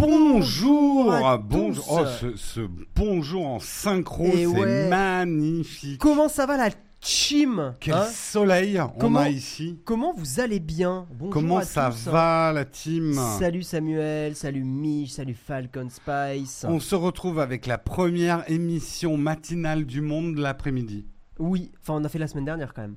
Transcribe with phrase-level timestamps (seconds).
[0.00, 1.84] Bonjour, à bonjour.
[1.84, 1.92] tous.
[2.00, 2.60] Oh, ce, ce
[2.96, 4.88] bonjour en synchro, Et c'est ouais.
[4.88, 6.00] magnifique.
[6.00, 6.70] Comment ça va la
[7.02, 9.78] team Quel hein soleil on Comment- a ici.
[9.84, 12.10] Comment vous allez bien Bonjour Comment à ça tous.
[12.10, 16.64] va la team Salut Samuel, salut Mich, salut Falcon Spice.
[16.66, 21.06] On se retrouve avec la première émission matinale du monde l'après-midi.
[21.38, 22.96] Oui, enfin on a fait la semaine dernière quand même.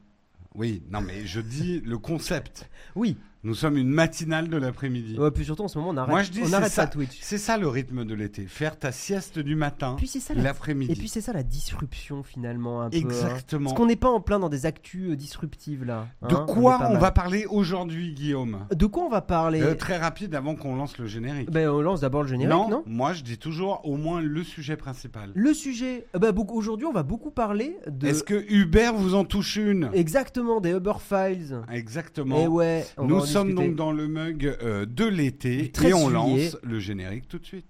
[0.55, 2.69] Oui, non mais je dis le concept.
[2.95, 5.17] Oui, Nous sommes une matinale de l'après-midi.
[5.19, 6.93] Ouais, puis surtout en ce moment on arrête, Moi je dis on arrête ça, pas
[6.93, 7.17] Twitch.
[7.21, 10.41] c'est ça le rythme de l'été, faire ta sieste du matin, Puis la...
[10.43, 10.91] l'après-midi.
[10.91, 12.95] Et puis c'est ça la disruption finalement un peu.
[12.95, 12.99] hein.
[13.01, 13.65] Exactement.
[13.69, 16.07] Parce qu'on n'est pas en plein dans des actus euh, disruptives là.
[16.29, 18.59] De hein, quoi est pas on va parler aujourd'hui, Guillaume?
[18.73, 19.61] De quoi on va parler?
[19.61, 21.51] Euh, Très rapide avant qu'on lance le générique.
[21.51, 24.43] Ben on lance d'abord le générique, non, non, moi je dis toujours au moins le
[24.43, 25.31] sujet principal.
[25.35, 28.07] Le sujet, euh, beaucoup- aujourd'hui on va beaucoup parler de...
[28.07, 29.89] Est-ce que Hubert vous en touche une?
[29.93, 31.59] Exactement, des Uber Files.
[31.71, 32.39] Exactement.
[32.39, 33.67] Et ouais, on va Nous sommes discuter.
[33.67, 37.39] donc dans le mug euh, de l'été Du 13 et on lance le générique tout
[37.39, 37.65] de suite.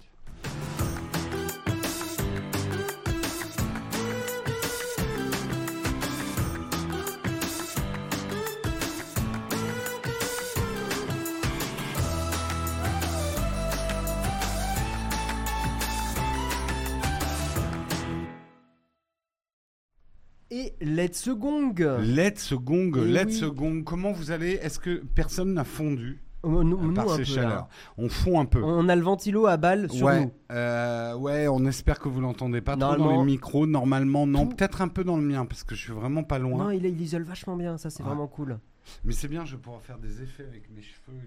[20.83, 23.51] Let's Gong Let's gong, Eh let's oui.
[23.51, 23.83] gong.
[23.83, 24.51] Comment vous allez?
[24.61, 26.21] Est-ce que personne n'a fondu?
[26.45, 27.67] Euh, nous, nous, par un ces peu, chaleurs là.
[27.97, 28.61] On fond un peu.
[28.61, 30.31] On a le ventilo à balle sur ouais, nous.
[30.51, 33.65] euh, ouais, on espère que vous l'entendez pas trop dans les micros.
[33.65, 34.47] Normalement, non.
[34.47, 36.65] Peut-être un peu dans le mien parce que je suis vraiment pas loin.
[36.65, 38.09] Non, il, il isole vachement bien, ça c'est Ouais.
[38.09, 38.59] vraiment cool.
[39.05, 41.17] Mais c'est bien, je vais pouvoir faire des effets avec mes cheveux.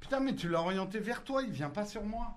[0.00, 2.36] Putain, mais tu l'as orienté vers toi, il vient pas sur moi.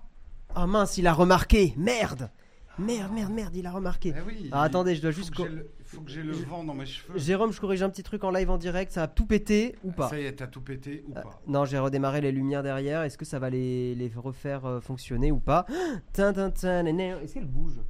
[0.56, 2.30] Oh mince, il a remarqué Merde
[2.78, 4.14] Merde, merde, merde, il a remarqué.
[4.16, 4.48] Eh oui.
[4.52, 7.18] Ah, attendez, je dois juste le- faut que j'ai le vent dans mes cheveux.
[7.18, 9.90] Jérôme, je corrige un petit truc en live en direct, ça a tout pété ou
[9.92, 12.62] pas Ça y est, t'as tout pété ou Euh, pas Non, j'ai redémarré les lumières
[12.62, 13.02] derrière.
[13.02, 15.64] Est-ce que ça va les, les refaire euh, fonctionner ou pas.
[16.18, 17.80] Est-ce qu'elles bougent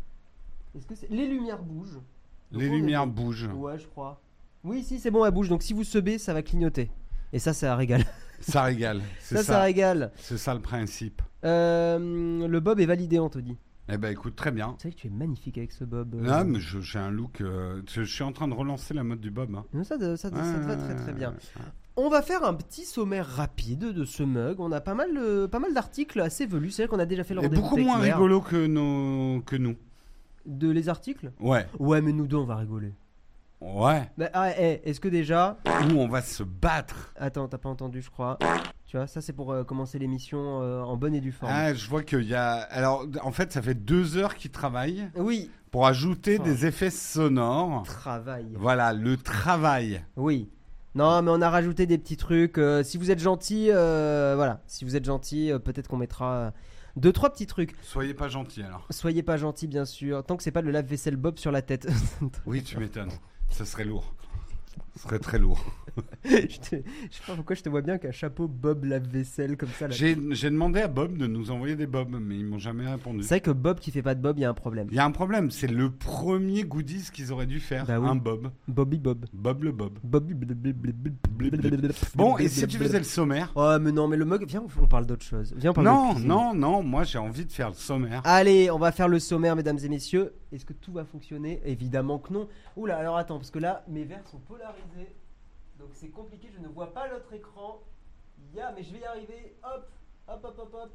[0.76, 2.00] Est-ce que c'est- les lumières bougent
[2.52, 3.48] Donc Les on est lumières bougent.
[3.54, 4.20] Ouais, je crois.
[4.64, 5.48] Oui, si, c'est bon, elles bougent.
[5.48, 6.90] Donc si vous sebez, ça va clignoter.
[7.32, 8.04] Et ça, ça régale.
[8.40, 9.00] Ça régale.
[9.18, 10.12] C'est Ça, ça, ça régale.
[10.16, 11.22] c'est ça le principe.
[11.44, 13.56] Euh, le bob est validé, on te dit.
[13.88, 14.74] Eh ben écoute, très bien.
[14.78, 16.14] Tu sais que tu es magnifique avec ce bob.
[16.16, 16.22] euh.
[16.26, 17.40] Là, mais j'ai un look.
[17.40, 19.54] euh, je, suis en train de relancer la mode du bob.
[19.54, 19.64] hein.
[19.84, 20.34] Ça, ça, te- ça te
[20.66, 21.30] va très très bien.
[21.30, 21.62] Ouais.
[21.98, 24.58] On va faire un petit sommaire rapide de ce mug.
[24.60, 26.72] On a pas mal, euh, pas mal d'articles assez velus.
[26.72, 29.76] C'est vrai qu'on a déjà fait le rendez-vous beaucoup moins rigolo que, nos, que nous.
[30.44, 31.32] De les articles?
[31.40, 31.66] Ouais.
[31.78, 32.92] Ouais, mais nous deux, on va rigoler.
[33.60, 34.10] Ouais.
[34.18, 35.58] Mais, ah, eh, est-ce que déjà.
[35.66, 37.14] Où on va se battre?
[37.16, 38.38] Attends, t'as pas entendu, je crois.
[38.86, 41.50] Tu vois, ça c'est pour euh, commencer l'émission euh, en bonne et due forme.
[41.54, 42.52] Ah, je vois qu'il y a.
[42.52, 47.82] Alors, en fait, ça fait deux heures qu'ils travaillent Oui, pour ajouter des effets sonores.
[47.84, 48.46] travail.
[48.54, 50.04] Voilà, le travail.
[50.16, 50.48] Oui.
[50.94, 52.58] Non, mais on a rajouté des petits trucs.
[52.58, 54.62] euh, si vous êtes gentil, voilà.
[54.68, 56.52] Si vous êtes gentil, peut-être qu'on mettra
[56.94, 57.74] deux, trois petits trucs.
[57.82, 58.86] Soyez pas gentil alors.
[58.90, 60.24] Soyez pas gentil, bien sûr.
[60.24, 61.88] Tant que c'est pas le lave-vaisselle Bob sur la tête.
[62.46, 63.10] Oui, tu m'étonnes.
[63.50, 64.14] Ça serait lourd.
[64.94, 65.62] Ce serait très lourd.
[66.48, 69.56] je, te- je sais pas pourquoi je te vois bien avec un chapeau Bob lave-vaisselle
[69.56, 69.88] comme ça.
[69.90, 73.22] J'ai demandé à Bob de nous envoyer des Bob, mais ils m'ont jamais répondu.
[73.22, 74.88] C'est vrai que Bob qui fait pas de Bob, il y a un problème.
[74.90, 78.08] Il y a un problème, c'est le premier goodies qu'ils auraient dû faire, Bah oui.
[78.08, 78.50] un Bob.
[78.68, 79.26] Bobby Bob.
[79.32, 79.98] Bob le Bob.
[80.02, 80.34] Bobby.
[82.14, 84.44] Bon, et si tu faisais le sommaire Oh, mais non, mais le mug.
[84.46, 85.54] Viens, on parle d'autre chose.
[85.56, 88.20] Viens, on parle Non, non, non, moi j'ai envie de faire le sommaire.
[88.24, 90.32] Allez, on va faire le sommaire, mesdames et messieurs.
[90.52, 91.60] Est-ce que tout va fonctionner?
[91.64, 92.48] Évidemment que non.
[92.76, 95.14] Oula, alors attends, parce que là, mes verres sont polarisés.
[95.78, 97.82] Donc c'est compliqué, je ne vois pas l'autre écran.
[98.54, 99.56] Ya, mais je vais y arriver.
[99.62, 99.88] Hop,
[100.28, 100.90] hop, hop, hop, hop.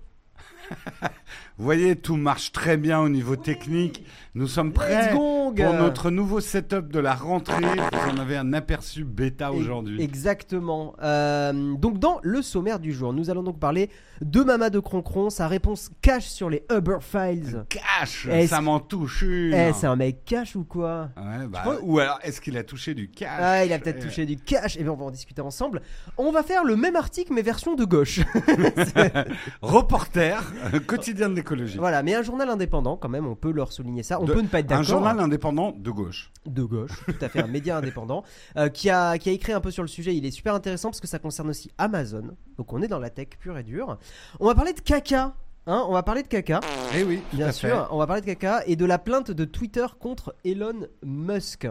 [1.58, 3.42] Vous voyez, tout marche très bien au niveau Oui.
[3.42, 4.06] technique.
[4.34, 7.62] Nous sommes prêts pour notre nouveau setup de la rentrée.
[7.66, 10.02] Vous en avez un aperçu bêta aujourd'hui.
[10.02, 10.96] Exactement.
[11.04, 13.90] Euh, donc dans le sommaire du jour, nous allons donc parler
[14.22, 17.66] de Mama de Croncron, sa réponse cash sur les Uber Files.
[17.68, 19.54] Cash, ça m'en touche une.
[19.54, 22.64] Eh, c'est un mec cash ou quoi Ouais, bah, crois- Ou alors, est-ce qu'il a
[22.64, 24.78] touché du cash Ah, il a peut-être Eh, touché du cash.
[24.78, 25.82] Et bien, on va en discuter ensemble.
[26.18, 28.22] On va faire le même article, mais version de gauche.
[29.62, 30.21] Reporter,
[30.88, 31.78] quotidien de l'écologie.
[31.78, 34.20] voilà, mais un journal indépendant, quand même, on peut leur souligner ça.
[34.22, 34.80] On De- peut ne pas être d'accord.
[34.82, 36.32] Un journal indépendant de gauche.
[36.46, 38.24] de gauche, tout à fait, un média indépendant,
[38.58, 40.16] euh, qui, a, qui a écrit un peu sur le sujet.
[40.16, 42.36] Il est super intéressant parce que ça concerne aussi Amazon.
[42.58, 43.98] Donc on est dans la tech pure et dure.
[44.40, 45.34] On va parler de caca.
[45.68, 46.60] Hein, on va parler de caca,
[46.98, 47.70] Eh oui, bien sûr.
[47.70, 47.76] fait.
[47.92, 51.68] On va parler de caca et de la plainte de Twitter contre Elon Musk.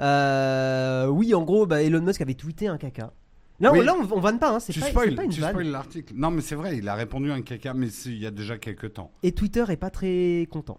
[0.00, 3.12] Euh, oui, en gros, bah, Elon Musk avait tweeté un caca.
[3.60, 3.78] Là, Oui.
[3.80, 5.50] on, là on, on vanne pas, hein, c'est pas, c'est spoil, pas une tu vanne.
[5.52, 6.12] spoil l'article.
[6.16, 8.58] Non, mais c'est vrai, il a répondu à un caca, mais il y a déjà
[8.58, 9.10] quelques temps.
[9.22, 10.78] Et Twitter est pas très content.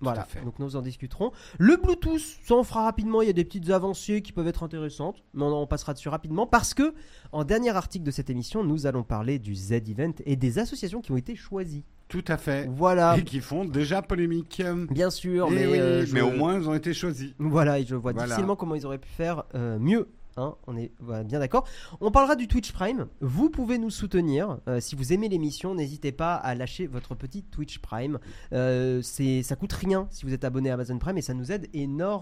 [0.00, 0.40] Voilà, à fait.
[0.44, 1.30] donc nous en discuterons.
[1.58, 4.64] Le Bluetooth, ça on fera rapidement, il y a des petites avancées qui peuvent être
[4.64, 6.92] intéressantes, mais on, on passera dessus rapidement parce que
[7.30, 11.12] en dernier article de cette émission, nous allons parler du Z-Event et des associations qui
[11.12, 11.84] ont été choisies.
[12.08, 12.68] Tout à fait.
[12.68, 14.60] Voilà, Et qui font déjà polémique.
[14.90, 17.30] bien sûr, Eh mais, oui, euh, je- mais au moins, ils ont été choisis.
[17.38, 18.26] Voilà, et je vois Voilà.
[18.26, 20.08] difficilement comment ils auraient pu faire euh, mieux.
[20.36, 21.66] Hein, on est voilà, bien d'accord.
[22.00, 23.06] On parlera du Twitch Prime.
[23.20, 24.58] Vous pouvez nous soutenir.
[24.68, 28.18] Euh, si vous aimez l'émission, n'hésitez pas à lâcher votre petit Twitch Prime.
[28.52, 31.52] Euh, c'est, ça coûte rien si vous êtes abonné à Amazon Prime et ça nous
[31.52, 31.68] aide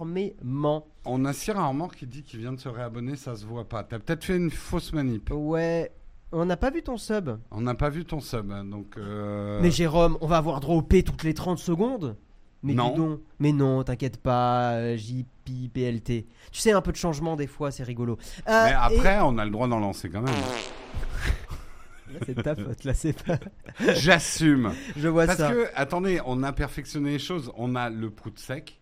[0.01, 0.87] énormément.
[1.05, 3.85] On a Sierra Armor qui dit qu'il vient de se réabonner, ça se voit pas.
[3.85, 5.31] T'as peut-être fait une fausse manip.
[5.33, 5.91] Ouais,
[6.33, 7.31] on n'a pas vu ton sub.
[7.51, 8.97] On n'a pas vu ton sub, hein, donc.
[8.99, 12.17] euh, Mais Jérôme, on va avoir droit au P toutes les 30 secondes
[12.63, 13.21] mais Non.
[13.39, 16.27] Mais non, t'inquiète pas, euh, JP, PLT.
[16.53, 18.19] Tu sais, un peu de changement des fois, c'est rigolo.
[18.49, 20.35] Euh, Mais et- après, on a le droit d'en lancer quand même.
[22.27, 23.39] C'est de ta faute, là, c'est pas.
[23.95, 24.73] J'assume.
[24.97, 25.53] Je vois Parce ça.
[25.53, 27.53] que, attendez, on a perfectionné les choses.
[27.57, 28.81] On a le prout sec.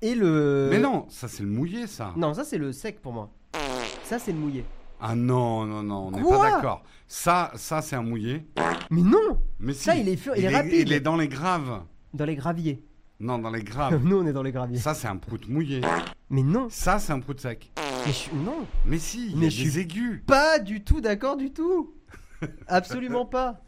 [0.00, 0.68] Et le.
[0.70, 2.12] Mais non, ça c'est le mouillé, ça.
[2.16, 3.28] Non, ça c'est le sec pour moi.
[4.04, 4.64] Ça c'est le mouillé.
[5.00, 6.84] Ah non, non, non, on n'est pas d'accord.
[7.08, 8.46] Ça, ça c'est un mouillé.
[8.90, 9.82] Mais non Mais si.
[9.82, 10.72] Ça, il est fur- il est rapide.
[10.88, 11.82] Il est dans les graves.
[12.14, 12.82] Dans les graviers.
[13.20, 14.00] Non, dans les graves.
[14.04, 14.78] Nous on est dans les graviers.
[14.78, 15.80] ça c'est un prout mouillé.
[16.30, 17.70] Mais non Ça c'est un prout sec.
[18.06, 18.34] Mais je...
[18.34, 20.22] Non Mais si, il y Mais a je des suis- aigus.
[20.26, 21.94] Pas du tout d'accord du tout
[22.66, 23.60] Absolument pas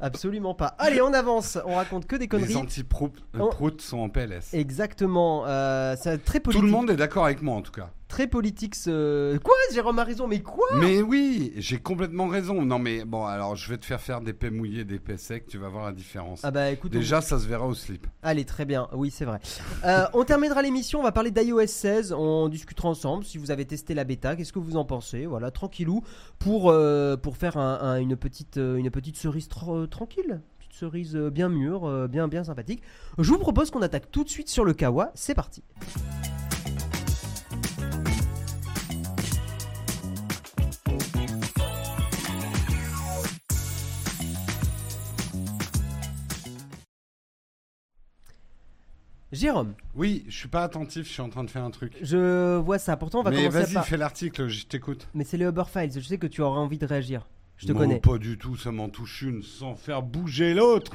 [0.00, 0.74] Absolument pas.
[0.78, 1.56] Allez, on avance.
[1.64, 2.56] On raconte que des Les conneries.
[2.56, 3.48] anti-prout Oh.
[3.48, 4.52] prout sont en PLS.
[4.52, 5.46] Exactement.
[5.46, 6.60] Euh, c'est très politique.
[6.60, 7.90] Tout le monde est d'accord avec moi en tout cas.
[8.14, 8.76] Très politique.
[8.76, 9.36] Ce...
[9.38, 10.28] Quoi Jérôme a raison.
[10.28, 12.62] Mais quoi Mais oui, j'ai complètement raison.
[12.62, 15.48] Non mais bon, alors je vais te faire faire des paix mouillés, des paix secs,
[15.48, 16.42] tu vas voir la différence.
[16.44, 16.92] Ah bah écoute.
[16.94, 18.06] on- Déjà, ça se verra au slip.
[18.22, 18.86] Allez, très bien.
[18.92, 19.40] Oui, c'est vrai.
[19.84, 21.00] Euh, on terminera l'émission.
[21.00, 22.12] On va parler d'iOS 16.
[22.16, 23.24] On discutera ensemble.
[23.24, 26.04] Si vous avez testé la bêta, qu'est-ce que vous en pensez Voilà, tranquillou.
[26.38, 30.40] Pour, euh, pour faire un- un- une, petite, euh, une petite cerise tra- tranquille.
[30.60, 32.80] Petite cerise bien mûre, bien, bien sympathique.
[33.18, 35.10] Je vous propose qu'on attaque tout de suite sur le Kawa.
[35.16, 35.64] C'est parti.
[49.32, 51.96] Jérôme, Oui, je suis pas attentif, je suis en train de faire un truc.
[52.02, 52.96] je vois ça.
[52.96, 53.86] Pourtant, on va mais commencer vas-y, par.
[53.86, 55.08] fais l'article, je t'écoute.
[55.14, 55.90] Mais c'est les Uber Files.
[55.92, 57.26] Je sais que tu auras envie de réagir.
[57.56, 57.98] Je te Non, connais.
[58.00, 60.92] Pas du tout, ça m'en touche une sans faire bouger l'autre.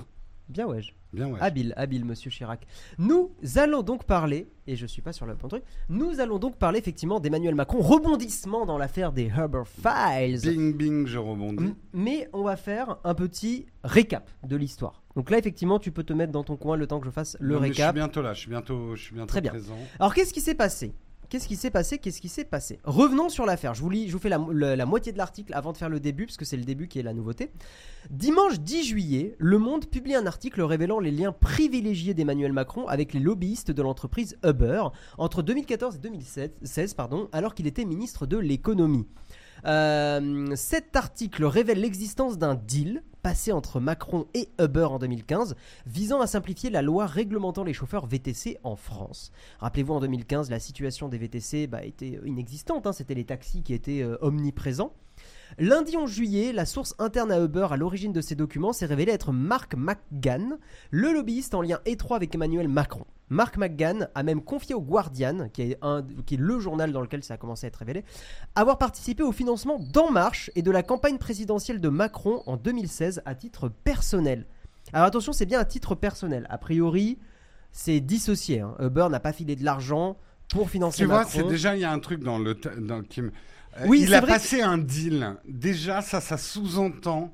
[0.49, 0.81] Bien ouais.
[1.13, 1.39] Bien ouais.
[1.41, 2.65] Habile, habile, monsieur Chirac.
[2.97, 6.57] Nous allons donc parler, et je suis pas sur le bon truc, nous allons donc
[6.57, 10.41] parler effectivement d'Emmanuel Macron, rebondissement dans l'affaire des Uber Files.
[10.41, 11.63] Bing bing, je rebondis.
[11.63, 15.03] M- Mais on va faire un petit récap de l'histoire.
[15.15, 17.37] Donc là, effectivement, tu peux te mettre dans ton coin le temps que je fasse
[17.39, 17.95] le Non, mais Je suis récap.
[17.95, 19.51] bientôt là, je suis bientôt, je suis bientôt Très bien.
[19.51, 19.77] présent.
[19.99, 20.93] Alors, qu'est-ce qui s'est passé?
[21.29, 21.99] Qu'est-ce qui s'est passé?
[21.99, 22.79] Qu'est-ce qui s'est passé?
[22.83, 23.75] Revenons sur l'affaire.
[23.75, 26.25] Je vous lis, je vous fais la, moitié de l'article avant de faire le début,
[26.25, 27.51] parce que c'est le début qui est la nouveauté.
[28.09, 33.13] Dimanche 10 juillet, Le Monde publie un article révélant les liens privilégiés d'Emmanuel Macron avec
[33.13, 34.85] les lobbyistes de l'entreprise Uber
[35.19, 39.05] entre 2014 et 2016, pardon, alors qu'il était ministre de l'économie.
[39.65, 45.55] Euh, cet article révèle l'existence d'un deal passé entre Macron et Uber en 2015
[45.85, 49.31] visant à simplifier la loi réglementant les chauffeurs VTC en France.
[49.59, 53.73] Rappelez-vous, en 2015, la situation des VTC bah, était inexistante, hein, c'était les taxis qui
[53.73, 54.93] étaient euh, omniprésents.
[55.57, 59.11] Lundi 11 juillet, la source interne à Uber à l'origine de ces documents s'est révélée
[59.11, 60.57] être Mark McGann,
[60.91, 63.05] le lobbyiste en lien étroit avec Emmanuel Macron.
[63.29, 67.01] Mark McGann a même confié au Guardian, qui est, un, qui est le journal dans
[67.01, 68.03] lequel ça a commencé à être révélé,
[68.55, 73.21] avoir participé au financement d'En Marche et de la campagne présidentielle de Macron en 2016
[73.25, 74.45] à titre personnel.
[74.93, 76.47] Alors attention, c'est bien à titre personnel.
[76.49, 77.19] A priori,
[77.71, 78.61] c'est dissocié.
[78.61, 78.75] hein.
[78.79, 80.17] Uber n'a pas filé de l'argent
[80.49, 81.31] pour financer Tu vois, Macron.
[81.43, 82.55] c'est déjà, il y a un truc dans le.
[82.55, 83.31] Dans, qui me-
[83.77, 85.35] Euh, Oui, il a vrai passé un deal.
[85.47, 87.31] Déjà, ça, ça sous-entend.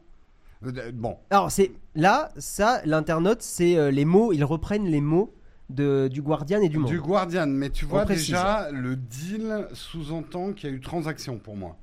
[0.65, 5.33] Euh, Bon, Alors c'est là, ça, l'internaute, c'est euh, les mots, ils reprennent les mots
[5.69, 6.89] de, du Guardian et du Monde.
[6.89, 11.55] du Guardian, mais tu vois déjà, le deal sous-entend qu'il y a eu transaction pour
[11.55, 11.75] moi.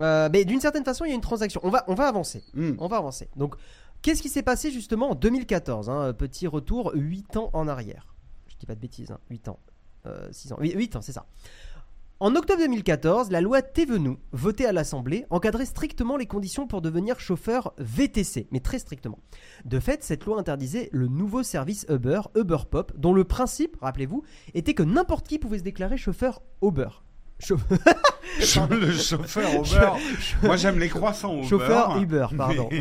[0.00, 1.60] Euh, mais d'une certaine façon, il y a une transaction.
[1.64, 2.42] On va, on va avancer.
[2.54, 2.72] Hmm.
[2.78, 3.28] On va avancer.
[3.36, 3.54] Donc,
[4.00, 8.14] qu'est-ce qui s'est passé justement en 2014 hein, Petit retour 8 ans en arrière?
[8.48, 9.58] Je dis pas de bêtises, hein, 8 ans.
[10.30, 10.56] 6 ans.
[10.60, 11.26] 8, ans, c'est ça.
[12.22, 17.18] En octobre 2014, la loi Thévenoud, votée à l'Assemblée, encadrait strictement les conditions pour devenir
[17.18, 19.18] chauffeur VTC, mais très strictement.
[19.64, 24.22] De fait, cette loi interdisait le nouveau service Uber, Uber Pop, dont le principe, rappelez-vous,
[24.52, 26.88] était que n'importe qui pouvait se déclarer chauffeur Uber.
[27.38, 27.64] Chauff-
[28.70, 29.90] le chauffeur Uber.
[30.42, 31.48] Moi, j'aime les croissants Uber.
[31.48, 32.68] Chauffeur Uber, pardon.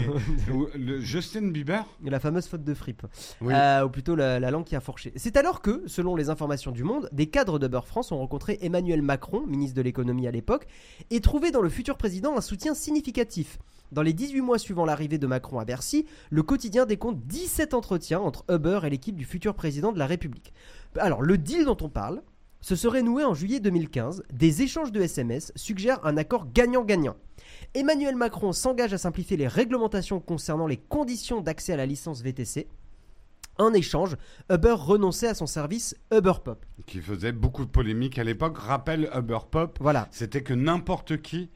[0.75, 3.06] Le Justin Bieber La fameuse faute de fripe.
[3.42, 3.54] Oui.
[3.54, 5.13] Euh, ou plutôt la, la langue qui a fourché.
[5.16, 9.01] C'est alors que, selon les informations du Monde, des cadres d'Uber France ont rencontré Emmanuel
[9.01, 10.68] Macron, ministre de l'économie à l'époque,
[11.10, 13.58] et trouvé dans le futur président un soutien significatif.
[13.92, 18.20] Dans les 18 mois suivant l'arrivée de Macron à Bercy, le quotidien décompte 17 entretiens
[18.20, 20.54] entre Uber et l'équipe du futur président de la République.
[20.98, 22.22] Alors, le deal dont on parle,
[22.62, 24.24] ce serait noué en juillet 2015.
[24.34, 27.16] Des échanges de SMS suggèrent un accord gagnant-gagnant.
[27.74, 32.68] Emmanuel Macron s'engage à simplifier les réglementations concernant les conditions d'accès à la licence VTC.
[33.58, 34.16] En échange,
[34.50, 36.66] Uber renonçait à son service Uber Pop.
[36.86, 38.58] Qui faisait beaucoup de polémiques à l'époque.
[38.58, 40.08] Rappel Uber Pop, Voilà.
[40.12, 41.50] c'était que n'importe qui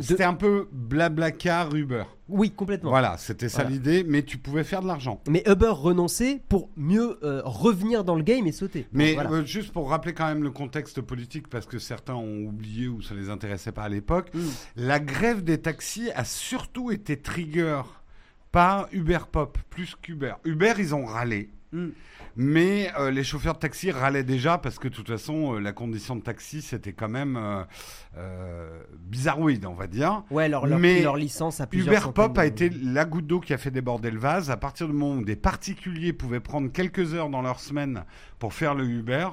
[0.00, 2.04] C'était un peu blablacar Uber.
[2.28, 2.90] Oui, complètement.
[2.90, 3.70] Voilà, c'était ça Voilà.
[3.70, 5.20] l'idée, mais tu pouvais faire de l'argent.
[5.28, 8.86] Mais Uber renonçait pour mieux euh, revenir dans le game et sauter.
[8.92, 9.30] Mais Voilà.
[9.30, 13.02] euh, juste pour rappeler quand même le contexte politique, parce que certains ont oublié ou
[13.02, 14.40] ça les intéressait pas à l'époque, Mm.
[14.76, 17.82] la grève des taxis a surtout été trigger
[18.50, 20.34] par Uber Pop, plus qu'Uber.
[20.44, 21.50] Uber, ils ont râlé.
[21.72, 21.88] Mm.
[22.36, 25.72] Mais euh, les chauffeurs de taxi râlaient déjà parce que de toute façon, euh, la
[25.72, 27.62] condition de taxi, c'était quand même euh,
[28.16, 30.24] euh, bizarroïde, on va dire.
[30.30, 33.40] Ouais, leur, leur, Mais leur licence à plusieurs Uber Pop a été la goutte d'eau
[33.40, 34.50] qui a fait déborder le vase.
[34.50, 38.04] À partir du moment où des particuliers pouvaient prendre quelques heures dans leur semaine
[38.40, 39.28] pour faire le Uber,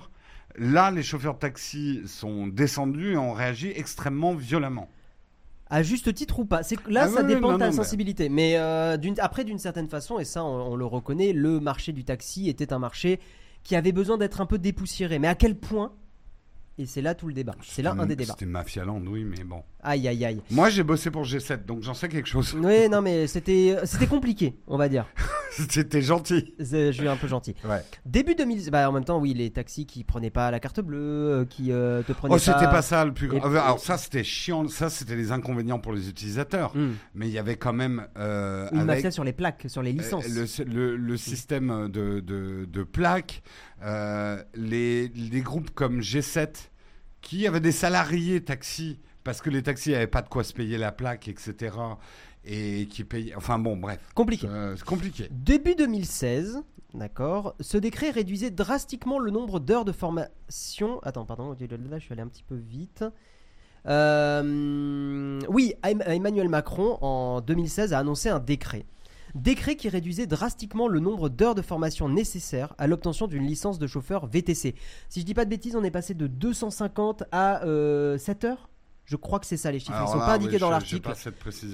[0.57, 4.89] là, les chauffeurs de taxi sont descendus et ont réagi extrêmement violemment.
[5.71, 6.63] À juste titre ou pas.
[6.63, 8.27] C'est là, Ah ça oui, dépend oui, de ta non, non, mais- sensibilité.
[8.29, 12.03] Mais euh, après, d'une certaine façon, et ça, on, on le reconnaît, le marché du
[12.03, 13.19] taxi était un marché
[13.63, 15.17] qui avait besoin d'être un peu dépoussiéré.
[15.17, 15.93] Mais à quel point
[16.81, 17.53] Et c'est là tout le débat.
[17.61, 18.33] C'est là un des débats.
[18.33, 19.61] C'était Mafia Land, oui, mais bon.
[19.83, 20.41] Aïe, aïe, aïe.
[20.49, 22.55] Moi, j'ai bossé pour G7, donc j'en sais quelque chose.
[22.59, 25.05] Oui, non, mais c'était c'était compliqué, on va dire.
[25.51, 26.55] C'était gentil.
[26.59, 27.53] Je suis un peu gentil.
[27.65, 27.83] Ouais.
[28.05, 30.97] Début 2000, bah en même temps, oui, les taxis qui prenaient pas la carte bleue,
[31.41, 33.97] euh, qui euh, te prenaient Oh, c'était pas ça le plus Et puis- Alors ça,
[33.99, 34.67] c'était chiant.
[34.67, 36.75] Ça, c'était les inconvénients pour les utilisateurs.
[36.75, 36.93] Hmm.
[37.13, 39.91] Mais il y avait quand même euh, Une avec mafia sur les plaques, sur les
[39.93, 40.25] licences.
[40.27, 43.43] euh, le, le- le système de, de, de plaques,
[43.83, 46.69] euh, les, les groupes comme G7
[47.21, 50.77] qui avaient des salariés taxis parce que les taxis n'avaient pas de quoi se payer
[50.77, 51.75] la plaque, etc.
[52.43, 53.35] Et qui payaient.
[53.35, 53.99] Enfin bon, bref.
[54.15, 54.47] Compliqué.
[54.47, 55.27] Euh, c'est compliqué.
[55.29, 56.61] Début 2016,
[56.95, 60.99] d'accord, ce décret réduisait drastiquement le nombre d'heures de formation.
[61.03, 63.03] Attends, pardon, là je suis allé un petit peu vite.
[63.87, 68.85] Euh, oui, Em- Emmanuel Macron en 2016 a annoncé un décret.
[69.35, 73.87] Décret qui réduisait drastiquement le nombre d'heures de formation nécessaires à l'obtention d'une licence de
[73.87, 74.75] chauffeur VTC.
[75.09, 78.69] Si je dis pas de bêtises, on est passé de 250 à euh, 7 heures
[79.05, 79.93] Je crois que c'est ça les chiffres.
[79.93, 81.11] Alors Ils sont là, pas indiqués oui, dans l'article.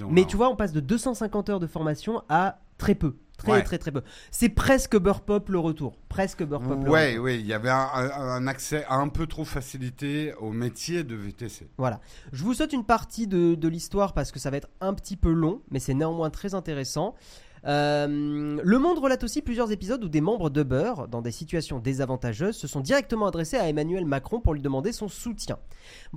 [0.10, 3.16] Mais tu vois, on passe de 250 heures de formation à très peu.
[3.38, 3.64] Très, Ouais.
[3.64, 4.02] très, très peu.
[4.32, 6.00] C'est presque Beurre Pop le retour.
[6.10, 7.26] Presque Beurre Pop le Ouais, retour.
[7.26, 11.68] ouais, il y avait un, accès un peu trop facilité au métier de VTC.
[11.78, 12.00] Voilà.
[12.34, 15.18] Je vous saute une partie de, de l'histoire parce que ça va être un petit
[15.18, 17.14] peu long, mais c'est néanmoins très intéressant.
[17.66, 21.80] Euh, le Monde relate aussi plusieurs épisodes où des membres de Beurre, dans des situations
[21.80, 25.58] désavantageuses, se sont directement adressés à Emmanuel Macron pour lui demander son soutien.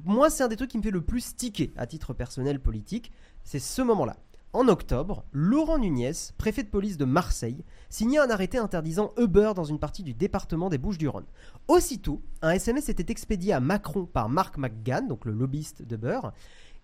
[0.05, 3.13] Moi, c'est un des trucs qui me fait le plus tiquer à titre personnel politique,
[3.45, 4.17] c'est ce moment-là.
[4.53, 9.63] En octobre, Laurent Nunez, préfet de police de Marseille, signait un arrêté interdisant Uber dans
[9.65, 11.27] une partie du département des Bouches-du-Rhône.
[11.69, 16.33] Aussitôt, un SMS était expédié à Macron par Marc McGann, donc le lobbyiste de Beurre,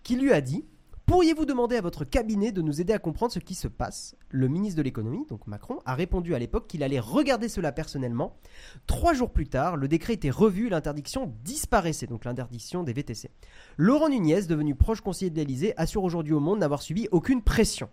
[0.03, 0.63] qui lui a dit
[1.07, 4.17] Pourriez-vous demander à votre cabinet de nous aider à comprendre ce qui se passe?
[4.29, 8.35] Le ministre de l'économie, donc Macron, a répondu à l'époque qu'il allait regarder cela personnellement.
[8.87, 13.31] Trois jours plus tard, le décret était revu, l'interdiction disparaissait, donc l'interdiction des VTC.
[13.77, 17.89] Laurent Nunez, devenu proche conseiller de l'Elysée, assure aujourd'hui au monde n'avoir subi aucune pression.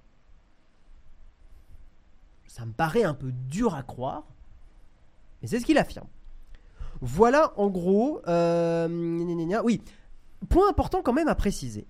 [2.49, 4.25] Ça me paraît un peu dur à croire,
[5.41, 6.09] mais c'est ce qu'il affirme.
[7.01, 8.23] Voilà en gros.
[8.27, 8.89] euh.
[9.63, 9.83] Oui,
[10.49, 11.87] point important quand même à préciser.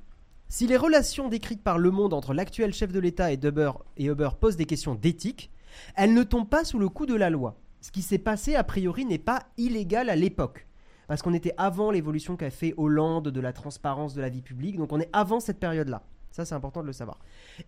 [0.55, 4.09] Si les relations décrites par Le Monde entre l'actuel chef de l'État et Uber, et
[4.39, 5.51] posent des questions d'éthique,
[5.97, 7.59] elles ne tombent pas sous le coup de la loi.
[7.81, 10.69] Ce qui s'est passé, a priori, n'est pas illégal à l'époque.
[11.09, 14.77] Parce qu'on était avant l'évolution qu'a fait Hollande de la transparence de la vie publique,
[14.77, 16.05] donc on est avant cette période-là.
[16.31, 17.19] Ça, c'est important de le savoir.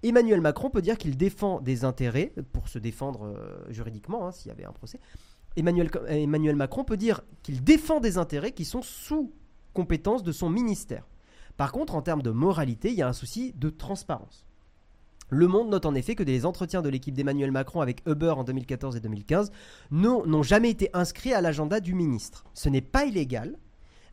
[0.04, 4.50] Emmanuel Macron peut dire qu'il défend des intérêts, pour se défendre euh, juridiquement, hein, s'il
[4.50, 5.00] y avait un procès.
[5.56, 9.32] Emmanuel Macron peut dire qu'il défend des intérêts qui sont sous
[9.74, 11.02] compétence de son ministère.
[11.56, 14.44] Par contre, en termes de moralité, il y a un souci de transparence.
[15.28, 18.44] Le Monde note en effet que des entretiens de l'équipe d'Emmanuel Macron avec Uber en
[18.44, 19.50] 2014 et 2015
[19.90, 22.44] n'ont jamais été inscrits à l'agenda du ministre.
[22.54, 23.56] Ce n'est pas illégal,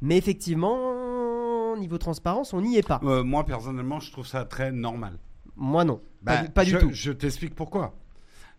[0.01, 2.99] mais effectivement, niveau transparence, on n'y est pas.
[3.03, 5.19] Euh, moi, personnellement, je trouve ça très normal.
[5.55, 6.89] Moi non, pas, Bah, du- pas du je- tout.
[6.91, 7.93] Je t'explique pourquoi.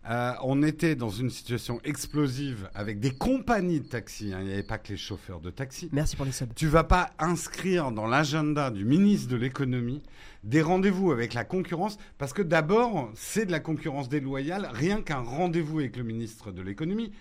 [0.07, 4.31] Euh, on était dans une situation explosive avec des compagnies de taxi.
[4.33, 4.37] hein.
[4.41, 5.89] Il n'y avait pas que les chauffeurs de taxi.
[5.91, 6.53] Merci pour les subs.
[6.55, 10.03] Tu vas pas inscrire dans l'agenda du ministre de l'économie
[10.43, 15.21] des rendez-vous avec la concurrence parce que d'abord c'est de la concurrence déloyale rien qu'un
[15.21, 17.11] rendez-vous avec le ministre de l'économie.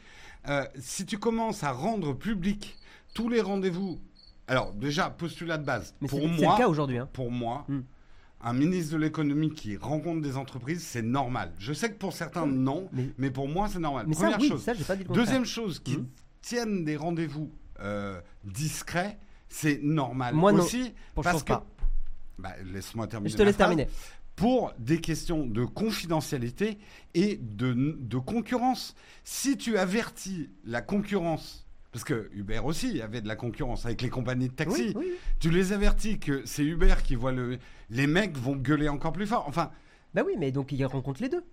[0.51, 2.77] Euh, si tu commences à rendre public
[3.15, 3.99] tous les rendez-vous,
[4.47, 6.99] alors déjà postulat de base Mais c'est pour c'est moi, le cas aujourd'hui.
[6.99, 7.09] hein.
[7.15, 7.67] pour moi.
[8.45, 11.53] Un ministre de l'économie qui rencontre des entreprises, c'est normal.
[11.59, 14.05] Je sais que pour certains, non, mais, Mais- pour moi, c'est normal.
[14.07, 14.63] Mais ça, Première oui, chose.
[14.63, 15.05] ça, pas dit.
[15.05, 16.07] Deuxième chose, qui Mhm.
[16.43, 20.35] tiennent des rendez-vous euh, discrets, c'est normal.
[20.35, 20.63] Moi, non.
[20.63, 21.49] aussi, Pour parce que.
[21.49, 21.67] pas.
[22.39, 23.31] Bah, laisse-moi terminer.
[23.31, 23.89] Je te laisse terminer.
[24.37, 26.79] Pour des questions de confidentialité
[27.15, 28.95] et de, de concurrence.
[29.25, 31.64] Si tu avertis la concurrence,
[31.95, 35.05] parce que Uber aussi avait de la concurrence avec les compagnies de taxi, Oui, oui,
[35.11, 35.15] oui.
[35.39, 37.59] tu les avertis que c'est Uber qui voit le.
[37.89, 39.45] Les mecs vont gueuler encore plus fort.
[39.47, 39.71] Enfin,
[40.13, 41.45] Bah oui, mais donc il rencontre les deux.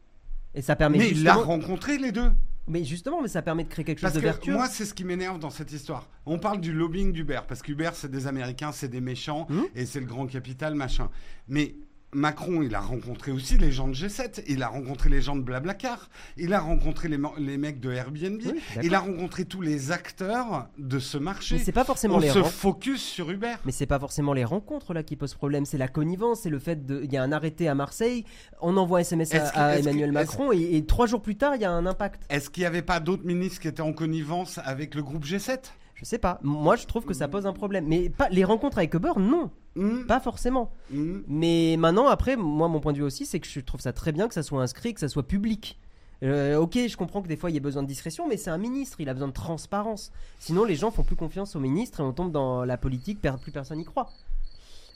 [0.55, 1.48] Et ça permet mais il a justement...
[1.53, 2.31] rencontré les deux.
[2.67, 4.53] Mais justement, mais ça permet de créer quelque chose de que vertueux.
[4.53, 6.10] moi, c'est ce qui m'énerve dans cette histoire.
[6.25, 9.63] On parle du lobbying d'Uber, parce qu'Uber, c'est des Américains, c'est des méchants, Mhm.
[9.75, 11.10] et c'est le grand capital, machin.
[11.48, 11.75] Mais
[12.13, 15.41] Macron, il a rencontré aussi les gens de G7, il a rencontré les gens de
[15.41, 17.18] Blablacar, il a rencontré les,
[17.58, 21.56] mecs de Airbnb, Oui, il a rencontré tous les acteurs de ce marché.
[21.56, 23.53] Mais c'est pas forcément On les se focus sur Uber.
[23.65, 26.60] Mais c'est pas forcément les rencontres là qui posent problème, c'est la connivence, c'est le
[26.60, 27.01] fait de.
[27.03, 28.25] Il y a un arrêté à Marseille,
[28.62, 31.08] on envoie un SMS à, Est-ce que- à est-ce que- Emmanuel Macron et, et trois
[31.08, 32.24] jours plus tard, il y a un impact.
[32.30, 35.60] Est-ce qu'il n'y avait pas d'autres ministres qui étaient en connivence avec le groupe G7
[35.96, 36.39] Je sais pas.
[36.44, 37.86] Moi, je trouve que ça pose un problème.
[37.88, 40.71] Mais pas les rencontres avec Uber, non, Hmm, pas forcément.
[40.91, 41.19] hmm.
[41.27, 44.11] Mais maintenant, après, moi, mon point de vue aussi, c'est que je trouve ça très
[44.11, 45.79] bien que ça soit inscrit, que ça soit public.
[46.23, 48.51] Euh, ok, je comprends que des fois il y a besoin de discrétion, mais c'est
[48.51, 50.11] un ministre, il a besoin de transparence.
[50.39, 53.51] Sinon, les gens font plus confiance au ministre et on tombe dans la politique, plus
[53.51, 54.09] personne n'y croit.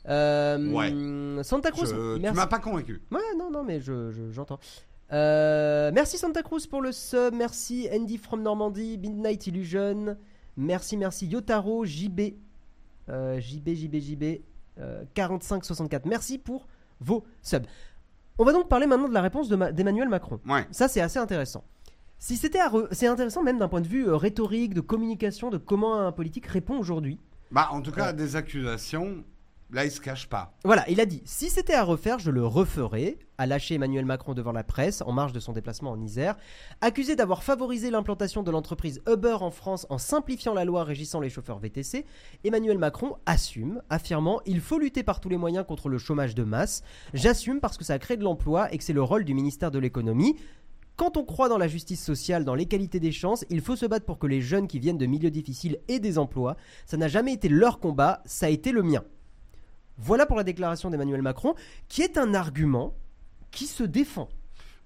[0.08, 3.02] Euh, Santa Cruz, Je- Tu m'as pas convaincu.
[3.12, 4.60] Ouais, non, non, mais je, je- j'entends.
[5.14, 10.18] Euh, merci Santa Cruz pour le sub, merci Andy from Normandie, Midnight Illusion,
[10.58, 12.36] merci, merci Yotaro, JB,
[13.10, 14.24] euh, JB, JB, JB,
[15.14, 16.68] 4564, merci pour
[17.00, 17.66] vos subs.
[18.38, 20.40] On va donc parler maintenant de la réponse de Ma- d'Emmanuel Macron.
[20.48, 20.68] Ouais.
[20.72, 21.64] Ça, c'est assez intéressant.
[22.20, 25.58] Si c'était re- c'est intéressant même d'un point de vue euh, rhétorique, de communication, de
[25.58, 27.20] comment un politique répond aujourd'hui.
[27.52, 28.14] Bah, en tout cas, Ouais.
[28.14, 29.24] des accusations,
[29.72, 30.54] là, il se cache pas.
[30.64, 34.34] Voilà, il a dit si c'était à refaire, je le referais, a lâché Emmanuel Macron
[34.34, 36.36] devant la presse en marge de son déplacement en Isère.
[36.82, 41.30] Accusé d'avoir favorisé l'implantation de l'entreprise Uber en France en simplifiant la loi régissant les
[41.30, 42.06] chauffeurs VTC,
[42.44, 46.44] Emmanuel Macron assume, affirmant Il faut lutter par tous les moyens contre le chômage de
[46.44, 46.84] masse.
[47.14, 49.80] J'assume parce que ça crée de l'emploi et que c'est le rôle du ministère de
[49.80, 50.36] l'économie.
[50.96, 54.06] Quand on croit dans la justice sociale, dans l'égalité des chances, il faut se battre
[54.06, 56.56] pour que les jeunes qui viennent de milieux difficiles aient des emplois.
[56.86, 59.04] Ça n'a jamais été leur combat, ça a été le mien.
[59.98, 61.56] Voilà pour la déclaration d'Emmanuel Macron,
[61.88, 62.94] qui est un argument
[63.52, 64.30] qui se défend.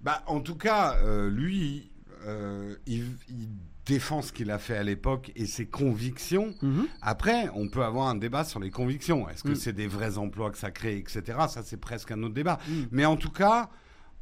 [0.01, 1.91] Bah, en tout cas, euh, lui,
[2.25, 3.49] euh, il, il
[3.85, 6.53] défend ce qu'il a fait à l'époque et ses convictions.
[7.01, 9.27] Après, on peut avoir un débat sur les convictions.
[9.29, 9.55] Est-ce que Mm.
[9.55, 11.23] c'est des vrais emplois que ça crée, etc.
[11.49, 12.59] Ça, c'est presque un autre débat.
[12.67, 12.73] Mm.
[12.91, 13.69] Mais en tout cas,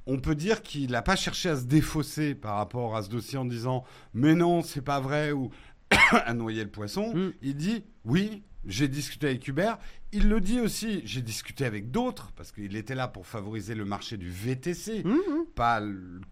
[0.05, 3.37] on peut dire qu'il n'a pas cherché à se défausser par rapport à ce dossier
[3.37, 5.49] en disant mais non, c'est pas vrai ou
[6.11, 7.13] à noyer le poisson.
[7.13, 7.33] Mm.
[7.41, 9.79] Il dit oui, j'ai discuté avec Hubert.
[10.11, 13.85] Il le dit aussi, j'ai discuté avec d'autres parce qu'il était là pour favoriser le
[13.85, 15.45] marché du VTC Mhm.
[15.55, 15.81] pas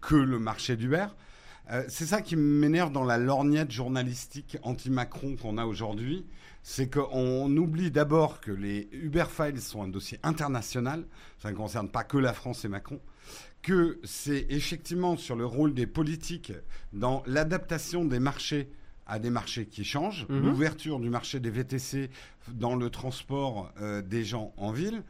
[0.00, 1.06] que le marché d'Uber.
[1.72, 6.24] Euh, c'est ça qui m'énerve dans la lorgnette journalistique anti-Macron qu'on a aujourd'hui.
[6.62, 11.04] C'est qu'on oublie d'abord que les Uber Files sont un dossier international.
[11.38, 13.00] Ça ne concerne pas que la France et Macron.
[13.62, 16.52] Que c'est effectivement sur le rôle des politiques
[16.92, 18.68] dans l'adaptation des marchés
[19.06, 20.40] à des marchés qui changent, Mhm.
[20.46, 22.10] l'ouverture du marché des VTC
[22.52, 25.02] dans le transport euh, des gens en ville.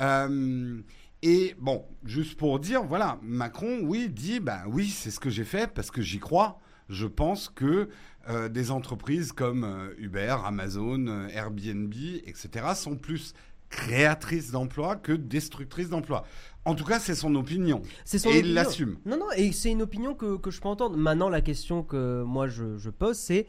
[0.00, 0.80] Euh,
[1.22, 5.44] et bon, juste pour dire, voilà, Macron, oui, dit, bah oui, c'est ce que j'ai
[5.44, 6.60] fait parce que j'y crois.
[6.88, 7.88] Je pense que
[8.28, 11.94] euh, des entreprises comme Uber, Amazon, Airbnb,
[12.26, 13.34] etc., sont plus
[13.68, 16.24] créatrices d'emplois que destructrices d'emplois.
[16.64, 17.82] En tout cas, c'est son opinion.
[18.04, 18.98] C'est son et il l'assume.
[19.06, 20.96] Non, non, et c'est une opinion que, que je peux entendre.
[20.96, 23.46] Maintenant, la question que moi je, je pose, c'est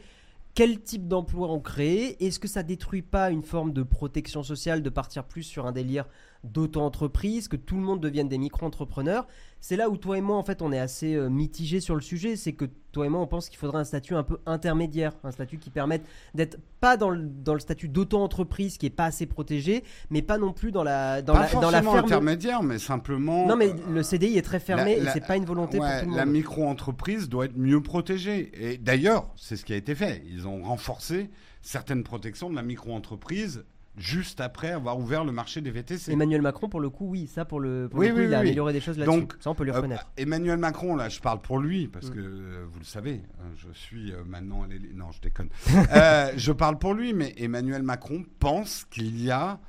[0.53, 2.17] quel type d'emploi on crée?
[2.19, 5.71] Est-ce que ça détruit pas une forme de protection sociale de partir plus sur un
[5.71, 6.05] délire
[6.43, 9.27] d'auto-entreprise, que tout le monde devienne des micro-entrepreneurs
[9.59, 12.01] C'est là où toi et moi, en fait, on est assez euh, mitigés sur le
[12.01, 12.35] sujet.
[12.35, 15.31] C'est que toi et moi, on pense qu'il faudrait un statut un peu intermédiaire, un
[15.31, 16.03] statut qui permette
[16.35, 20.37] d'être pas dans le, dans le statut d'auto-entreprise qui est pas assez protégé, mais pas
[20.37, 21.97] non plus dans la, dans pas la, dans la ferme.
[21.97, 23.47] intermédiaire, mais simplement.
[23.47, 25.79] Non, mais euh, le CDI est très fermé la- la- et c'est pas une volonté
[25.79, 26.33] ouais, pour tout le La monde.
[26.35, 28.51] micro-entreprise doit être mieux protégée.
[28.73, 30.23] Et d'ailleurs, c'est ce qui a été fait.
[30.29, 31.29] Ils ont renforcé
[31.61, 33.65] certaines protections de la micro-entreprise
[33.97, 36.11] juste après avoir ouvert le marché des VTC.
[36.11, 38.33] Emmanuel Macron, pour le coup, oui, ça, pour le, pour Oui, le coup, oui, il
[38.35, 38.47] a oui.
[38.47, 39.19] amélioré des choses là-dessus.
[39.21, 40.07] Donc, Ça, on peut lui Euh, reconnaître.
[40.17, 42.13] Emmanuel Macron, là, je parle pour lui, parce Mm.
[42.13, 45.49] que euh, vous le savez, hein, je suis euh, maintenant Non, je déconne.
[45.95, 49.59] Euh, je parle pour lui, mais Emmanuel Macron pense qu'il y a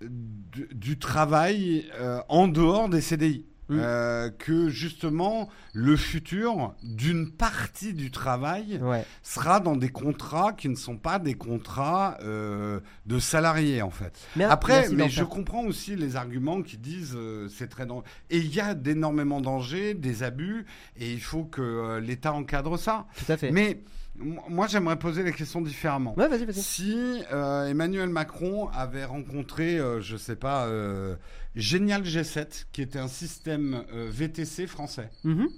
[0.00, 1.90] du, du travail
[2.28, 3.44] en dehors des CDI.
[3.70, 9.04] Euh, que justement le futur d'une partie du travail Ouais.
[9.22, 14.18] sera dans des contrats qui ne sont pas des contrats euh, de salariés en fait.
[14.36, 18.04] Mais Après, merci mais je comprends aussi les arguments qui disent euh, c'est très dangereux.
[18.30, 20.64] Et il y a d'énormément dangers, des abus,
[20.96, 23.06] et il faut que euh, l'État encadre ça.
[23.26, 23.50] Tout à fait.
[23.50, 23.82] Mais
[24.18, 26.14] moi, j'aimerais poser la question différemment.
[26.18, 26.60] Ouais, vas-y, vas-y.
[26.62, 31.16] Si euh, Emmanuel Macron avait rencontré, euh, je sais pas, euh,
[31.54, 35.48] Génial G7, qui était un système euh, VTC français, Mhm.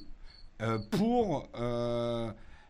[0.91, 1.49] pour.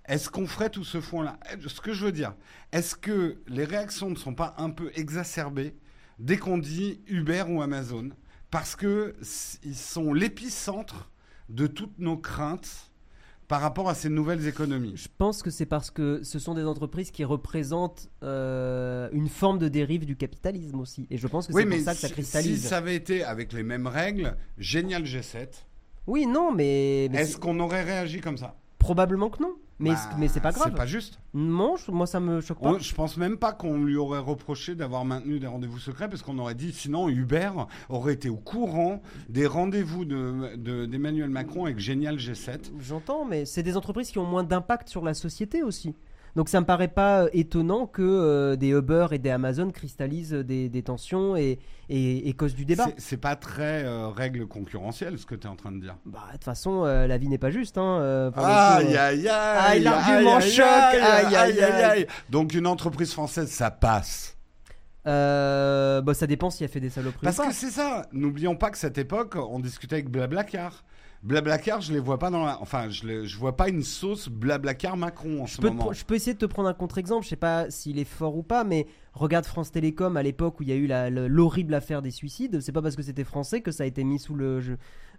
[0.07, 2.35] est-ce qu'on ferait tout ce fond-là Ce que je veux dire,
[2.73, 5.75] est-ce que les réactions ne sont pas un peu exacerbées
[6.19, 8.11] dès qu'on dit Uber ou Amazon?
[8.51, 11.11] Parce que s- ils sont l'épicentre
[11.49, 12.90] de toutes nos craintes
[13.51, 14.93] par rapport à ces nouvelles économies.
[14.95, 19.59] Je pense que c'est parce que ce sont des entreprises qui représentent euh, une forme
[19.59, 21.09] de dérive du capitalisme aussi.
[21.11, 22.63] Et je pense que Oui, c'est pour mais ça que ça si, cristallise.
[22.63, 25.49] si ça avait été avec les mêmes règles, génial G7,
[26.07, 28.55] Oui, non, mais, mais est-ce qu'on aurait réagi comme ça?
[28.81, 29.53] Probablement que non.
[29.83, 30.67] Mais, Bah, mais c'est pas grave.
[30.71, 31.19] C'est pas juste.
[31.33, 32.73] Non, je- moi ça me choque pas.
[32.73, 36.21] On- je pense même pas qu'on lui aurait reproché d'avoir maintenu des rendez-vous secrets parce
[36.23, 37.51] qu'on aurait dit sinon Uber
[37.89, 42.73] aurait été au courant des rendez-vous de- de- d'Emmanuel Macron avec Génial G7.
[42.79, 45.95] J'entends, mais c'est des entreprises qui ont moins d'impact sur la société aussi.
[46.37, 50.33] Donc ça me paraît pas euh, étonnant que euh, des Uber et des Amazon cristallisent
[50.33, 52.87] des, des tensions et, et, et causent du débat.
[52.99, 55.97] C'est- pas très euh, règle concurrentielle ce que tu es en train de dire.
[56.07, 57.77] Bah, de toute façon, euh, la vie n'est pas juste.
[57.79, 58.99] Hein, euh, Aïe, euh.
[58.99, 62.07] aïe, aïe, Aïe, l'argument aïe, aïe, choc, aïe, aïe, aïe, aïe, aïe.
[62.31, 64.37] Donc une entreprise française, ça passe.
[65.07, 67.49] Euh, bah, ça dépend s'il a fait des saloperies Parce ou pas.
[67.49, 68.07] que c'est ça.
[68.13, 70.85] N'oublions pas que cette époque, on discutait avec Blablacar.
[71.23, 72.59] Blablacar, je les vois pas dans la.
[72.63, 75.91] Enfin, je, les- je vois pas une sauce Blablacar Macron en Je ce peux, moment.
[75.91, 78.37] pr- je peux essayer de te prendre un contre-exemple, je sais pas s'il est fort
[78.39, 81.75] ou pas, mais regarde France Télécom à l'époque où il y a eu la- l'horrible
[81.75, 82.61] affaire des suicides.
[82.63, 84.73] C'est pas parce que c'était français que ça a été mis sous le, je-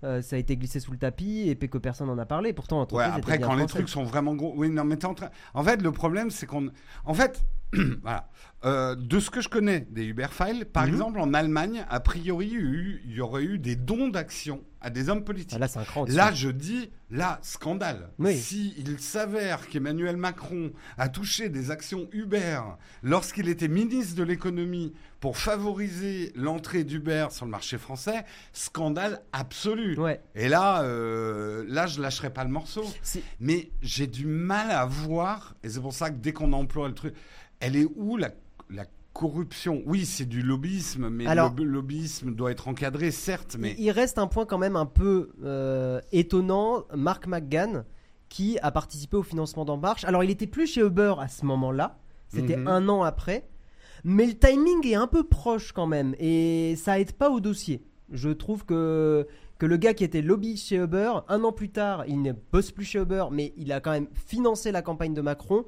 [0.04, 2.52] euh, ça a été glissé sous le tapis et que personne n'en a parlé.
[2.54, 4.54] Pourtant, Ouais, après, quand les trucs sont vraiment gros.
[4.56, 5.30] Oui, non, mais t'es en train.
[5.54, 6.70] En fait, le problème, c'est qu'on.
[7.06, 7.44] En fait,
[8.01, 8.27] voilà.
[8.63, 10.89] Euh, de ce que je connais des Uber Files, par Mhm.
[10.93, 12.47] exemple, en Allemagne, a priori,
[13.05, 15.53] il y, aurait eu des dons d'actions à des hommes politiques.
[15.55, 15.79] Ah, là, c'est.
[16.10, 18.10] Là, je dis, là, scandale.
[18.19, 18.38] Oui.
[18.38, 22.60] Si il s'avère qu'Emmanuel Macron a touché des actions Uber
[23.01, 29.97] lorsqu'il était ministre de l'économie pour favoriser l'entrée d'Uber sur le marché français, scandale absolu.
[29.99, 30.21] Ouais.
[30.36, 32.84] Et là, euh, là, je lâcherai pas le morceau.
[33.39, 36.93] Mais j'ai du mal à voir, et c'est pour ça que dès qu'on emploie le
[36.93, 37.13] truc,
[37.62, 38.32] elle est où la,
[38.69, 39.82] la corruption?
[39.86, 44.17] Oui, c'est du lobbyisme, mais Alors- le lobbyisme doit être encadré, certes, mais Il reste
[44.17, 46.84] un point quand même un peu euh, étonnant.
[46.95, 47.86] Mark McGann,
[48.30, 50.04] qui a participé au financement d'En Marche.
[50.06, 52.00] Alors, il était plus chez Uber à ce moment-là.
[52.30, 52.67] C'était Mhm.
[52.67, 53.47] un an après.
[54.04, 56.15] Mais le timing est un peu proche quand même.
[56.17, 57.84] Et ça aide pas au dossier.
[58.10, 59.28] Je trouve que,
[59.60, 62.71] que le gars qui était lobby chez Uber, un an plus tard, il ne bosse
[62.71, 65.65] plus chez Uber, mais il a quand même financé la campagne de Macron.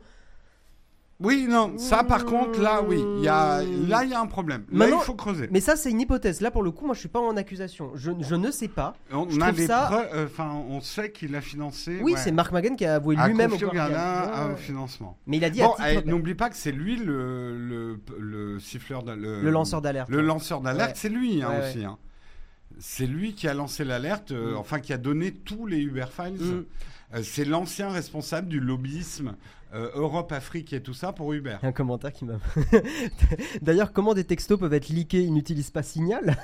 [1.23, 4.25] Oui, non, ça par contre, là, oui, il y a, là, il y a un
[4.27, 4.63] problème.
[4.71, 5.47] Là, Maintenant- il faut creuser.
[5.51, 6.41] Mais ça, c'est une hypothèse.
[6.41, 7.91] Là, pour le coup, moi, je suis pas en accusation.
[7.95, 8.93] Je, je ne sais pas.
[9.12, 11.99] On je a trouve des ça- preuves, euh, enfin, on sait qu'il a financé.
[12.03, 13.95] Oui, ouais, c'est Mark McGann qui a avoué a lui-même au confié au Guardian.
[13.97, 14.55] Ghana Ouais, au ouais.
[14.57, 15.17] financement.
[15.25, 18.59] Mais il a dit Bon, à titre n'oublie pas que c'est lui le, le, le
[18.59, 20.09] siffleur, le, le lanceur d'alerte.
[20.09, 20.95] Le lanceur d'alerte, Ouais.
[20.97, 21.86] c'est lui hein, Ouais, aussi.
[21.86, 21.97] hein.
[22.79, 24.57] C'est lui qui a lancé l'alerte, euh, Mm.
[24.57, 26.33] enfin qui a donné tous les Uber Files.
[26.43, 26.65] Mm.
[27.15, 29.36] Euh, c'est l'ancien responsable du lobbyisme
[29.73, 31.57] euh, Europe, Afrique et tout ça pour Uber.
[31.63, 32.36] Un commentaire qui m'a.
[33.62, 35.23] D'ailleurs, comment des textos peuvent être leakés?
[35.23, 36.38] Ils n'utilisent pas Signal?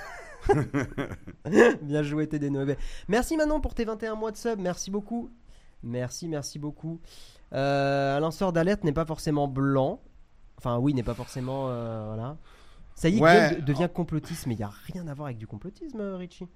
[1.82, 2.78] Bien joué, TD Noé.
[3.08, 4.60] Merci Manon pour tes 21 mois de sub.
[4.60, 5.30] Merci beaucoup.
[5.84, 7.00] Merci, merci beaucoup.
[7.54, 10.02] Euh, un lanceur d'alerte n'est pas forcément blanc.
[10.58, 11.68] Enfin, oui, n'est pas forcément.
[11.70, 12.38] euh, voilà.
[12.96, 13.50] Ça y est, Ouais.
[13.50, 16.48] Guillaume devient complotiste, mais il n'y a rien à voir avec du complotisme, Richie.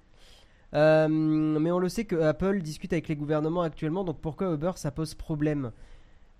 [0.74, 4.72] Euh, mais on le sait que Apple discute avec les gouvernements actuellement, donc pourquoi Uber
[4.74, 5.70] ça pose problème?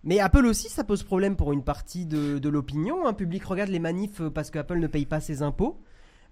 [0.05, 3.07] Mais Apple aussi ça pose problème pour une partie de, de l'opinion.
[3.07, 5.81] Un public regarde les manifs euh, parce que Apple ne paye pas ses impôts.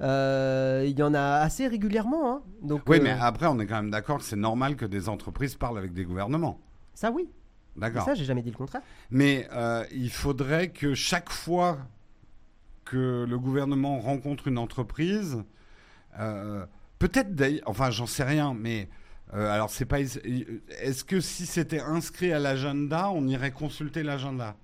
[0.01, 2.33] Euh, Il y en a assez régulièrement.
[2.35, 2.43] hein.
[2.63, 5.09] Donc, Oui, euh, mais après, on est quand même d'accord que c'est normal que des
[5.09, 6.61] entreprises parlent avec des gouvernements.
[6.95, 7.29] ça oui.
[7.77, 8.05] D'accord.
[8.05, 8.83] Ça j'ai jamais dit le contraire.
[9.11, 11.79] Mais euh, il faudrait que chaque fois
[12.85, 15.43] que le gouvernement rencontre une entreprise,
[16.99, 18.89] peut-être d'ailleurs, enfin j'en sais rien, mais
[19.33, 24.57] alors c'est pas, est-ce que si c'était inscrit à l'agenda, on irait consulter l'agenda?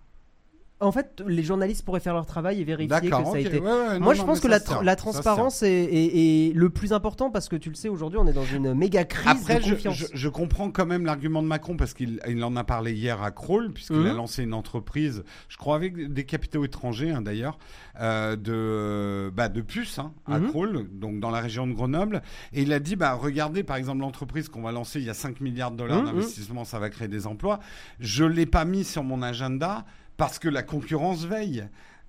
[0.81, 3.59] En fait, les journalistes pourraient faire leur travail et vérifier que ça a été.
[3.59, 6.93] Ouais, ouais, non, Moi, je pense que la, tra- transparence est, est- est le plus
[6.93, 9.65] important parce que tu le sais, aujourd'hui, on est dans une méga crise Après, de
[9.65, 9.97] je, confiance.
[9.97, 13.21] je- je comprends quand même l'argument de Macron parce qu'il il en a parlé hier
[13.25, 14.07] à Kroll, puisqu'il Mhm.
[14.07, 17.59] a lancé une entreprise, je crois avec des capitaux étrangers hein, d'ailleurs,
[18.01, 20.49] euh, de, bah, de puces hein, à Mhm.
[20.51, 22.23] Kroll, donc dans la région de Grenoble.
[22.53, 25.15] Et il a dit bah, regardez par exemple l'entreprise qu'on va lancer, il y a
[25.15, 27.59] 5 milliards de dollars Mhm, d'investissement, ça va créer des emplois.
[27.99, 29.85] Je ne l'ai pas mis sur mon agenda
[30.19, 31.67] parce que la concurrence veille.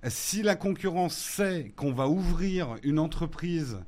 [0.08, 3.78] Si la concurrence sait qu'on va ouvrir une entreprise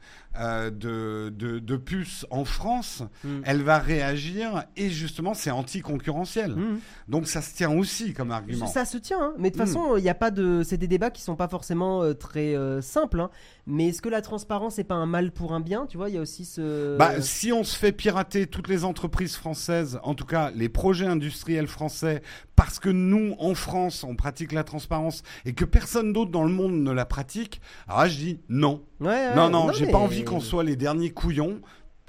[0.41, 3.43] euh, de, de, de puces en France, Mhm.
[3.45, 6.53] elle va réagir et justement c'est anticoncurrentiel.
[6.55, 6.81] Mhm.
[7.09, 8.67] Donc ça se tient aussi comme argument.
[8.67, 9.33] Ça se tient, hein.
[9.39, 9.67] mais de toute Mm.
[9.67, 10.63] façon, il y a pas de.
[10.65, 13.21] C'est des débats qui sont pas forcément euh, très euh, simples.
[13.21, 13.31] hein.
[13.67, 16.15] Mais est-ce que la transparence est pas un mal pour un bien Tu vois, il
[16.15, 16.97] y a aussi ce.
[16.97, 21.07] Bah, si on se fait pirater toutes les entreprises françaises, en tout cas les projets
[21.07, 22.23] industriels français,
[22.57, 26.53] parce que nous, en France, on pratique la transparence et que personne d'autre dans le
[26.53, 28.83] monde ne la pratique, alors là, je dis non.
[29.03, 31.61] Ouais, ouais, non, non, j'ai mais- pas envie qu'on soit les derniers couillons.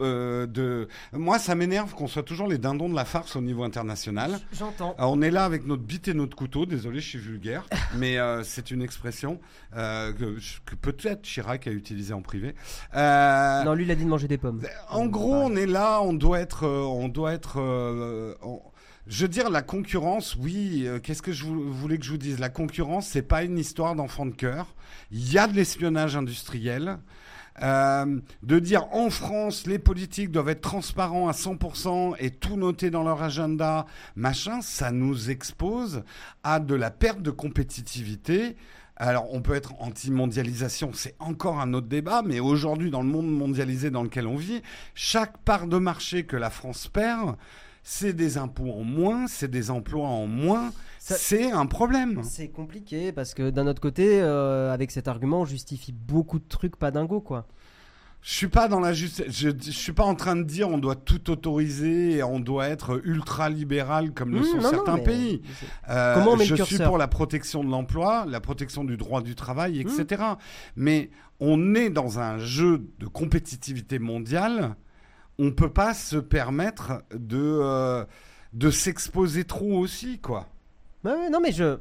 [0.02, 0.88] euh, de...
[1.14, 4.40] Moi, ça m'énerve qu'on soit toujours les dindons de la farce au niveau international.
[4.52, 4.96] J'entends.
[4.98, 6.66] Alors, on est là avec notre bite et notre couteau.
[6.66, 7.64] Désolé, je suis vulgaire,
[7.98, 9.40] mais euh, c'est une expression
[9.78, 12.56] euh, que, que peut-être Chirac a utilisée en privé.
[12.96, 14.62] Euh, Non, lui, il a dit de manger des pommes.
[14.90, 17.60] en gros, on est là, on doit être, euh, on doit être.
[17.60, 18.62] euh, on-
[19.08, 20.84] Je veux dire, la concurrence, oui.
[20.86, 22.40] euh, Qu'est-ce que je vou- voulais que je vous dise?
[22.40, 24.74] La concurrence, c'est pas une histoire d'enfant de cœur.
[25.12, 27.00] Il y a de l'espionnage industriel.
[27.62, 32.90] Euh, de dire en France, les politiques doivent être transparents à 100% et tout noter
[32.90, 33.86] dans leur agenda,
[34.16, 36.04] machin, ça nous expose
[36.44, 38.56] à de la perte de compétitivité.
[38.96, 43.30] Alors, on peut être anti-mondialisation, c'est encore un autre débat, mais aujourd'hui, dans le monde
[43.32, 44.64] mondialisé dans lequel on vit,
[44.96, 47.36] chaque part de marché que la France perd,
[47.84, 52.22] c'est des impôts en moins, c'est des emplois en moins, c'est un problème.
[52.24, 56.48] C'est compliqué parce que d'un autre côté, euh, avec cet argument, on justifie beaucoup de
[56.48, 57.46] trucs pas dingos, quoi.
[58.22, 60.78] Je suis pas dans la juste, je, je suis pas en train de dire on
[60.78, 64.98] doit tout autoriser et on doit être ultra libéral comme le Mmh, sont non, certains
[65.00, 65.42] pays.
[65.90, 68.96] Euh, Comment on met le je suis pour la protection de l'emploi, la protection du
[68.96, 70.00] droit du travail, Mmh.
[70.00, 70.24] etc.
[70.78, 71.10] Mais
[71.42, 74.78] on est dans un jeu de compétitivité mondiale.
[75.40, 78.06] On peut pas se permettre de euh,
[78.54, 80.48] de s'exposer trop aussi, quoi.
[81.04, 81.78] Ouais, ouais, non, mais je,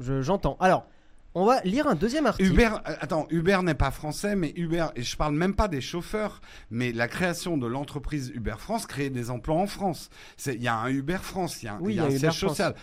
[0.00, 0.56] je- j'entends.
[0.60, 0.86] Alors,
[1.34, 2.50] on va lire un deuxième article.
[2.50, 5.80] Uber, euh, attends, Uber n'est pas français, mais Uber, et je parle même pas des
[5.80, 6.40] chauffeurs,
[6.70, 10.08] mais la création de l'entreprise Uber France crée des emplois en France.
[10.46, 12.12] Il y a un Uber France, il y a un, Oui, il y a il
[12.12, 12.74] y un a Uber siège social.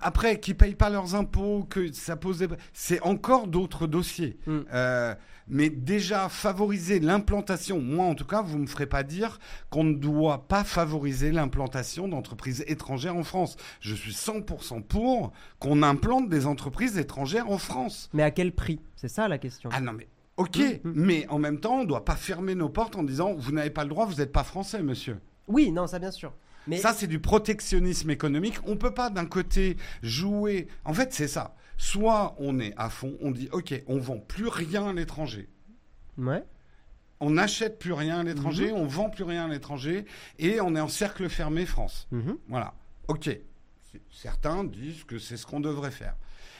[0.00, 2.48] Après, qui payent pas leurs impôts, que ça pose des...
[2.72, 4.38] C'est encore d'autres dossiers.
[4.46, 4.58] Mm.
[4.72, 5.14] Euh,
[5.48, 9.38] mais déjà, favoriser l'implantation, moi en tout cas, vous me ferez pas dire
[9.70, 13.56] qu'on ne doit pas favoriser l'implantation d'entreprises étrangères en France.
[13.80, 18.10] Je suis 100% pour qu'on implante des entreprises étrangères en France.
[18.12, 18.80] Mais à quel prix?
[18.96, 19.70] C'est ça la question.
[19.72, 20.92] Ah non, mais ok, Mm, mm.
[20.94, 23.70] mais en même temps, on ne doit pas fermer nos portes en disant vous n'avez
[23.70, 25.18] pas le droit, vous n'êtes pas français, monsieur.
[25.46, 26.32] Oui, non, ça bien sûr.
[26.68, 28.58] Mais Ça, c'est du protectionnisme économique.
[28.66, 30.68] On peut pas d'un côté jouer.
[30.84, 31.56] En fait, c'est ça.
[31.78, 35.48] Soit on est à fond, on dit ok, on vend plus rien à l'étranger.
[36.18, 36.44] ouais.
[37.20, 40.04] On n'achète plus rien à l'étranger, on vend plus rien à l'étranger,
[40.38, 42.06] et on est en cercle fermé France.
[42.12, 42.36] Mhm.
[42.48, 42.74] Voilà.
[43.08, 43.28] Ok.
[44.12, 46.14] Certains disent que c'est ce qu'on devrait faire.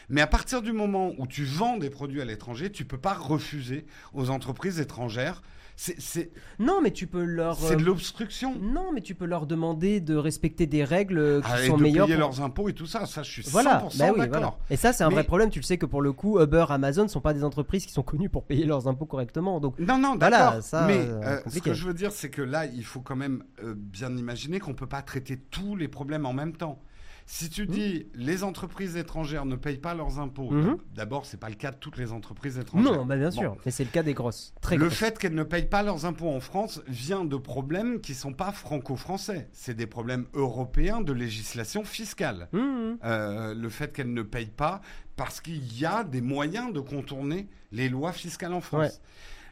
[0.08, 3.14] Mais à partir du moment où tu vends des produits à l'étranger, tu peux pas
[3.14, 5.42] refuser aux entreprises étrangères.
[5.80, 7.56] C'est c'est- Non, mais tu peux leur.
[7.56, 8.56] c'est de euh, l'obstruction.
[8.60, 11.76] Non, mais tu peux leur demander de respecter des règles euh, qui Ah, et sont
[11.76, 12.06] de meilleures.
[12.06, 13.06] payer pour- leurs impôts et tout ça.
[13.06, 14.28] Ça, je suis 100% Voilà, bah oui, d'accord.
[14.28, 14.54] voilà.
[14.70, 15.50] Et ça, c'est un Mais- vrai problème.
[15.50, 18.02] Tu le sais que pour le coup, Uber, Amazon sont pas des entreprises qui sont
[18.02, 19.60] connues pour payer leurs impôts correctement.
[19.60, 20.60] Donc, Non, non, d'accord.
[20.64, 23.14] ça, Mais euh, euh, ce que je veux dire, c'est que là, il faut quand
[23.14, 26.82] même euh, bien imaginer qu'on peut pas traiter tous les problèmes en même temps.
[27.30, 30.78] Si tu dis les entreprises étrangères ne payent pas leurs impôts, Mhm.
[30.94, 32.90] d'abord, c'est pas le cas de toutes les entreprises étrangères.
[32.90, 33.38] non, bah bien Bon.
[33.38, 33.56] sûr.
[33.66, 34.54] Mais c'est le cas des grosses.
[34.62, 34.94] Très le grosses.
[34.98, 38.50] fait qu'elles ne payent pas leurs impôts en France vient de problèmes qui sont pas
[38.50, 39.50] franco-français.
[39.52, 42.48] C'est des problèmes européens de législation fiscale.
[42.52, 42.96] Mhm.
[43.04, 44.80] Euh, le fait qu'elles ne payent pas
[45.16, 48.80] parce qu'il y a des moyens de contourner les lois fiscales en France.
[48.86, 48.92] Ouais.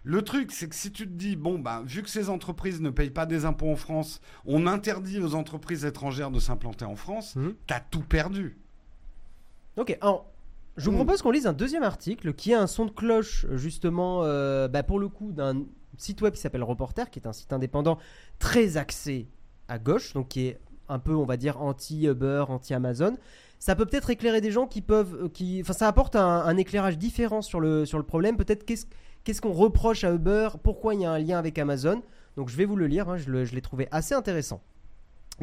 [0.09, 2.90] Le truc, c'est que si tu te dis, bon, bah, vu que ces entreprises ne
[2.90, 7.35] payent pas des impôts en France, on interdit aux entreprises étrangères de s'implanter en France,
[7.35, 7.55] Mhm.
[7.66, 8.57] t'as tout perdu.
[9.77, 10.27] Ok, alors,
[10.77, 11.05] je vous Mm.
[11.05, 14.85] propose qu'on lise un deuxième article qui est un son de cloche, justement, euh, bah,
[14.85, 15.64] pour le coup, d'un
[15.99, 17.99] site web qui s'appelle Reporter, qui est un site indépendant
[18.38, 19.27] très axé
[19.69, 23.16] à gauche, donc qui est un peu, on va dire, anti-Uber, anti-Amazon.
[23.59, 25.19] Ça peut peut-être éclairer des gens qui peuvent.
[25.25, 28.37] euh, Qui, enfin, ça apporte un, un éclairage différent sur le, sur le problème.
[28.37, 28.87] Peut-être qu'est-ce
[29.27, 32.01] qu'est-ce qu'on reproche à Uber, pourquoi il y a un lien avec Amazon?
[32.37, 34.62] Donc je vais vous le lire, hein, je l'ai trouvé assez intéressant.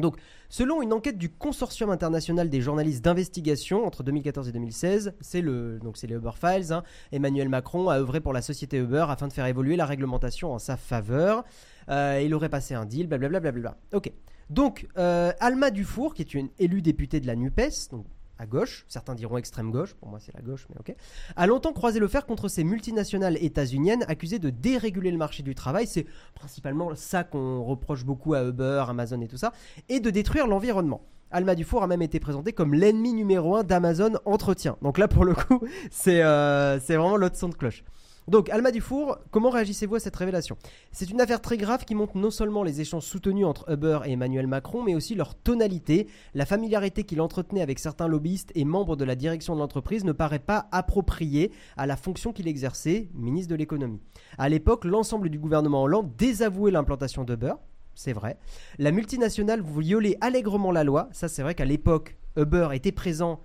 [0.00, 0.16] Donc,
[0.48, 5.78] selon une enquête du Consortium international des journalistes d'investigation entre 2014 et 2016, c'est le
[5.78, 6.72] donc les Uber Files.
[6.72, 10.52] hein, Emmanuel Macron a œuvré pour la société Uber afin de faire évoluer la réglementation
[10.52, 11.44] en sa faveur.
[11.90, 13.76] Euh, il aurait passé un deal, blablabla.
[13.92, 14.10] Ok.
[14.50, 18.06] Donc, euh, Alma Dufour, qui est une élue députée de la NUPES, donc
[18.38, 20.94] à gauche, certains diront extrême gauche, pour moi c'est la gauche, mais ok,
[21.36, 25.54] a longtemps croisé le fer contre ces multinationales états-uniennes accusées de déréguler le marché du
[25.54, 25.86] travail.
[25.86, 29.52] C'est principalement ça qu'on reproche beaucoup à Uber, Amazon et tout ça,
[29.88, 31.02] et de détruire l'environnement.
[31.30, 34.76] Alma Dufour a même été présentée comme l'ennemi numéro un d'Amazon Entretien.
[34.82, 37.82] Donc là, pour le coup, c'est euh, vraiment l'autre son de cloche.
[38.26, 40.56] Donc, Alma Dufour, comment réagissez-vous à cette révélation?
[40.92, 44.12] C'est une affaire très grave qui montre non seulement les échanges soutenus entre Uber et
[44.12, 46.08] Emmanuel Macron, mais aussi leur tonalité.
[46.32, 50.12] La familiarité qu'il entretenait avec certains lobbyistes et membres de la direction de l'entreprise ne
[50.12, 54.00] paraît pas appropriée à la fonction qu'il exerçait, ministre de l'économie.
[54.38, 57.54] À l'époque, l'ensemble du gouvernement Hollande désavouait l'implantation d'Uber,
[57.94, 58.38] c'est vrai.
[58.78, 63.40] La multinationale violait allègrement la loi, ça c'est vrai qu'à l'époque, Uber était présent,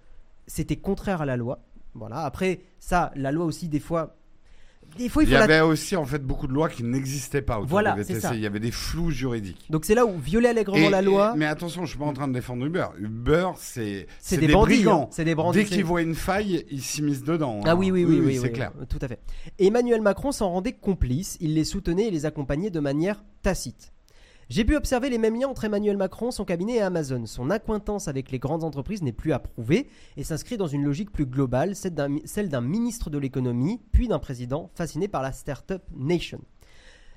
[0.48, 1.60] c'était contraire à la loi.
[1.96, 2.20] Voilà.
[2.20, 4.16] Après, ça, la loi aussi, des fois,
[4.98, 7.58] des fois, il y la avait aussi en fait beaucoup de lois qui n'existaient pas
[7.58, 8.20] autour Voilà, VTC.
[8.20, 8.34] ça.
[8.36, 9.66] Il y avait des flous juridiques.
[9.70, 12.06] Donc c'est là où violer allègrement Et- la loi, et- mais attention, je suis pas
[12.06, 12.88] en train de défendre Uber.
[13.00, 14.84] Uber, c'est c'est des, bandits.
[14.88, 15.08] hein.
[15.12, 15.60] C'est des bandits.
[15.60, 17.62] Dès qu'ils voient une faille, ils s'immiscent dedans.
[17.66, 17.76] Ah hein.
[17.76, 18.72] oui, oui, oui, oui, c'est oui, clair.
[18.90, 19.20] Tout à fait.
[19.60, 21.38] Emmanuel Macron s'en rendait complice.
[21.42, 23.92] Il les soutenait et les accompagnait de manière tacite.
[24.50, 27.28] J'ai pu observer les mêmes liens entre Emmanuel Macron, son cabinet et Amazon.
[27.28, 31.12] Son accointance avec les grandes entreprises n'est plus à prouver et s'inscrit dans une logique
[31.12, 36.42] plus globale, celle d'un ministre de l'économie, puis d'un président fasciné par la Startup Nation.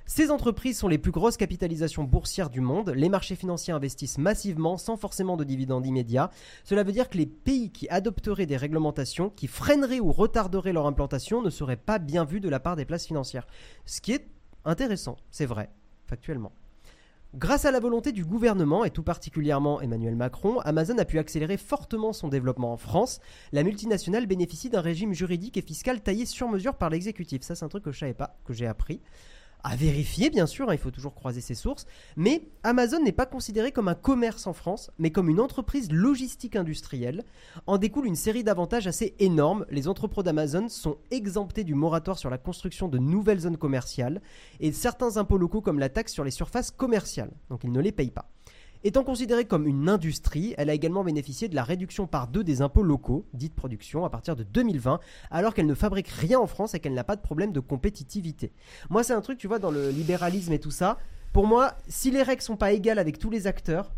[0.05, 2.91] Ces entreprises sont les plus grosses capitalisations boursières du monde.
[2.91, 6.29] Les marchés financiers investissent massivement sans forcément de dividendes immédiats.
[6.63, 10.85] Cela veut dire que les pays qui adopteraient des réglementations qui freineraient ou retarderaient leur
[10.85, 13.47] implantation ne seraient pas bien vus de la part des places financières.
[13.87, 14.27] Ce qui est
[14.65, 15.71] intéressant, c'est vrai,
[16.05, 16.51] factuellement.
[17.35, 21.57] Grâce à la volonté du gouvernement, et tout particulièrement Emmanuel Macron, Amazon a pu accélérer
[21.57, 23.19] fortement son développement en France.
[23.51, 27.41] La multinationale bénéficie d'un régime juridique et fiscal taillé sur mesure par l'exécutif.
[27.41, 29.01] Ça, c'est un truc que je savais pas, que j'ai appris.
[29.65, 31.85] À vérifier, bien sûr, hein, il faut toujours croiser ses sources.
[32.17, 36.57] Mais Amazon n'est pas considéré comme un commerce en France, mais comme une entreprise logistique
[36.57, 37.23] industrielle.
[37.65, 39.65] En découle une série d'avantages assez énormes.
[39.69, 44.21] Les entrepôts d'Amazon sont exemptés du moratoire sur la construction de nouvelles zones commerciales
[44.59, 47.31] et certains impôts locaux comme la taxe sur les surfaces commerciales.
[47.49, 48.32] Donc ils ne les payent pas.
[48.85, 52.61] Étant considérée comme une industrie, elle a également bénéficié de la réduction par deux des
[52.61, 54.99] impôts locaux, dite production, à partir de 2020,
[55.31, 58.51] alors qu'elle ne fabrique rien en France et qu'elle n'a pas de problème de compétitivité.
[58.89, 60.97] Moi, c'est un truc, tu vois, dans le libéralisme et tout ça.
[61.31, 63.93] Pour moi, si les règles sont pas égales avec tous les acteurs,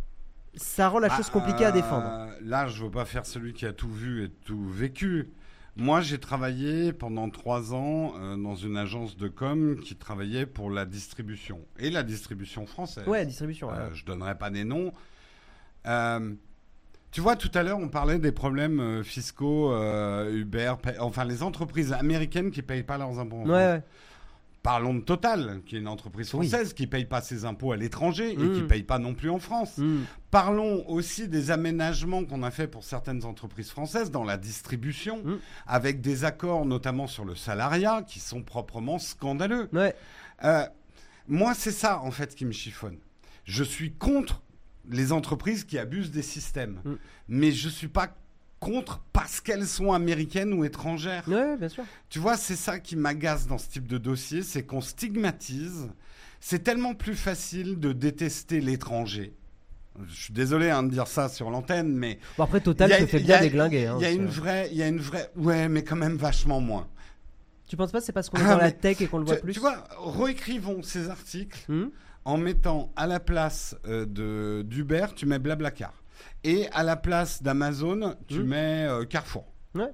[0.53, 2.29] ça rend la chose Ah, compliquée à défendre.
[2.41, 5.31] Là, je veux pas faire celui qui a tout vu et tout vécu.
[5.77, 10.69] Moi, j'ai travaillé pendant trois ans euh, dans une agence de com qui travaillait pour
[10.69, 13.05] la distribution et la distribution française.
[13.07, 13.69] Ouais, distribution.
[13.69, 13.93] Euh, ouais.
[13.93, 14.93] je donnerai pas des noms.
[15.85, 16.33] Euh,
[17.11, 19.73] tu vois, tout à l'heure, on parlait des problèmes euh, fiscaux,
[20.29, 23.37] Uber, enfin les entreprises américaines qui payent pas leurs impôts.
[23.37, 23.83] en Ouais, ouais.
[24.65, 26.47] Parlons de Total, qui est une entreprise Oui.
[26.49, 28.53] française qui paye pas ses impôts à l'étranger et Mm.
[28.55, 29.77] qui paye pas non plus en France.
[29.77, 30.01] Hmm.
[30.31, 35.37] Parlons aussi des aménagements qu'on a fait pour certaines entreprises françaises dans la distribution, Mm.
[35.67, 39.69] avec des accords notamment sur le salariat qui sont proprement scandaleux.
[39.71, 39.93] Ouais.
[40.43, 40.65] Euh,
[41.27, 42.97] moi, c'est ça en fait qui me chiffonne.
[43.43, 44.41] Je suis contre
[44.89, 46.93] les entreprises qui abusent des systèmes, Mm.
[47.29, 48.09] mais je suis pas
[48.59, 51.23] contre parce qu'elles sont américaines ou étrangères.
[51.27, 51.83] Ouais, bien sûr.
[52.09, 55.89] Tu vois, c'est ça qui m'agace dans ce type de dossier, c'est qu'on stigmatise.
[56.39, 59.33] C'est tellement plus facile de détester l'étranger.
[60.07, 63.05] Je suis désolé hein, de dire ça sur l'antenne, mais Bon, après, Total a- se
[63.05, 63.87] fait bien déglinguer.
[63.87, 66.17] hein, Il y a une vraie, il y a une vraie, ouais, mais quand même
[66.17, 66.87] vachement moins.
[67.67, 69.25] Tu penses pas que c'est parce qu'on est Ah, dans la tech et qu'on le
[69.25, 71.85] voit Tu, plus tu vois, réécrivons ces articles Hmm
[72.27, 75.93] en mettant à la place euh, de d'Uber, tu mets Blablacar,
[76.43, 78.43] et à la place d'Amazon, tu Mm.
[78.47, 79.45] mets euh, Carrefour.
[79.75, 79.91] Ouais.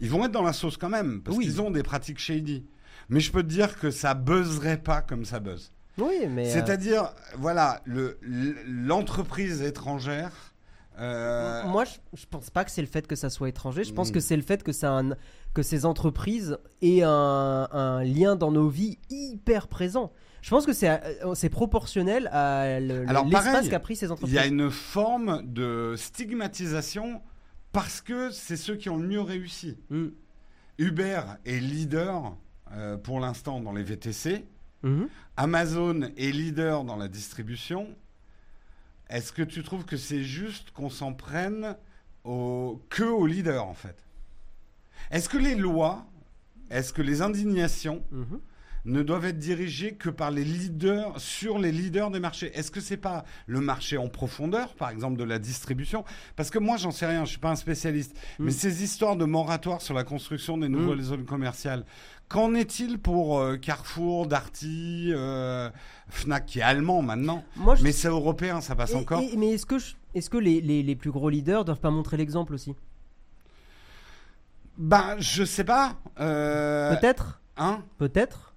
[0.00, 1.44] Ils vont être dans la sauce quand même, parce Oui.
[1.44, 2.64] qu'ils ont des pratiques shady.
[3.08, 5.72] Mais je peux te dire que ça buzzerait pas comme ça buzz.
[5.98, 6.48] Oui, mais.
[6.48, 8.18] euh, C'est-à-dire, voilà, le-
[8.66, 10.32] l'entreprise étrangère.
[10.98, 13.84] euh, Moi, je, je pense pas que c'est le fait que ça soit étranger.
[13.84, 14.12] Je pense Mm.
[14.12, 15.16] que c'est le fait que, ça a un-
[15.54, 20.12] que ces entreprises aient un, un lien dans nos vies hyper présent.
[20.42, 24.34] Je pense que c'est euh, proportionnel à l'espace qu'a pris ces Il entreprises.
[24.34, 27.22] y a une forme de stigmatisation
[27.72, 29.78] parce que c'est ceux qui ont le mieux réussi.
[29.90, 30.08] Mm.
[30.78, 32.36] Uber est leader
[32.72, 34.46] euh, pour l'instant dans les VTC.
[34.82, 35.08] Mhm.
[35.36, 37.88] Amazon est leader dans la distribution.
[39.10, 41.76] Est-ce que tu trouves que c'est juste qu'on s'en prenne
[42.24, 43.96] au, que aux leaders en fait?
[45.10, 46.06] Est-ce que les lois,
[46.70, 48.40] est-ce que les indignations Mhm.
[48.84, 52.50] Ne doivent être dirigées que par les leaders sur les leaders des marchés.
[52.54, 56.04] Est-ce que c'est pas le marché en profondeur, par exemple de la distribution?
[56.36, 58.16] Parce que moi, j'en sais rien, je suis pas un spécialiste.
[58.38, 58.44] Mm.
[58.44, 61.84] Mais ces histoires de moratoire sur la construction des nouvelles zones commerciales,
[62.28, 65.68] qu'en est-il pour euh, Carrefour, Darty, euh,
[66.08, 67.44] Fnac qui est allemand maintenant?
[67.56, 69.20] Moi, je- Mais c'est européen, ça passe Et- encore.
[69.20, 71.90] et- mais est-ce que, je- est-ce que les, les- les plus gros leaders doivent pas
[71.90, 72.74] montrer l'exemple aussi?
[74.78, 75.96] Ben, je sais pas.
[76.20, 77.40] Euh, Peut-être?
[77.56, 77.82] hein?
[77.98, 78.49] Peut-être?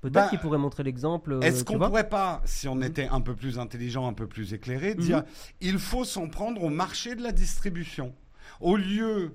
[0.00, 1.32] Peut-être Bah, qu'ils pourraient montrer l'exemple.
[1.34, 4.54] euh, Est-ce qu'on pourrait pas, si on était un peu plus intelligent, un peu plus
[4.54, 5.00] éclairé, Mhm.
[5.00, 5.22] dire
[5.60, 8.14] il faut s'en prendre au marché de la distribution
[8.60, 9.32] au lieu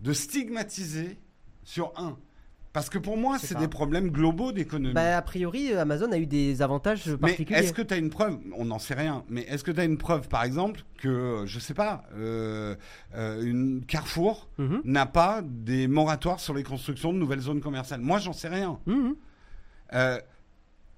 [0.00, 1.18] de stigmatiser
[1.62, 2.16] sur un
[2.74, 4.92] Parce que pour moi, c'est des problèmes globaux d'économie.
[4.94, 7.60] Bah, a priori, euh, Amazon a eu des avantages mais particuliers.
[7.60, 9.22] est-ce que tu as une preuve On n'en sait rien.
[9.28, 12.74] Mais est-ce que tu as une preuve, par exemple, que, je sais pas, euh,
[13.14, 14.80] euh, une Carrefour Mhm.
[14.84, 18.00] n'a pas des moratoires sur les constructions de nouvelles zones commerciales?
[18.00, 18.80] Moi, j'en sais rien.
[18.86, 19.14] Mhm.
[19.92, 20.18] Euh,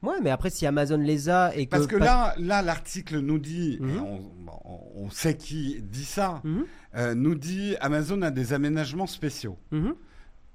[0.03, 1.71] Ouais, mais après, si Amazon les a et que.
[1.71, 3.91] Parce que là, là l'article nous dit, Mhm.
[3.91, 4.21] et on,
[4.65, 6.65] on- on sait qui dit ça, Mhm.
[6.97, 9.59] euh, nous dit Amazon a des aménagements spéciaux.
[9.73, 9.95] Mhm.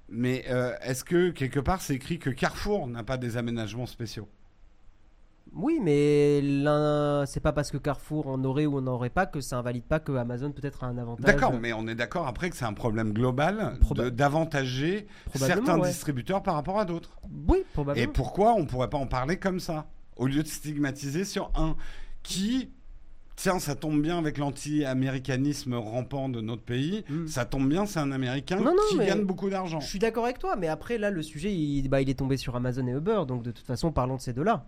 [0.10, 4.30] Mais euh, est-ce que quelque part c'est écrit que Carrefour n'a pas des aménagements spéciaux?
[5.54, 6.42] Oui, mais
[7.26, 10.00] c'est pas parce que Carrefour en aurait ou en aurait pas que ça invalide pas
[10.00, 11.26] que Amazon peut-être a un avantage.
[11.26, 13.78] D'accord, mais on est d'accord après que c'est un problème global
[14.12, 15.90] d'avantager certains ouais.
[15.90, 17.20] distributeurs par rapport à d'autres.
[17.48, 18.12] Oui, Et probablement.
[18.14, 21.76] pourquoi on pourrait pas en parler comme ça au lieu de stigmatiser sur un
[22.24, 22.72] qui
[23.38, 27.04] Tiens, ça tombe bien avec l'anti-américanisme rampant de notre pays.
[27.10, 27.26] Mm.
[27.26, 29.80] Ça tombe bien, c'est un Américain Non, non, qui gagne beaucoup d'argent.
[29.80, 32.38] Je suis d'accord avec toi, mais après là, le sujet, il, bah, il est tombé
[32.38, 34.68] sur Amazon et Uber, donc de toute façon, parlons de ces deux-là.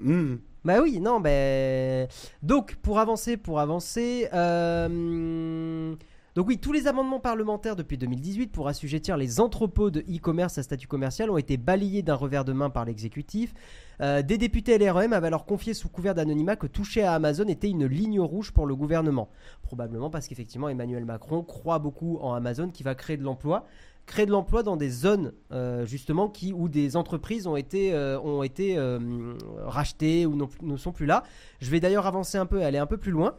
[0.00, 0.36] Mm.
[0.64, 2.08] Bah oui, non, ben.
[2.42, 4.28] Donc, pour avancer, pour avancer.
[4.34, 5.94] euh,
[6.34, 10.62] Donc, oui, tous les amendements parlementaires depuis 2018 pour assujettir les entrepôts de e-commerce à
[10.62, 13.54] statut commercial ont été balayés d'un revers de main par l'exécutif.
[14.00, 17.68] Euh, des députés LREM avaient alors confié sous couvert d'anonymat que toucher à Amazon était
[17.70, 19.28] une ligne rouge pour le gouvernement.
[19.62, 23.66] Probablement parce qu'effectivement, Emmanuel Macron croit beaucoup en Amazon qui va créer de l'emploi.
[24.08, 28.18] Créer de l'emploi dans des zones euh, justement qui, où des entreprises ont été, euh,
[28.20, 31.24] ont été euh, rachetées ou ne sont plus là.
[31.60, 33.36] Je vais d'ailleurs avancer un peu et aller un peu plus loin.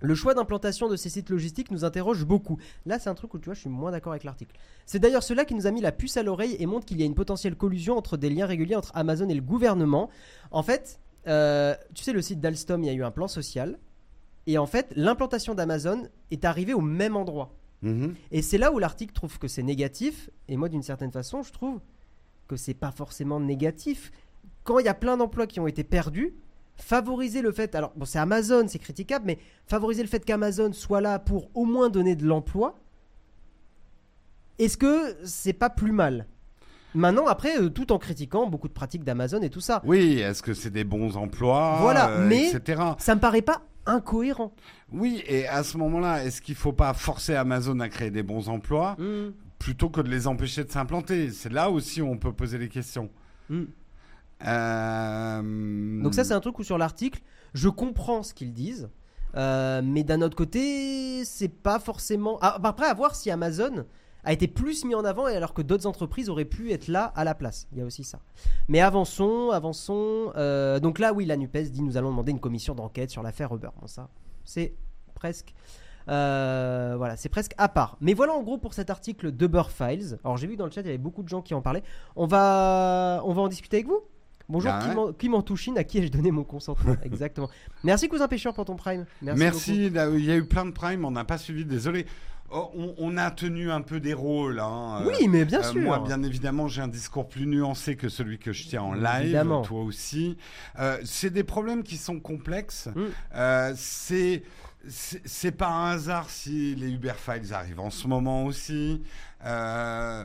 [0.00, 2.56] Le choix d'implantation de ces sites logistiques nous interroge beaucoup.
[2.86, 4.56] Là, c'est un truc où tu vois, je suis moins d'accord avec l'article.
[4.86, 7.02] C'est d'ailleurs cela qui nous a mis la puce à l'oreille et montre qu'il y
[7.02, 10.08] a une potentielle collusion entre des liens réguliers entre Amazon et le gouvernement.
[10.50, 13.78] En fait, tu sais, le site d'Alstom, il y a eu un plan social.
[14.46, 17.52] Et en fait, l'implantation d'Amazon est arrivée au même endroit.
[17.82, 18.14] Mhm.
[18.30, 20.28] Et c'est là où l'article trouve que c'est négatif.
[20.48, 21.80] Et moi, d'une certaine façon, je trouve
[22.48, 24.10] que c'est pas forcément négatif.
[24.64, 26.34] Quand il y a plein d'emplois qui ont été perdus,
[26.76, 27.74] favoriser le fait.
[27.74, 31.64] Alors, bon, c'est Amazon, c'est critiquable, mais favoriser le fait qu'Amazon soit là pour au
[31.64, 32.78] moins donner de l'emploi,
[34.58, 36.26] est-ce que c'est pas plus mal?
[36.94, 40.42] Maintenant, après, euh, tout en critiquant beaucoup de pratiques d'Amazon et tout ça, Oui, est-ce
[40.42, 42.82] que c'est des bons emplois Voilà, euh, mais- etc.
[42.98, 44.52] ça me paraît pas incohérent.
[44.92, 48.22] Oui, et à ce moment-là, est-ce qu'il ne faut pas forcer Amazon à créer des
[48.22, 51.30] bons emplois Hmm, plutôt que de les empêcher de s'implanter?
[51.30, 53.10] C'est là aussi où on peut poser les questions.
[53.48, 53.64] hmm.
[54.46, 57.20] Euh, Donc ça c'est un truc où sur l'article,
[57.54, 58.88] je comprends ce qu'ils disent,
[59.36, 62.38] euh, mais d'un autre côté, c'est pas forcément...
[62.40, 63.84] Ah, bah après, à voir si Amazon
[64.24, 67.12] a été plus mis en avant et alors que d'autres entreprises auraient pu être là
[67.16, 67.66] à la place.
[67.72, 68.20] Il y a aussi ça.
[68.68, 70.32] Mais avançons, avançons.
[70.36, 73.54] Euh, donc là, oui, la NUPES dit nous allons demander une commission d'enquête sur l'affaire
[73.54, 73.68] Uber.
[73.80, 74.08] Bon, ça,
[74.44, 74.74] c'est
[75.14, 75.54] presque...
[76.08, 77.96] euh, voilà, c'est presque à part.
[78.00, 80.18] Mais voilà en gros pour cet article d'Uber Files.
[80.24, 81.82] Alors j'ai vu dans le chat, il y avait beaucoup de gens qui en parlaient.
[82.16, 84.00] On va, on va en discuter avec vous?
[84.48, 84.84] Bonjour, Bah ouais.
[84.86, 86.96] Clément- Clément Touchine, à qui ai-je donné mon consentement?
[87.04, 87.48] Exactement.
[87.84, 89.06] Merci, cousin pêcheur, pour ton prime.
[89.22, 89.38] Merci.
[89.40, 92.06] Merci, là, il y a eu plein de primes, on n'a pas suivi, désolé.
[92.52, 94.58] Oh, on, on a tenu un peu des rôles.
[94.58, 95.80] hein, euh, Oui, mais bien Euh, sûr.
[95.82, 99.22] moi, bien évidemment, j'ai un discours plus nuancé que celui que je tiens en live.
[99.26, 99.62] Évidemment.
[99.62, 100.36] Toi aussi.
[100.78, 102.88] Euh, c'est des problèmes qui sont complexes.
[102.94, 103.02] Mm.
[103.36, 104.42] Euh, c'est
[104.88, 109.02] c'est pas un hasard si les Uber Files arrivent en ce moment aussi.
[109.44, 110.24] Euh,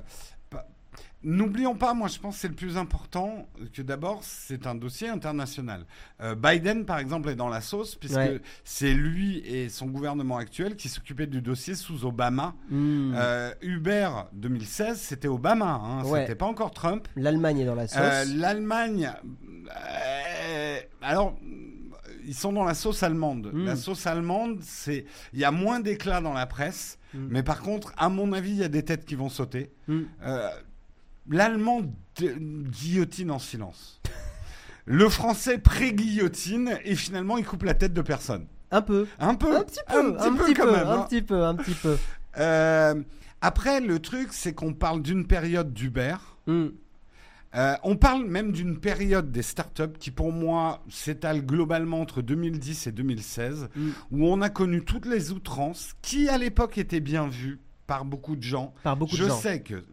[1.27, 5.09] N'oublions pas, moi je pense que c'est le plus important, que d'abord c'est un dossier
[5.09, 5.85] international.
[6.21, 8.39] Euh, Biden par exemple est dans la sauce puisque Ouais.
[8.63, 12.53] c'est lui et son gouvernement actuel qui s'occupaient du dossier sous Obama.
[12.69, 13.13] Hmm.
[13.15, 16.21] Euh, Uber 2016, c'était Obama, hein, Ouais.
[16.21, 17.07] c'était pas encore Trump.
[17.15, 17.97] L'Allemagne est dans la sauce.
[17.99, 19.11] Euh, L'Allemagne,
[19.75, 21.35] euh, alors
[22.27, 23.51] ils sont dans la sauce allemande.
[23.53, 23.65] Mm.
[23.65, 27.27] La sauce allemande, c'est il y a moins d'éclat dans la presse, Mm.
[27.29, 29.71] mais par contre, à mon avis, il y a des têtes qui vont sauter.
[29.87, 30.01] Hmm.
[30.23, 30.49] Euh,
[31.29, 31.81] L'allemand
[32.19, 34.01] guillotine en silence.
[34.85, 38.45] Le français pré-guillotine et finalement il coupe la tête de personne.
[38.71, 39.07] Un peu.
[39.19, 41.05] Un peu, Un petit peu, un, petit quand peu, même, un hein.
[41.09, 41.97] petit peu, un petit peu.
[42.37, 42.95] Euh,
[43.41, 46.15] après, le truc, c'est qu'on parle d'une période d'Uber.
[46.47, 46.67] Hmm.
[47.55, 52.87] Euh, on parle même d'une période des startups qui, pour moi, s'étale globalement entre 2010
[52.87, 53.89] et 2016, Mm.
[54.11, 58.35] où on a connu toutes les outrances qui, à l'époque, étaient bien vues par beaucoup
[58.35, 58.73] de gens.
[58.83, 59.37] Par beaucoup Je de gens.
[59.37, 59.85] sais que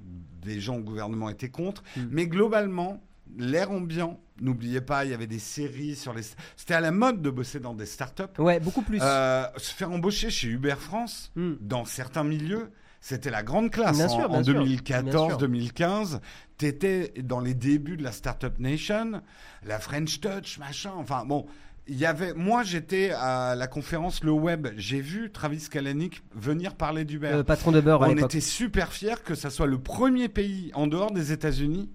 [0.45, 2.01] des gens au gouvernement étaient contre, Mm.
[2.11, 3.03] mais globalement,
[3.39, 6.23] l'air ambiant, n'oubliez pas, il y avait des séries sur les.
[6.57, 8.23] C'était à la mode de bosser dans des startups.
[8.39, 8.99] Ouais, beaucoup plus.
[9.03, 11.53] Euh, se faire embaucher chez Uber France, Mm.
[11.61, 12.71] dans certains milieux,
[13.01, 13.97] c'était la grande classe.
[13.97, 14.55] Bien en sûr, bien en sûr.
[14.55, 15.39] 2014, Bien sûr.
[15.39, 16.21] 2015,
[16.59, 19.23] tu étais dans les débuts de la Startup Nation,
[19.65, 20.93] la French Touch, machin.
[20.97, 21.47] Enfin, bon.
[21.89, 24.69] Il y avait, moi, j'étais à la conférence Le Web.
[24.77, 27.29] J'ai vu Travis Kalanick venir parler d'Uber.
[27.33, 31.11] Euh, patron à On était super fiers que ça soit le premier pays en dehors
[31.11, 31.91] des États-Unis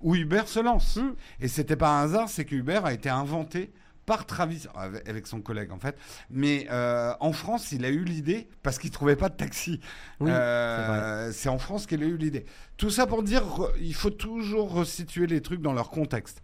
[0.00, 0.96] où Uber se lance.
[0.96, 1.14] Mm.
[1.40, 3.72] Et c'était pas un hasard, c'est que Uber a été inventé
[4.06, 4.66] par Travis,
[5.06, 5.96] avec son collègue en fait.
[6.30, 9.80] Mais euh, en France, il a eu l'idée parce qu'il trouvait pas de taxi.
[10.20, 12.44] Oui, Euh, c'est en France qu'il a eu l'idée.
[12.76, 16.42] Tout ça pour dire, re- il faut toujours resituer les trucs dans leur contexte.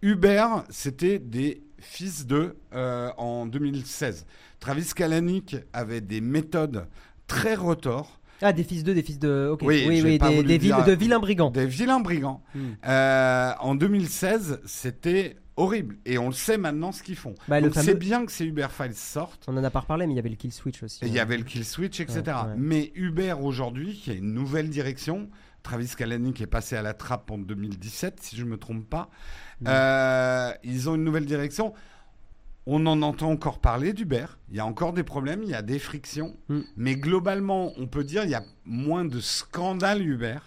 [0.00, 4.26] Uber, c'était des fils de euh, en 2016.
[4.60, 6.86] Travis Kalanick avait des méthodes
[7.26, 9.48] très retors, Ah, des fils de, des fils de.
[9.52, 9.60] Ok.
[9.64, 11.50] Oui, Oui, des, de vilains brigands.
[11.50, 12.42] des vilains brigands.
[12.54, 12.60] Mm.
[12.86, 15.96] Euh, en 2016, c'était horrible.
[16.04, 17.34] Et on le sait maintenant ce qu'ils font.
[17.48, 19.44] Bah, Donc c'est bien que ces Uber Files sortent.
[19.48, 21.00] On en a pas reparlé, mais il y avait le kill switch aussi.
[21.02, 22.22] Il y avait le kill switch, etc.
[22.26, 22.54] Ouais, ouais.
[22.56, 25.28] Mais Uber aujourd'hui, qui a une nouvelle direction,
[25.62, 29.08] Travis Kalanick est passé à la trappe en 2017, si je ne me trompe pas.
[29.66, 31.74] Euh, ils ont une nouvelle direction.
[32.66, 34.26] On en entend encore parler d'Uber.
[34.48, 36.34] Il y a encore des problèmes, il y a des frictions.
[36.48, 36.60] Mm.
[36.76, 40.38] Mais globalement, on peut dire il y a moins de scandales Uber.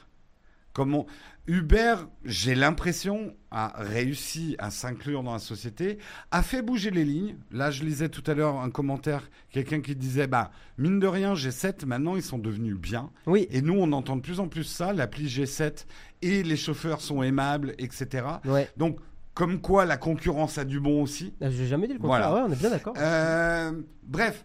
[0.74, 1.06] Comme on-
[1.48, 1.96] Uber,
[2.26, 5.98] j'ai l'impression, a réussi à s'inclure dans la société,
[6.30, 7.38] a fait bouger les lignes.
[7.52, 11.36] Là, je lisais tout à l'heure un commentaire, quelqu'un qui disait, bah, mine de rien,
[11.36, 13.12] G7, maintenant, ils sont devenus bien.
[13.28, 13.48] Oui.
[13.50, 15.86] Et nous, on entend de plus en plus ça, l'appli G7,
[16.22, 18.26] et les chauffeurs sont aimables, etc.
[18.44, 18.70] Ouais.
[18.76, 19.00] Donc,
[19.34, 21.34] comme quoi la concurrence a du bon aussi.
[21.42, 22.30] Ah, J'ai jamais dit le contraire.
[22.30, 22.44] Voilà.
[22.44, 22.96] Ouais, on est bien d'accord.
[22.98, 23.72] Euh,
[24.04, 24.44] bref,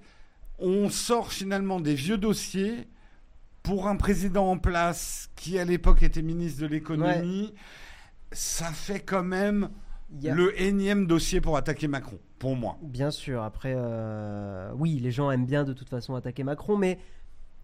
[0.59, 2.86] on sort finalement des vieux dossiers
[3.62, 7.54] pour un président en place qui à l'époque était ministre de l'économie.
[8.32, 9.70] Ça fait quand même
[10.24, 12.78] a- le énième dossier pour attaquer Macron, pour moi.
[12.82, 16.98] Bien sûr, après, euh, oui, les gens aiment bien de toute façon attaquer Macron, mais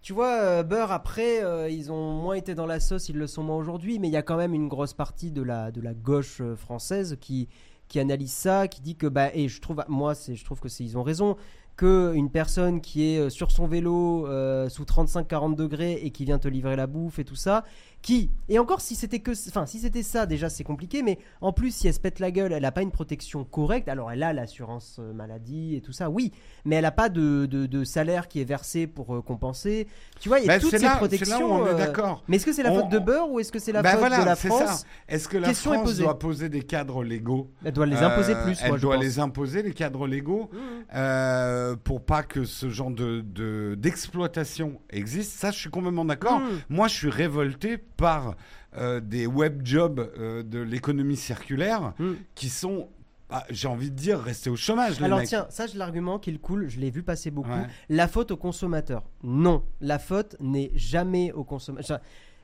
[0.01, 3.27] tu vois, euh, Beurre, après, euh, ils ont moins été dans la sauce, ils le
[3.27, 5.81] sont moins aujourd'hui, mais il y a quand même une grosse partie de la, de
[5.81, 7.49] la gauche française qui,
[7.87, 10.97] qui analyse ça, qui dit que, bah, et je trouve, moi, je trouve que ils
[10.97, 11.35] ont raison,
[11.79, 16.25] que une personne qui est euh, sur son vélo euh, sous 35-40 degrés et qui
[16.25, 17.63] vient te livrer la bouffe et tout ça,
[18.01, 21.51] qui, et encore si c'était que, enfin, si c'était ça, déjà c'est compliqué, mais en
[21.51, 23.89] plus, si elle se pète la gueule, elle n'a pas une protection correcte.
[23.89, 26.31] Alors, elle a l'assurance euh, maladie et tout ça, oui,
[26.63, 29.87] mais elle n'a pas de, de- de salaire qui est versé pour euh, compenser.
[30.21, 31.39] Tu vois, il y a Bah, toutes ces là, protections.
[31.39, 32.23] là où on est euh, d'accord.
[32.29, 33.91] Mais est-ce que c'est la On- faute de Beurre ou est-ce que c'est la Bah
[33.91, 34.85] faute voilà, de la c'est France?
[35.09, 38.33] Est-ce que la Question est France doit poser des cadres légaux Elle doit les imposer
[38.33, 39.03] Euh, plus, Elle moi, je doit pense.
[39.03, 41.75] les imposer, les cadres légaux, Mmh.
[41.83, 45.33] pour pas que ce genre de de- d'exploitation existe.
[45.37, 46.39] Ça, je suis complètement d'accord.
[46.39, 46.45] Mmh.
[46.69, 48.35] Moi, je suis révolté par
[48.77, 52.13] euh, des web jobs euh, de l'économie circulaire Mm.
[52.35, 52.89] qui sont,
[53.29, 54.99] bah, j'ai envie de dire, restés au chômage.
[54.99, 55.27] les Alors mecs.
[55.27, 57.49] tiens, ça, je l'argument qui est cool, je l'ai vu passer beaucoup.
[57.49, 57.67] Ouais.
[57.89, 59.03] La faute au consommateur.
[59.23, 61.99] Non, la faute n'est jamais au consommateur.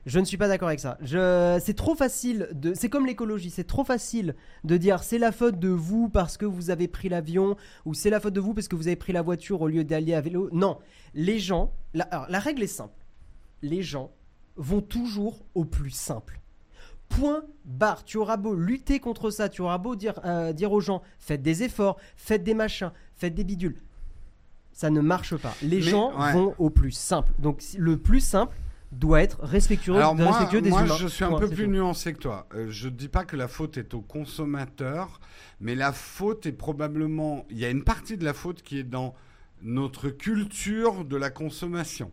[0.06, 0.98] Je, je ne suis pas d'accord avec ça.
[1.02, 2.74] Je, c'est trop facile de.
[2.76, 3.50] C'est comme l'écologie.
[3.50, 7.10] C'est trop facile de dire c'est la faute de vous parce que vous avez pris
[7.10, 9.68] l'avion ou c'est la faute de vous parce que vous avez pris la voiture au
[9.68, 10.50] lieu d'aller à vélo.
[10.54, 10.78] Non,
[11.16, 11.74] les gens.
[11.96, 12.94] La, alors, la règle est simple.
[13.64, 14.12] Les gens
[14.58, 16.40] vont toujours au plus simple.
[17.10, 18.04] Point barre.
[18.04, 21.42] Tu auras beau lutter contre ça, tu auras beau dire, euh, dire aux gens faites
[21.42, 23.82] des efforts, faites des machins, faites des bidules.
[24.74, 25.54] Ça ne marche pas.
[25.62, 26.34] Les Mais, gens ouais.
[26.34, 27.32] vont au plus simple.
[27.40, 28.56] Donc le plus simple
[28.92, 30.96] doit être respectueux, Alors moi, respectueux des moi, humains.
[30.98, 31.72] je suis un Point, peu plus tout.
[31.72, 32.48] nuancé que toi.
[32.56, 35.20] Euh, je dis pas que la faute est au consommateur,
[35.60, 37.46] mais la faute est probablement...
[37.50, 39.14] Il y a une partie de la faute qui est dans
[39.62, 42.12] notre culture de la consommation,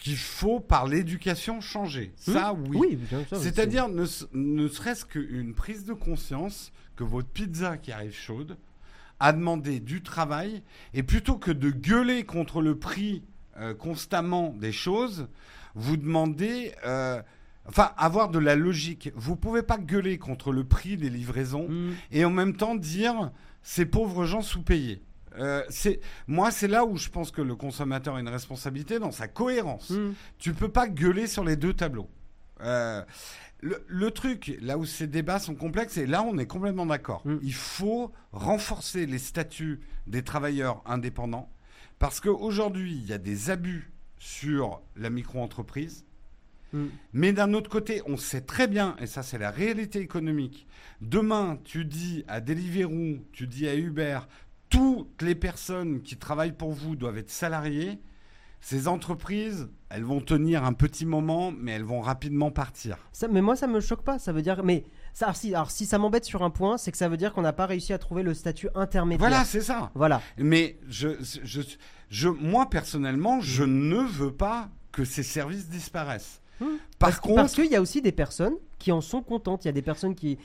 [0.00, 2.12] qu'il faut, par l'éducation, changer.
[2.16, 2.98] Ça, oui.
[3.44, 8.56] C'est-à-dire, ne, ne serait-ce qu'une prise de conscience que votre pizza qui arrive chaude
[9.20, 10.62] a demandé du travail,
[10.94, 13.22] et plutôt que de gueuler contre le prix
[13.58, 15.28] euh, constamment des choses,
[15.74, 16.72] vous demandez...
[16.84, 17.22] euh,
[17.68, 19.12] Enfin, avoir de la logique.
[19.14, 21.92] Vous pouvez pas gueuler contre le prix des livraisons c'est- Mm.
[22.10, 23.30] et en même temps dire
[23.62, 25.02] ces pauvres gens sous-payés.
[25.38, 29.12] Euh, c'est moi, c'est là où je pense que le consommateur a une responsabilité dans
[29.12, 29.90] sa cohérence.
[29.90, 30.12] Mm.
[30.38, 32.10] Tu peux pas gueuler sur les deux tableaux.
[32.62, 33.02] Euh,
[33.60, 37.22] le, le truc, là où ces débats sont complexes, et là on est complètement d'accord.
[37.24, 37.36] Mm.
[37.42, 41.50] Il faut renforcer les statuts des travailleurs indépendants
[41.98, 46.04] parce qu'aujourd'hui il y a des abus sur la micro-entreprise
[46.72, 46.86] Mm.
[47.12, 50.66] Mais d'un autre côté, on sait très bien, et ça c'est la réalité économique,
[51.00, 54.20] demain tu dis à Deliveroo, tu dis à Uber,
[54.70, 58.00] toutes les personnes qui travaillent pour vous doivent être salariées,
[58.60, 62.98] ces entreprises, elles vont tenir un petit moment, mais elles vont rapidement partir.
[63.12, 64.18] Ça, mais moi, ça me choque pas.
[64.18, 64.62] Ça veut dire.
[64.62, 67.16] Mais ça, alors, si, alors, si ça m'embête sur un point, c'est que ça veut
[67.16, 69.28] dire qu'on n'a pas réussi à trouver le statut intermédiaire.
[69.28, 69.90] Voilà, c'est ça.
[69.94, 70.20] Voilà.
[70.38, 71.08] Mais je,
[71.42, 71.62] je,
[72.10, 76.40] je, moi, personnellement, je ne veux pas que ces services disparaissent.
[76.60, 76.78] Hum.
[76.98, 79.64] Par parce, contre- parce qu'il y a aussi des personnes qui en sont contentes.
[79.64, 80.38] Il y a des personnes qui.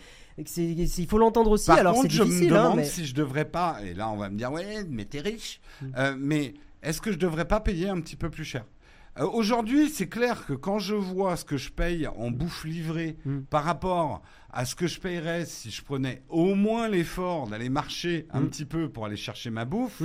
[0.57, 1.67] Il faut l'entendre aussi.
[1.67, 4.09] Par alors c'est contre, je me hein, demande mais- si je devrais pas, et là
[4.09, 5.85] on va me dire, ouais, mais t'es riche, Mm.
[5.97, 6.53] Euh, mais
[6.83, 8.63] est-ce que je devrais pas payer un petit peu plus cher?
[9.19, 13.17] Euh, Aujourd'hui, c'est clair que quand je vois ce que je paye en bouffe livrée
[13.25, 13.39] Mm.
[13.49, 18.25] par rapport à ce que je payerais si je prenais au moins l'effort d'aller marcher
[18.31, 20.01] un petit peu pour aller chercher ma bouffe.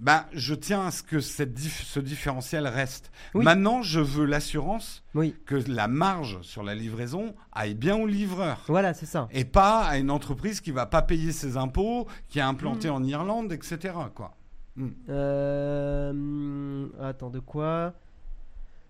[0.00, 3.10] Bah, je tiens à ce que cette dif- ce différentiel reste.
[3.34, 3.44] Oui.
[3.44, 5.34] Maintenant, je veux l'assurance Oui.
[5.46, 8.64] que la marge sur la livraison aille bien au livreur.
[8.68, 9.28] Voilà, c'est ça.
[9.32, 12.94] Et pas à une entreprise qui va pas payer ses impôts, qui est implantée Mm.
[12.94, 13.94] en Irlande, etc.
[14.14, 14.34] Quoi.
[14.76, 14.88] Mm.
[15.08, 17.94] Euh, attends, de quoi?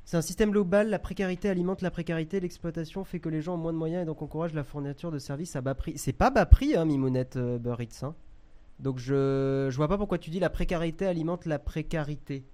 [0.05, 3.59] C'est un système global, la précarité alimente la précarité, l'exploitation fait que les gens ont
[3.59, 5.99] moins de moyens et donc encourage la fourniture de services à bas prix.
[5.99, 8.15] C'est pas bas prix, hein, Mimounette euh, Eats, hein.
[8.81, 12.45] Donc je, je vois pas pourquoi tu dis la précarité alimente la précarité.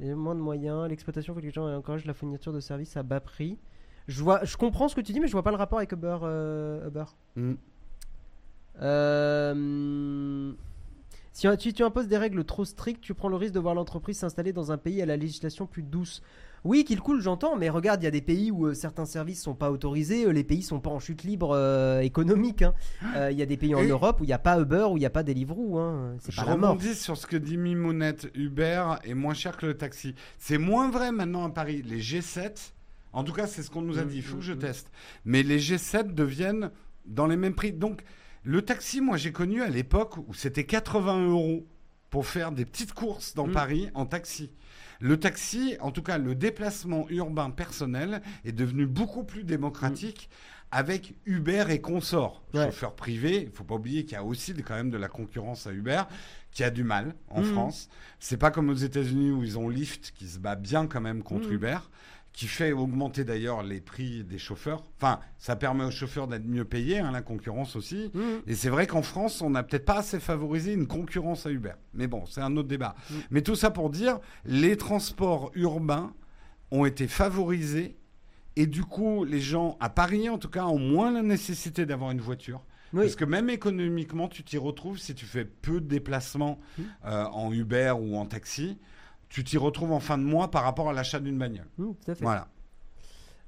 [0.00, 2.60] Il y a moins de moyens, l'exploitation fait que les gens encouragent la fourniture de
[2.60, 3.58] services à bas prix.
[4.08, 5.92] Je, vois, je comprends ce que tu dis, mais je vois pas le rapport avec
[5.92, 6.18] Uber.
[6.22, 7.04] euh, Uber.
[7.36, 7.52] Mm.
[8.80, 10.52] Euh,
[11.32, 14.18] si tu, tu imposes des règles trop strictes, tu prends le risque de voir l'entreprise
[14.18, 16.22] s'installer dans un pays à la législation plus douce.
[16.64, 19.42] Oui, qu'il coule, j'entends, mais regarde, il y a des pays où euh, certains services
[19.42, 22.62] sont pas autorisés, euh, les pays sont pas en chute libre euh, économique.
[22.62, 22.72] hein.
[23.16, 24.86] Euh, Il y a des pays en Et- Europe où il n'y a pas Uber,
[24.90, 25.78] où il n'y a pas Deliveroo.
[25.78, 26.14] Hein.
[26.20, 26.70] C'est Je pas la mort.
[26.74, 28.30] rebondis sur ce que dit Mimounette.
[28.34, 30.14] Uber est moins cher que le taxi.
[30.38, 31.82] C'est moins vrai maintenant à Paris.
[31.84, 32.72] Les G7,
[33.12, 34.16] en tout cas, c'est ce qu'on nous a Mm, dit.
[34.18, 34.58] Il faut mm, que je mm.
[34.58, 34.90] teste.
[35.24, 36.70] Mais les G7 deviennent
[37.06, 37.72] dans les mêmes prix.
[37.72, 38.02] Donc,
[38.44, 41.66] le taxi, moi, j'ai connu à l'époque où c'était 80 euros
[42.08, 43.52] pour faire des petites courses dans Mm.
[43.52, 44.50] Paris en taxi.
[45.02, 50.30] Le taxi, en tout cas le déplacement urbain personnel, est devenu beaucoup plus démocratique
[50.70, 52.44] avec Uber et consorts.
[52.54, 52.66] Ouais.
[52.66, 55.66] Chauffeurs privés, il faut pas oublier qu'il y a aussi quand même de la concurrence
[55.66, 56.02] à Uber,
[56.52, 57.46] qui a du mal en Mhm.
[57.46, 57.88] France.
[58.20, 61.24] C'est pas comme aux États-Unis où ils ont Lyft qui se bat bien quand même
[61.24, 61.54] contre Mhm.
[61.54, 61.78] Uber,
[62.32, 64.84] qui fait augmenter d'ailleurs les prix des chauffeurs.
[64.96, 68.10] Enfin, ça permet aux chauffeurs d'être mieux payés, hein, la concurrence aussi.
[68.14, 68.20] Mmh.
[68.46, 71.74] Et c'est vrai qu'en France, on n'a peut-être pas assez favorisé une concurrence à Uber.
[71.92, 72.94] Mais bon, c'est un autre débat.
[73.10, 73.14] Mm.
[73.30, 76.14] Mais tout ça pour dire, les transports urbains
[76.70, 77.96] ont été favorisés.
[78.56, 82.12] Et du coup, les gens, à Paris en tout cas, ont moins la nécessité d'avoir
[82.12, 82.64] une voiture.
[82.94, 83.02] Oui.
[83.02, 86.82] Parce que même économiquement, tu t'y retrouves si tu fais peu de déplacements Mm.
[87.06, 88.78] euh, en Uber ou en taxi.
[89.32, 91.66] Tu t'y retrouves en fin de mois par rapport à l'achat d'une bagnole.
[91.78, 92.22] Mmh, tout à fait.
[92.22, 92.48] Voilà.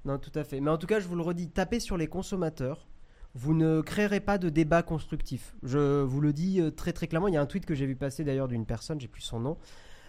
[0.06, 0.58] Non, tout à fait.
[0.60, 2.88] Mais en tout cas, je vous le redis, tapez sur les consommateurs.
[3.34, 5.54] Vous ne créerez pas de débat constructif.
[5.62, 7.28] Je vous le dis euh, très très clairement.
[7.28, 9.40] Il y a un tweet que j'ai vu passer d'ailleurs d'une personne, j'ai plus son
[9.40, 9.58] nom,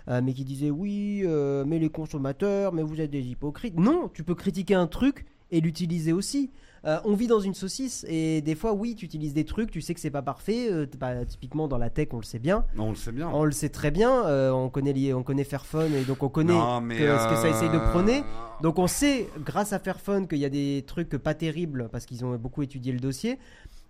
[0.07, 3.77] euh, mais qui disait oui, euh, mais les consommateurs, mais vous êtes des hypocrites.
[3.77, 6.51] Non, tu peux critiquer un truc et l'utiliser aussi.
[6.85, 9.81] Euh, on vit dans une saucisse et des fois, oui, tu utilises des trucs, tu
[9.81, 10.67] sais que c'est pas parfait.
[10.71, 10.85] euh,
[11.27, 12.63] typiquement dans la tech, on le sait bien.
[12.77, 13.27] On le sait bien.
[13.33, 14.25] On le sait très bien.
[14.27, 17.27] euh, on connaît les- on connaît Fairphone et donc on connaît Non, mais, que- ce
[17.29, 18.21] que ça essaye de prôner.
[18.61, 22.23] Donc on sait, grâce à Fairphone, qu'il y a des trucs pas terribles parce qu'ils
[22.23, 23.39] ont beaucoup étudié le dossier.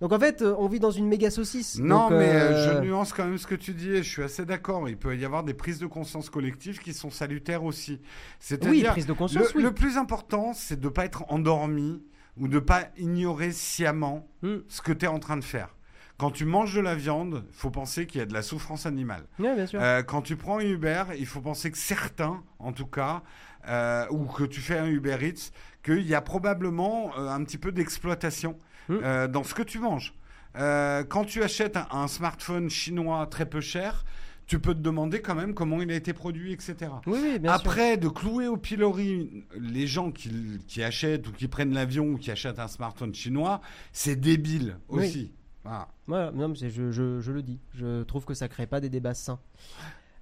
[0.01, 1.79] Donc en fait, euh, on vit dans une méga saucisse.
[1.79, 4.09] Non, Donc, mais euh, euh, je nuance quand même ce que tu dis et je
[4.09, 4.89] suis assez d'accord.
[4.89, 7.93] Il peut y avoir des prises de conscience collectives qui sont salutaires aussi.
[7.93, 7.99] Oui,
[8.39, 9.63] C'est-à-dire, prise de conscience, le, oui.
[9.63, 12.03] le plus important, c'est de ne pas être endormi
[12.37, 14.57] ou de ne pas ignorer sciemment Hmm.
[14.67, 15.69] ce que tu es en train de faire.
[16.17, 18.85] Quand tu manges de la viande, il faut penser qu'il y a de la souffrance
[18.85, 19.23] animale.
[19.39, 19.79] Ouais, bien sûr.
[19.81, 23.21] Euh, quand tu prends un Uber, il faut penser que certains, en tout cas,
[23.67, 25.51] euh, ou que tu fais un Uber Eats,
[25.83, 28.57] qu'il y a probablement euh, un petit peu d'exploitation
[28.89, 28.97] Mm.
[29.03, 30.13] euh, dans ce que tu manges.
[30.57, 34.05] Euh, quand tu achètes un, un smartphone chinois très peu cher,
[34.47, 36.75] tu peux te demander quand même comment il a été produit, etc.
[37.07, 37.67] oui, oui, bien sûr.
[37.67, 40.31] Après, de clouer au pilori les gens qui,
[40.67, 43.59] qui achètent ou qui prennent l'avion ou qui achètent un smartphone chinois,
[43.91, 45.07] c'est débile Oui.
[45.07, 45.31] aussi.
[45.63, 45.87] Voilà.
[46.05, 47.59] Voilà, non, mais c'est- je, je- je le dis.
[47.73, 49.39] Je trouve que ça crée pas des débats sains.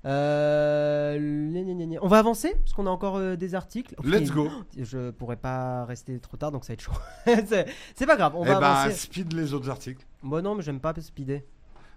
[0.05, 1.99] Euh.
[2.01, 3.95] On va avancer parce qu'on a encore euh, des articles.
[4.03, 4.49] Let's Et- go.
[4.77, 6.91] Je pourrais pas rester trop tard donc ça va être chaud.
[7.95, 8.97] c'est pas grave, on Eh va ben, avancer.
[8.97, 10.05] speed les autres articles.
[10.21, 11.41] Moi non, mais j'aime pas speeder.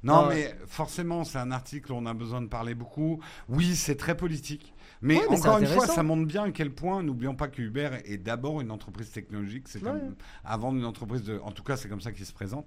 [0.02, 3.18] Non, mais forcément, c'est un article où on a besoin de parler beaucoup.
[3.48, 4.72] Oui, c'est très politique.
[5.02, 7.48] Mais, Ouais, mais c'est encore une fois, ça montre bien à quel point, n'oublions pas
[7.48, 9.64] que Uber est d'abord une entreprise technologique.
[9.66, 9.90] C'est Ouais.
[10.44, 11.40] avant une entreprise de.
[11.42, 12.66] En tout cas, c'est comme ça qu'il se présente.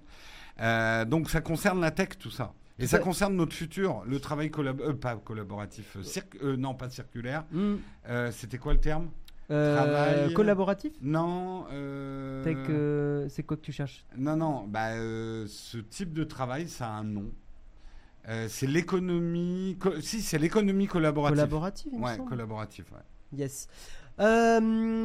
[0.60, 2.52] Euh, donc, ça concerne la tech, tout ça.
[2.80, 6.02] Et ça concerne notre futur, le travail collab euh, pas collaboratif, euh,
[6.42, 7.44] euh, non pas circulaire.
[8.08, 9.10] Euh, C'était quoi le terme?
[9.48, 10.32] Travail.
[10.32, 10.92] Collaboratif?
[11.02, 11.66] Non.
[13.28, 14.04] c'est quoi que tu cherches?
[14.16, 14.64] Non, non.
[14.66, 14.92] Bah,
[15.46, 17.30] ce type de travail, ça a un nom.
[18.48, 19.76] C'est l'économie.
[19.80, 21.36] co- Si, c'est l'économie collaborative.
[21.36, 22.28] Collaboratif, il Ouais, semble.
[22.28, 22.84] collaboratif.
[22.92, 23.38] Ouais.
[23.38, 23.66] Yes.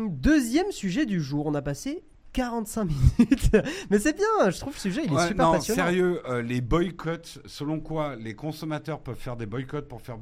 [0.10, 1.48] Deuxième sujet du jour.
[1.48, 2.04] On a passé
[2.36, 3.50] 45 minutes.
[3.90, 5.86] Mais c'est bien, je trouve le sujet, il est Ouais, super non, passionnant.
[5.86, 10.18] sérieux, euh, les boycotts, selon quoi les consommateurs peuvent faire des boycotts pour faire.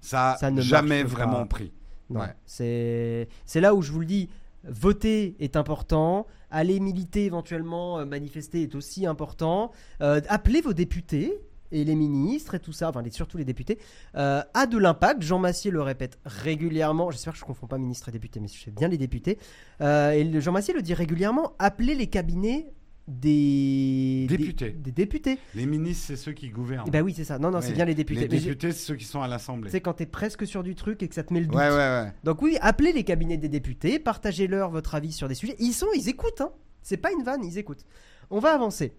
[0.00, 1.08] Ça, n'a jamais pas.
[1.10, 1.72] vraiment pris.
[2.08, 2.34] Non, Ouais.
[2.44, 4.28] c'est c'est là où je vous le dis.
[4.64, 6.26] Voter est important.
[6.50, 9.72] Aller militer éventuellement, euh, manifester est aussi important.
[10.00, 11.34] Euh, appelez vos députés
[11.72, 13.78] et les ministres et tout ça, enfin les- surtout les députés,
[14.14, 15.22] euh, a de l'impact.
[15.22, 17.10] Jean Massier le répète régulièrement.
[17.10, 19.38] J'espère que je ne confonds pas ministre et député, mais je fais bien les députés.
[19.80, 21.52] Euh, et Jean Massier le dit régulièrement.
[21.58, 22.72] Appelez les cabinets
[23.08, 24.70] des Députés.
[24.70, 25.38] Des, des députés.
[25.54, 26.84] Les ministres, c'est ceux qui gouvernent.
[26.88, 27.38] Eh ben oui, c'est ça.
[27.38, 28.22] Non, non, c'est bien les députés.
[28.22, 29.70] Les Mais députés, c'est ceux qui sont à l'Assemblée.
[29.70, 31.54] Sais, quand t'es presque sur du truc et que ça te met le doute.
[31.56, 32.12] Ouais, ouais, ouais.
[32.24, 35.54] Donc oui, appelez les cabinets des députés, partagez-leur votre avis sur des sujets.
[35.60, 36.50] Ils sont, ils écoutent, hein.
[36.82, 37.84] C'est pas une vanne, ils écoutent.
[38.30, 38.92] On va avancer.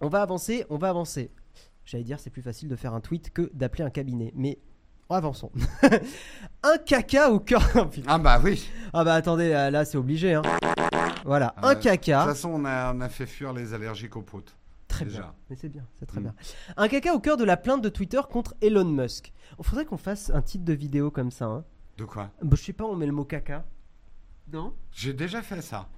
[0.00, 1.30] On va avancer, on va avancer.
[1.84, 4.32] J'allais dire, c'est plus facile de faire un tweet que d'appeler un cabinet.
[4.34, 4.58] Mais
[5.10, 5.50] avançons.
[6.62, 7.62] un caca au cœur.
[8.06, 8.68] Ah bah oui.
[8.92, 10.34] ah bah attendez, là, là, c'est obligé.
[10.34, 10.42] Hein.
[11.24, 11.74] Voilà, Ah un ouais.
[11.76, 12.24] De toute caca.
[12.24, 14.54] façon, on a, on a fait fuir les allergiques aux proutes.
[14.88, 15.20] Très déjà.
[15.20, 15.34] bien.
[15.50, 16.24] Mais c'est bien, c'est très Mm.
[16.24, 16.34] bien.
[16.76, 19.32] Un caca au cœur de la plainte de Twitter contre Elon Musk.
[19.58, 21.46] Il faudrait qu'on fasse un titre de vidéo comme ça.
[21.46, 21.64] Hein.
[21.98, 22.30] De quoi?
[22.42, 23.64] Bah, je sais pas, on met le mot caca.
[24.52, 24.74] Non?
[24.92, 25.88] J'ai déjà fait ça.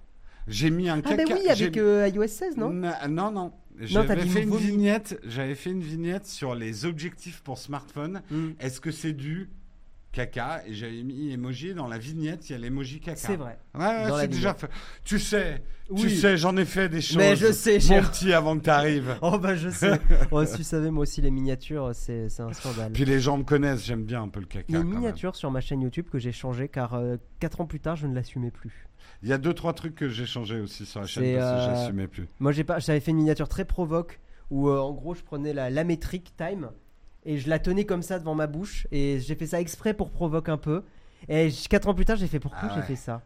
[0.46, 1.24] J'ai mis un Ah caca.
[1.26, 2.70] bah oui, avec euh, iOS 16, non?
[2.70, 3.52] Non, non.
[3.80, 5.20] J'avais fait une vignette.
[5.24, 8.22] J'avais fait une vignette sur les objectifs pour smartphone.
[8.30, 8.50] Mm.
[8.60, 9.50] Est-ce que c'est du
[10.12, 10.62] caca?
[10.66, 12.48] Et j'avais mis emoji dans la vignette.
[12.48, 13.16] Il y a l'emoji caca.
[13.16, 13.58] C'est vrai.
[13.74, 14.70] Ouais, c'est déjà fait.
[15.04, 15.62] Tu sais,
[15.94, 17.18] tu sais, j'en ai fait des choses.
[17.18, 19.16] Mais je sais, mon petit, avant que t'arrives.
[19.22, 20.00] Oh bah je sais.
[20.30, 22.92] oh, si tu savais, moi aussi les miniatures, c'est un scandale.
[22.92, 23.84] Puis les gens me connaissent.
[23.84, 24.64] J'aime bien un peu le caca.
[24.68, 25.00] Il y a une quand même.
[25.00, 27.00] miniature sur ma chaîne YouTube que j'ai changée car
[27.40, 28.86] 4 ans plus tard, je ne l'assumais plus.
[29.26, 31.56] Il y a deux trois trucs que j'ai changé aussi sur la chaîne parce que
[31.56, 32.28] euh, j'assumais plus.
[32.38, 34.20] Moi, j'ai pas, j'avais fait une miniature très provoque
[34.52, 36.70] où euh, en gros, je prenais la, la métrique time
[37.24, 40.12] et je la tenais comme ça devant ma bouche et j'ai fait ça exprès pour
[40.12, 40.84] provoquer un peu.
[41.28, 43.20] Et 4 ans plus tard, j'ai fait pourquoi Ah j'ai fait ça?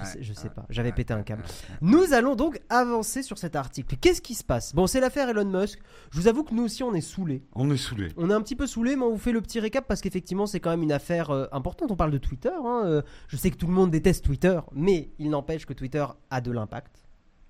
[0.00, 1.42] Je sais, je sais ouais, pas, j'avais pété un câble.
[1.80, 3.96] Nous allons donc avancer sur cet article.
[4.00, 4.74] Qu'est-ce qui se passe?
[4.74, 5.80] Bon, c'est l'affaire Elon Musk.
[6.10, 7.44] Je vous avoue que nous aussi, on est saoulés.
[7.54, 8.08] On est saoulés.
[8.16, 10.46] On est un petit peu saoulé, mais on vous fait le petit récap parce qu'effectivement,
[10.46, 11.90] c'est quand même une affaire euh, importante.
[11.90, 12.50] On parle de Twitter.
[12.52, 16.04] hein, euh, je sais que tout le monde déteste Twitter, mais il n'empêche que Twitter
[16.30, 17.03] a de l'impact.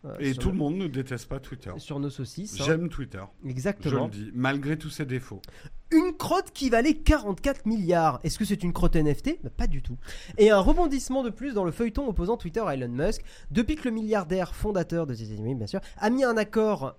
[0.05, 1.71] Euh, Et tout le- monde ne déteste pas Twitter.
[1.79, 2.61] Sur nos saucisses.
[2.61, 2.65] hein.
[2.67, 3.23] J'aime Twitter.
[3.45, 4.05] Je Exactement.
[4.05, 5.41] le dis, malgré tous ses défauts.
[5.91, 8.19] Une crotte qui valait 44 milliards.
[8.25, 9.97] Est-ce que c'est une crotte NFT Bah, Pas du tout.
[10.39, 13.23] Et un rebondissement de plus dans le feuilleton opposant Twitter à Elon Musk.
[13.51, 16.97] Depuis que le milliardaire fondateur de ces États-Unis, bien sûr, a mis un accord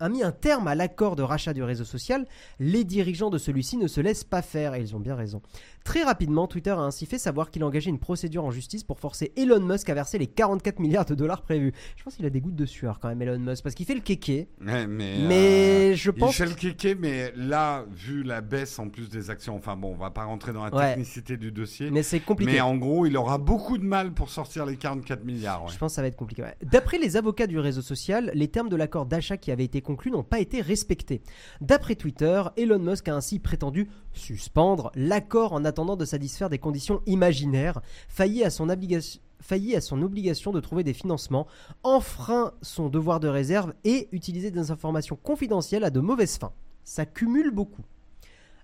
[0.00, 2.26] a mis un terme à l'accord de rachat du réseau social,
[2.58, 5.42] les dirigeants de celui-ci ne se laissent pas faire, et ils ont bien raison.
[5.84, 9.32] Très rapidement, Twitter a ainsi fait savoir qu'il engageait une procédure en justice pour forcer
[9.36, 11.72] Elon Musk à verser les 44 milliards de dollars prévus.
[11.96, 13.94] Je pense qu'il a des gouttes de sueur quand même, Elon Musk, parce qu'il fait
[13.94, 14.48] le kéké.
[14.64, 18.78] Ouais, mais Mais euh, je il pense fait le kéké, mais là, vu la baisse
[18.78, 20.88] en plus des actions, enfin bon, on va pas rentrer dans la Ouais.
[20.90, 22.52] technicité du dossier, mais c'est compliqué.
[22.52, 25.64] mais en gros, il aura beaucoup de mal pour sortir les 44 milliards.
[25.64, 25.72] ouais.
[25.72, 26.44] Je pense que ça va être compliqué.
[26.62, 30.10] D'après les avocats du réseau social, les termes de l'accord d'achat qui avait été conclu
[30.10, 31.22] n'ont pas été respectés.
[31.62, 37.00] D'après Twitter, Elon Musk a ainsi prétendu suspendre l'accord en attendant de satisfaire des conditions
[37.06, 41.46] imaginaires, failli à son obligation failli à son obligation de trouver des financements,
[41.84, 46.52] enfreint son devoir de réserve et utilisé des informations confidentielles à de mauvaises fins.
[46.82, 47.84] Ça cumule beaucoup.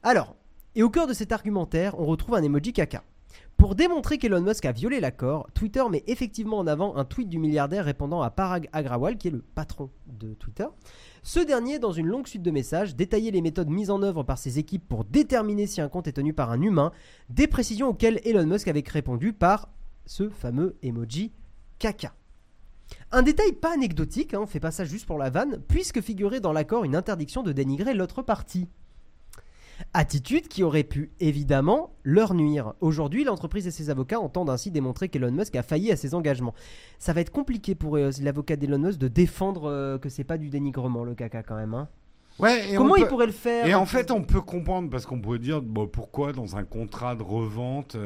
[0.03, 0.35] Alors,
[0.75, 3.05] et au cœur de cet argumentaire, on retrouve un emoji caca.
[3.57, 7.39] Pour démontrer qu'Elon Musk a violé l'accord, Twitter met effectivement en avant un tweet du
[7.39, 10.67] milliardaire répondant à Parag Agrawal, qui est le patron de Twitter.
[11.27, 14.37] Ce dernier, dans une longue suite de messages, détaillait les méthodes mises en œuvre par
[14.37, 16.93] ses équipes pour déterminer si un compte est tenu par un humain,
[17.31, 19.71] des précisions auxquelles Elon Musk avait répondu par
[20.05, 21.33] ce fameux emoji
[21.79, 22.13] caca.
[23.11, 26.41] Un détail pas anecdotique, hein, on fait pas ça juste pour la vanne, puisque figurait
[26.41, 28.69] dans l'accord une interdiction de dénigrer l'autre partie.
[29.93, 32.75] Attitude qui aurait pu évidemment leur nuire.
[32.81, 36.55] Aujourd'hui, l'entreprise et ses avocats entendent ainsi démontrer qu'Elon Musk a failli à ses engagements.
[36.99, 40.39] Ça va être compliqué pour euh, l'avocat d'Elon Musk de défendre euh, que c'est pas
[40.39, 41.75] du dénigrement le caca quand même.
[41.75, 41.89] hein.
[42.41, 45.21] Ouais, et Comment il pourrait le faire Et en fait, on peut comprendre parce qu'on
[45.21, 47.97] pourrait dire bon, pourquoi dans un contrat de revente.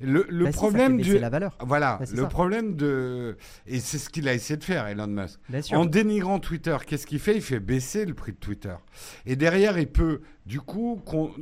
[0.00, 2.26] Le le Bah si, problème baisser du la valeur, voilà, Bah, le ça.
[2.28, 3.36] problème de
[3.66, 5.40] et c'est ce qu'il a essayé de faire, Elon Musk.
[5.48, 5.78] bien sûr.
[5.78, 7.34] En dénigrant Twitter, qu'est-ce qu'il fait?
[7.36, 8.74] Il fait baisser le prix de Twitter.
[9.26, 11.32] Et derrière, il peut, du coup, qu'on-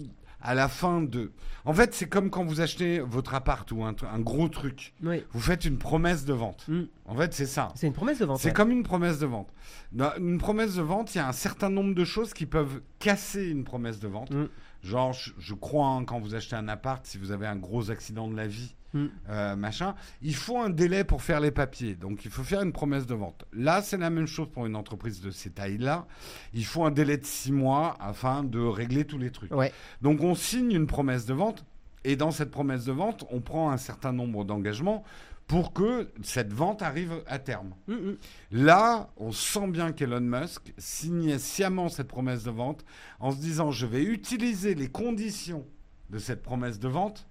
[0.40, 1.32] à la fin de...
[1.64, 4.94] En fait, c'est comme quand vous achetez votre appart ou un, gros truc.
[5.02, 5.24] Oui.
[5.32, 6.64] Vous faites une promesse de vente.
[6.68, 6.82] Mm.
[7.06, 7.72] En fait, c'est ça.
[7.74, 8.38] C'est une promesse de vente.
[8.38, 8.54] C'est ouais.
[8.54, 9.48] comme une promesse de vente.
[9.90, 12.80] Dans une promesse de vente, il y a un certain nombre de choses qui peuvent
[13.00, 14.30] casser une promesse de vente.
[14.30, 14.46] Mm.
[14.86, 17.90] Genre, je, je crois, hein, quand vous achetez un appart, si vous avez un gros
[17.90, 19.06] accident de la vie, Mm.
[19.28, 21.96] euh, machin, il faut un délai pour faire les papiers.
[21.96, 23.44] Donc, il faut faire une promesse de vente.
[23.52, 26.06] Là, c'est la même chose pour une entreprise de ces tailles-là.
[26.54, 29.52] Il faut un délai de six mois afin de régler tous les trucs.
[29.52, 29.72] Ouais.
[30.00, 31.64] Donc, on signe une promesse de vente.
[32.04, 35.02] Et dans cette promesse de vente, on prend un certain nombre d'engagements
[35.46, 37.74] pour que cette vente arrive à terme.
[37.86, 38.16] Mm, mm.
[38.52, 42.84] Là, on sent bien qu'Elon Musk signait sciemment cette promesse de vente
[43.20, 45.64] en se disant je vais utiliser les conditions
[46.10, 47.26] de cette promesse de vente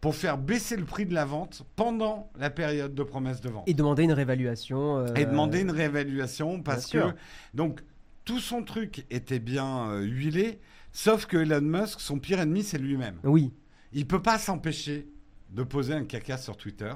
[0.00, 3.66] pour faire baisser le prix de la vente pendant la période de promesse de vente.
[3.66, 4.98] Et demander une réévaluation.
[4.98, 7.14] euh, Et demander une réévaluation parce que
[7.54, 7.80] donc
[8.24, 10.60] tout son truc était bien euh, huilé,
[10.92, 13.16] sauf que Elon Musk, son pire ennemi, c'est lui-même.
[13.24, 13.52] Oui.
[13.92, 15.08] Il peut pas s'empêcher
[15.50, 16.92] de poser un caca sur Twitter,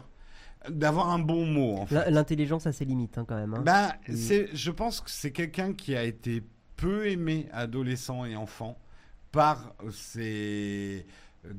[0.69, 1.95] d'avoir un bon mot en fait.
[1.97, 3.55] L- L'intelligence a ses limites hein, quand même.
[3.55, 3.63] hein.
[3.65, 4.17] Bah, Mm.
[4.17, 6.43] c'est, je pense que c'est quelqu'un qui a été
[6.77, 8.79] peu aimé adolescent et enfant
[9.33, 11.07] par ses.
[11.47, 11.53] euh,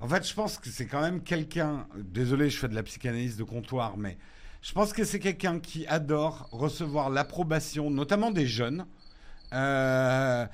[0.00, 1.86] En fait, je pense que c'est quand même quelqu'un.
[1.96, 4.16] Désolé, je fais de la psychanalyse de comptoir, mais
[4.62, 8.86] je pense que c'est quelqu'un qui adore recevoir l'approbation, notamment des jeunes,
[9.52, 10.46] euh,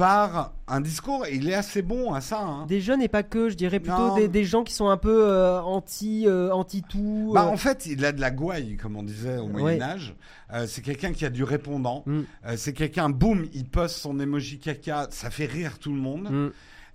[0.00, 1.26] par un discours.
[1.26, 2.40] Et il est assez bon à ça.
[2.40, 2.66] hein.
[2.66, 5.24] Des jeunes et pas que, je dirais plutôt des, des gens qui sont un peu
[5.26, 7.32] euh, anti, euh, anti tout.
[7.34, 9.60] Bah, en fait, il a de la gouaille, comme on disait au Ouais.
[9.60, 10.14] Moyen Âge.
[10.52, 12.02] Euh, c'est quelqu'un qui a du répondant.
[12.06, 12.20] Mm.
[12.46, 16.28] Euh, c'est quelqu'un, boum, il poste son emoji caca, ça fait rire tout le monde.
[16.30, 16.50] Mm.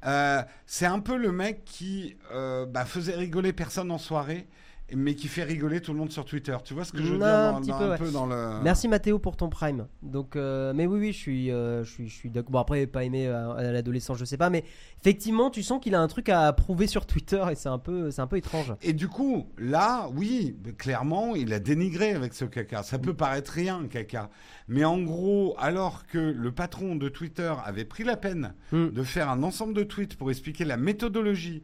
[0.08, 4.48] Euh, c'est un peu le mec qui euh, bah, faisait rigoler personne en soirée,
[4.94, 6.56] mais qui fait rigoler tout le monde sur Twitter.
[6.64, 7.98] Tu vois ce que je veux Non, dire un petit dans peu, un ouais.
[7.98, 8.62] peu dans le.
[8.64, 9.88] Merci Mathéo pour ton prime.
[10.04, 12.52] Donc, euh, mais oui, oui, je suis, euh, je suis, je suis d'accord.
[12.52, 14.64] Bon après, pas aimé euh, à, l'adolescence, je sais pas, mais
[15.02, 18.12] effectivement, tu sens qu'il a un truc à prouver sur Twitter et c'est un peu,
[18.12, 18.74] c'est un peu étrange.
[18.84, 22.84] Et du coup, là, oui, clairement, il a dénigré avec ce caca.
[22.84, 24.30] Ça peut paraître rien, caca.
[24.68, 28.90] Mais en gros, alors que le patron de Twitter avait pris la peine Mm.
[28.90, 31.64] de faire un ensemble de tweets pour expliquer la méthodologie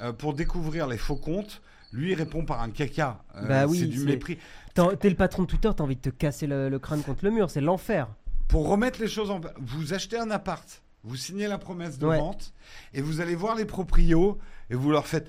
[0.00, 1.62] euh, pour découvrir les faux comptes,
[1.92, 3.22] lui il répond par un caca.
[3.36, 4.38] Euh, Bah oui, c'est du mépris.
[4.74, 7.30] T'es le patron de Twitter, t'as envie de te casser le, le crâne contre le
[7.30, 8.08] mur, c'est l'enfer.
[8.48, 9.40] Pour remettre les choses en...
[9.58, 12.18] Vous achetez un appart, vous signez la promesse de Ouais.
[12.18, 12.52] vente,
[12.94, 14.38] et vous allez voir les proprios,
[14.70, 15.28] et vous leur faites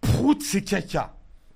[0.00, 1.14] prout, c'est caca.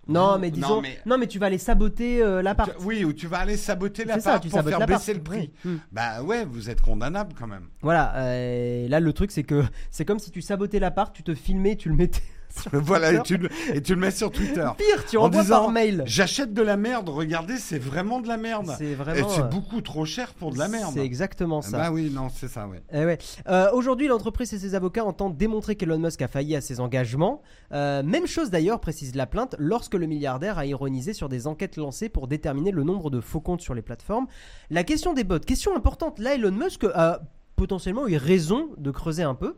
[0.09, 1.27] Non, mais disons, non, mais- mais...
[1.27, 2.71] tu vas aller saboter euh, l'appart.
[2.83, 5.51] Oui, ou tu vas aller saboter l'appart pour sabotes faire baisser le prix.
[5.65, 5.73] Oui.
[5.73, 5.77] Mm.
[5.91, 7.67] Bah ouais, vous êtes condamnable quand même.
[7.83, 8.15] Voilà.
[8.19, 11.75] euh, là, le truc, c'est que c'est comme si tu sabotais l'appart, tu te filmais,
[11.75, 12.23] tu le mettais.
[12.73, 14.67] voilà, et tu, le, et tu le mets sur Twitter.
[14.77, 16.03] Pire, tu En envoies disant, par mail.
[16.07, 18.73] J'achète de la merde, regardez, c'est vraiment de la merde.
[18.79, 19.29] C'est Et vraiment.
[19.29, 20.93] c'est euh, beaucoup trop cher pour de la merde.
[20.95, 21.79] C'est exactement Ah ça.
[21.79, 22.83] Bah oui, non, c'est ça, ouais.
[22.93, 23.19] Eh ouais.
[23.49, 27.43] Euh, Aujourd'hui, l'entreprise et ses avocats entendent démontrer qu'Elon Musk a failli à ses engagements.
[27.73, 31.77] Euh, même chose d'ailleurs, précise la plainte, lorsque le milliardaire a ironisé sur des enquêtes
[31.77, 34.27] lancées pour déterminer le nombre de faux comptes sur les plateformes.
[34.71, 36.19] La question des bots, question importante.
[36.19, 37.21] Là, Elon Musk a
[37.57, 39.57] potentiellement eu raison de creuser un peu.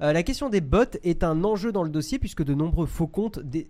[0.00, 3.06] Euh, la question des bots est un enjeu dans le dossier puisque de nombreux faux
[3.06, 3.68] comptes, dé-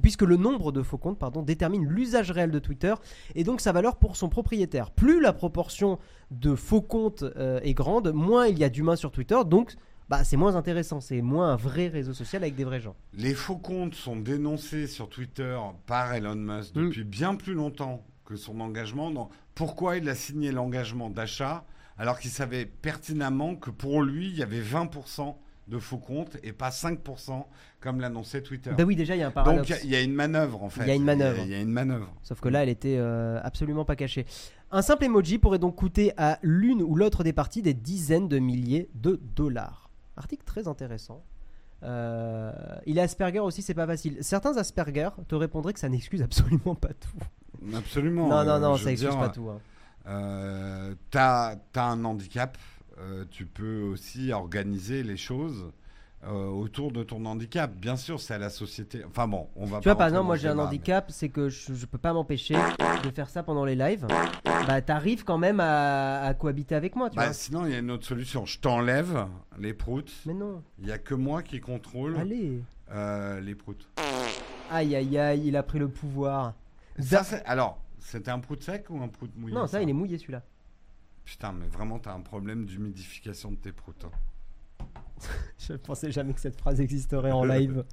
[0.00, 2.94] puisque le nombre de faux comptes pardon, détermine l'usage réel de Twitter
[3.34, 4.90] et donc sa valeur pour son propriétaire.
[4.90, 5.98] Plus la proportion
[6.30, 9.74] de faux comptes euh, est grande, moins il y a d'humains sur Twitter, donc
[10.08, 12.96] bah, c'est moins intéressant, c'est moins un vrai réseau social avec des vrais gens.
[13.14, 16.84] Les faux comptes sont dénoncés sur Twitter par Elon Musk Mm.
[16.88, 19.10] depuis bien plus longtemps que son engagement.
[19.10, 21.64] dans- Pourquoi il a signé l'engagement d'achat
[21.98, 25.34] alors qu'il savait pertinemment que pour lui, il y avait 20%
[25.68, 27.44] de faux comptes et pas 5%
[27.80, 28.72] comme l'annonçait Twitter.
[28.76, 29.68] Bah oui, déjà il y a un Donc paradoxe.
[29.68, 30.82] il y a- il y, a une manœuvre en fait.
[30.82, 31.38] Il y a une manœuvre.
[31.44, 32.12] Il y a, y a une manœuvre.
[32.22, 34.26] Sauf que là, elle était euh, absolument pas cachée.
[34.72, 38.38] Un simple emoji pourrait donc coûter à l'une ou l'autre des parties des dizaines de
[38.38, 39.90] milliers de dollars.
[40.16, 41.22] Article très intéressant.
[41.84, 42.52] Euh,
[42.86, 44.18] il est Asperger aussi, c'est pas facile.
[44.20, 47.66] Certains Asperger te répondraient que ça n'excuse absolument pas tout.
[47.76, 48.28] Absolument.
[48.28, 49.48] non, non, euh, non, ça veux excuse dire, pas tout.
[49.50, 49.60] hein.
[50.06, 52.58] Euh, t'as as un handicap,
[52.98, 55.70] euh, tu peux aussi organiser les choses
[56.24, 57.72] euh, autour de ton handicap.
[57.72, 59.04] Bien sûr, c'est à la société.
[59.04, 59.78] Enfin bon, on va.
[59.78, 62.12] Tu vois, pas par exemple, moi j'ai un handicap, c'est que je, je peux pas
[62.12, 62.54] m'empêcher
[63.04, 64.06] de faire ça pendant les lives.
[64.66, 67.32] Bah, t'arrives quand même à, à cohabiter avec moi, tu Bah, vois.
[67.32, 68.46] sinon, il y a une autre solution.
[68.46, 69.26] Je t'enlève
[69.58, 70.12] les proutes.
[70.26, 72.62] Mais non, Il y a que moi qui contrôle allez.
[72.92, 73.88] euh, les proutes.
[74.70, 76.54] Aïe, aïe, aïe, il a pris le pouvoir.
[77.00, 79.92] Ça, c'est- alors, c'était un prout sec ou un prout mouillé Non, ça, il est
[79.94, 80.42] mouillé celui-là.
[81.24, 84.04] Putain, mais vraiment, t'as un problème d'humidification de tes proutes.
[84.04, 84.84] hein.
[85.58, 87.84] Je pensais jamais que cette phrase existerait en live.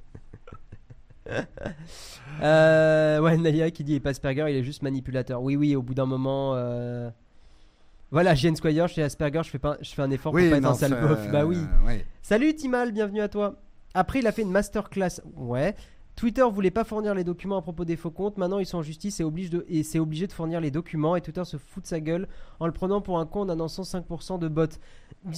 [2.42, 5.42] Euh, ouais, Naya qui dit et pas Asperger, il est juste manipulateur.
[5.42, 6.54] Oui, oui, au bout d'un moment.
[6.56, 7.10] euh,
[8.10, 10.64] Voilà, Jane Squire, chez Asperger, je fais, pas, je fais un effort pour pas être
[10.64, 11.28] un sale.
[11.30, 11.58] Bah oui.
[11.86, 12.04] ouais.
[12.22, 13.60] Salut Timal, bienvenue à toi.
[13.94, 15.20] Après, il a fait une masterclass.
[15.36, 15.74] Ouais.
[16.20, 18.36] Twitter voulait pas fournir les documents à propos des faux comptes.
[18.36, 21.16] Maintenant, ils sont en justice et, obligent de, et c'est obligé de fournir les documents.
[21.16, 23.84] Et Twitter se fout de sa gueule en le prenant pour un con en annonçant
[23.84, 24.66] 5% de bots.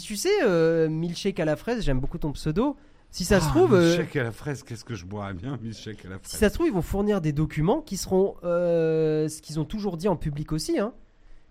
[0.03, 2.75] Tu sais, euh, Milkshake à la fraise, j'aime beaucoup ton pseudo.
[3.13, 5.57] Si ça se Ah, trouve, euh, Milkshake à la fraise, qu'est-ce que je boirais bien,
[5.63, 6.41] milkshake à la si fraise.
[6.41, 9.97] ça se trouve, ils vont fournir des documents qui seront euh, ce qu'ils ont toujours
[9.97, 10.81] dit en public aussi.
[10.81, 10.95] Hein.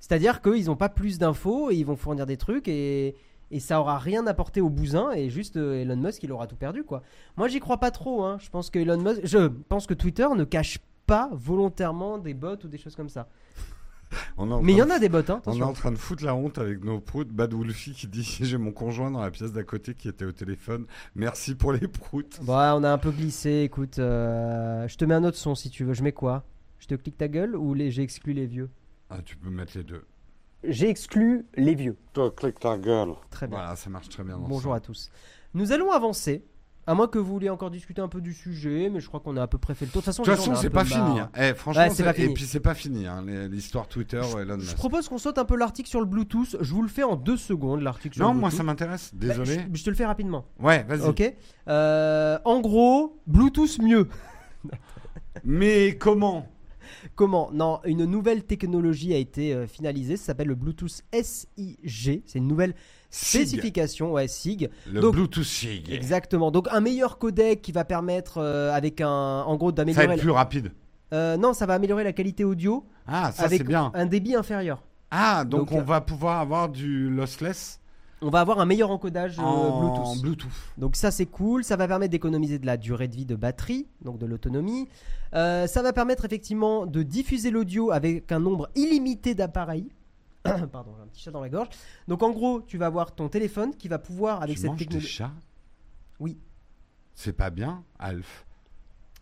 [0.01, 3.15] C'est-à-dire qu'ils n'ont pas plus d'infos et ils vont fournir des trucs et,
[3.51, 6.55] et ça aura rien apporté au bousin et juste euh, Elon Musk il aura tout
[6.55, 7.03] perdu quoi.
[7.37, 8.23] Moi j'y crois pas trop.
[8.23, 8.37] Hein.
[8.39, 12.55] Je pense que Elon Musk, je pense que Twitter ne cache pas volontairement des bots
[12.63, 13.27] ou des choses comme ça.
[14.61, 15.19] Mais il y en a des bots.
[15.29, 17.29] Hein, On est en train de foutre la honte avec nos proutes.
[17.29, 20.31] Bad Wolfie qui dit J'ai mon conjoint dans la pièce d'à côté qui était au
[20.31, 20.85] téléphone.
[21.15, 22.39] Merci pour les proutes.
[22.41, 23.61] Ouais, on a un peu glissé.
[23.63, 25.93] Écoute, euh, je te mets un autre son si tu veux.
[25.93, 26.43] Je mets quoi?
[26.79, 27.91] Je te clique ta gueule ou les...
[27.91, 28.69] j'ai exclu les vieux?
[29.09, 30.03] Ah, tu peux mettre les deux.
[30.63, 31.97] J'ai exclu les vieux.
[32.13, 33.13] Toi, clique ta gueule.
[33.29, 33.57] Très bien.
[33.57, 34.37] Voilà, ça marche très bien.
[34.37, 35.09] Bonjour à tous.
[35.53, 36.45] Nous allons avancer.
[36.87, 39.37] À moins que vous vouliez encore discuter un peu du sujet, mais je crois qu'on
[39.37, 40.01] a à peu près fait le tour.
[40.01, 41.19] De toute façon, façon, c'est pas fini.
[41.19, 41.29] hein.
[41.39, 42.33] Eh, franchement, Ouais, c'est pas et fini.
[42.33, 45.87] puis c'est pas fini, hein, l'histoire Twitter Elon Je propose qu'on saute un peu l'article
[45.87, 46.57] sur le Bluetooth.
[46.59, 49.11] Je vous le fais en deux secondes, l'article sur Non, le moi ça m'intéresse.
[49.13, 49.59] Bah, Désolé.
[49.71, 50.45] je, je te le fais rapidement.
[50.59, 51.07] Ouais, vas-y.
[51.07, 51.23] Ok.
[51.67, 54.07] Euh, en gros, Bluetooth mieux.
[55.43, 56.47] Mais comment?
[57.15, 60.17] Comment Non, une nouvelle technologie a été euh, finalisée.
[60.17, 62.23] Ça s'appelle le Bluetooth SIG.
[62.25, 62.73] C'est une nouvelle
[63.09, 63.41] SIG.
[63.47, 64.13] spécification.
[64.13, 64.69] Ouais, SIG.
[64.91, 65.91] Le Donc- Bluetooth SIG.
[65.91, 66.51] Exactement.
[66.51, 70.13] Donc un meilleur codec qui va permettre, euh, avec un, en gros, Ça va d'améliorer.
[70.15, 70.71] être plus rapide.
[71.13, 73.91] Euh, non, ça va améliorer la qualité audio Ah, ça avec c'est bien.
[73.93, 74.81] un débit inférieur.
[75.11, 77.80] Ah, donc, Donc, on va pouvoir avoir du lossless
[78.23, 80.21] On va avoir un meilleur encodage euh, en Bluetooth.
[80.21, 80.51] Bluetooth.
[80.77, 83.87] Donc ça c'est cool, ça va permettre d'économiser de la durée de vie de batterie,
[84.03, 84.87] donc de l'autonomie.
[85.33, 89.89] Euh, ça va permettre effectivement de diffuser l'audio avec un nombre illimité d'appareils.
[90.43, 91.69] Pardon, j'ai un petit chat dans la gorge.
[92.07, 94.79] Donc en gros, tu vas avoir ton téléphone qui va pouvoir avec tu cette manges
[94.79, 95.07] des technologie.
[95.07, 95.31] chats?
[96.19, 96.37] Oui.
[97.15, 98.45] C'est pas bien, Alf.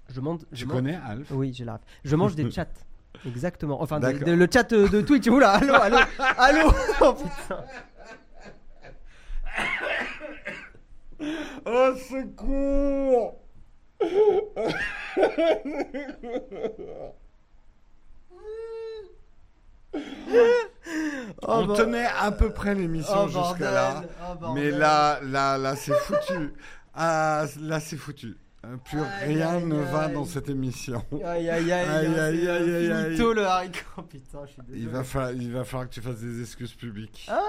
[0.09, 0.19] Je
[0.51, 1.31] je Tu connais Alf?
[1.31, 1.81] Oui, j'ai la ref.
[2.03, 2.67] Je mange des chats.
[3.25, 3.81] Exactement.
[3.81, 4.27] Enfin, de- D'accord.
[4.27, 5.27] de- le chat euh, de Twitch.
[5.27, 5.97] Oula, allô, allô,
[6.37, 6.71] allô.
[7.01, 7.63] Oh putain.
[11.65, 11.93] Oh,
[12.35, 13.33] con
[21.41, 24.03] Oh, On tenait à peu près l'émission oh, jusqu'à là.
[24.41, 26.53] Oh, Mais là, là, là, c'est foutu.
[26.93, 28.37] Ah, là, c'est foutu.
[28.65, 31.01] Euh, Plus Aïe, rien aïe, ne va dans cette émission.
[31.23, 33.03] Aïe aïe aïe Aïe, aïe aïe, c'est aïe, aïe, aïe.
[33.05, 34.81] finito le haricot putain je suis désolé.
[34.81, 37.25] Il va, falloir, il va falloir que tu fasses des excuses publiques.
[37.29, 37.39] Ah.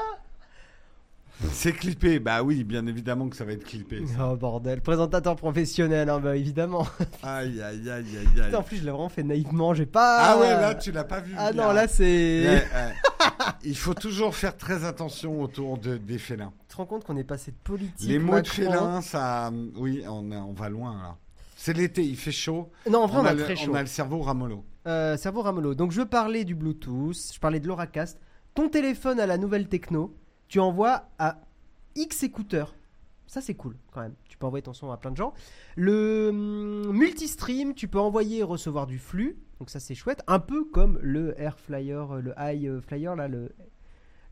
[1.53, 2.19] C'est clippé.
[2.19, 4.07] Bah oui, bien évidemment que ça va être clippé.
[4.07, 4.31] ça.
[4.33, 6.87] Oh bordel, présentateur professionnel, hein, bah évidemment.
[7.23, 8.55] Aïe, aïe, aïe, aïe, aïe.
[8.55, 10.19] En plus, je l'ai vraiment fait naïvement, j'ai pas.
[10.21, 11.35] Ah ouais, là, tu l'as pas vu.
[11.37, 12.65] Ah non, là, c'est.
[13.65, 16.53] Il faut toujours faire très attention autour de, des félins.
[16.69, 18.09] Tu te rends compte qu'on est passé de politique.
[18.09, 19.51] Les mots de Macron- félins, ça.
[19.77, 21.17] Oui, on, va loin là.
[21.57, 22.71] C'est l'été, il fait chaud.
[22.91, 23.71] Non, en vrai, on, a, le, très chaud.
[23.73, 24.65] on a le cerveau ramollo.
[24.87, 25.75] Euh, cerveau ramolo.
[25.75, 28.19] Donc, je parlais du Bluetooth, je parlais de l'Auracast.
[28.55, 30.15] Ton téléphone à la nouvelle techno,
[30.51, 31.39] tu envoies à
[31.95, 32.75] X écouteurs.
[33.27, 34.15] Ça, c'est cool quand même.
[34.29, 35.33] Tu peux envoyer ton son à plein de gens.
[35.77, 39.39] Le hum, multistream, tu peux envoyer et recevoir du flux.
[39.61, 40.23] Donc, ça, c'est chouette.
[40.27, 43.53] Un peu comme le Air Flyer, euh, le High euh, Flyer, là, le,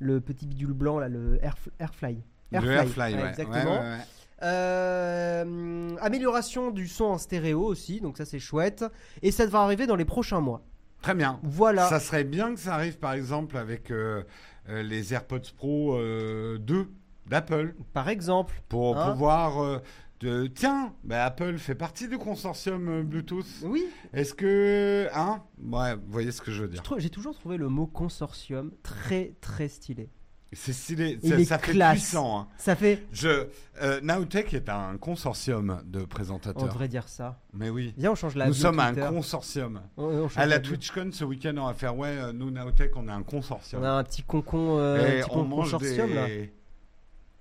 [0.00, 2.18] le petit bidule blanc, là, le Air, Airfly.
[2.50, 3.28] le Airfly, ouais.
[3.28, 3.78] Exactement.
[3.78, 4.04] Ouais, ouais, ouais.
[4.42, 8.84] Euh, amélioration du son en stéréo aussi, donc ça c'est chouette.
[9.20, 10.62] Et ça va arriver dans les prochains mois.
[11.02, 11.38] Très bien.
[11.42, 11.88] Voilà.
[11.88, 14.22] Ça serait bien que ça arrive par exemple avec euh,
[14.68, 16.88] les AirPods Pro euh, 2
[17.26, 19.62] d'Apple Par exemple, pour Hein pouvoir.
[19.62, 19.78] euh,
[20.20, 23.46] de- Tiens, bah, Apple fait partie du consortium euh, Bluetooth.
[23.64, 25.08] oui, Est-ce que.
[25.14, 25.42] Hein?
[25.62, 26.82] Ouais, vous voyez ce que je veux dire.
[26.98, 30.10] j'ai toujours trouvé le mot consortium très très stylé.
[30.52, 32.40] C'est stylé, ça, ça fait puissant.
[32.40, 32.48] hein.
[32.56, 33.06] Ça fait.
[33.12, 33.48] Je,
[33.82, 36.64] euh, Nowtech est un consortium de On présentateurs.
[36.68, 37.38] devrait dire ça.
[37.52, 37.92] Mais oui.
[37.98, 39.08] Viens, on change la Nous sommes un Twitter.
[39.10, 39.82] consortium.
[39.98, 40.70] On- on À la bio.
[40.72, 43.82] TwitchCon ce week-end, on va faire ouais, euh, nous Nowtech, on est un consortium.
[43.82, 46.14] On a un petit concon, euh, un petit on mange consortium des.
[46.14, 46.26] là.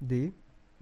[0.01, 0.33] Des,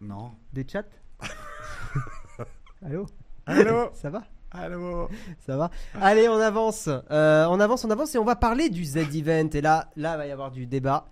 [0.01, 0.31] Non.
[0.51, 0.83] des chats.
[2.85, 3.05] Allô
[3.45, 5.09] Allô Ça va Allô
[5.45, 5.69] Ça va
[6.01, 6.87] Allez, on avance.
[7.11, 9.49] Euh, on avance, on avance et on va parler du Z-Event.
[9.53, 11.05] Et là, là, il va y avoir du débat.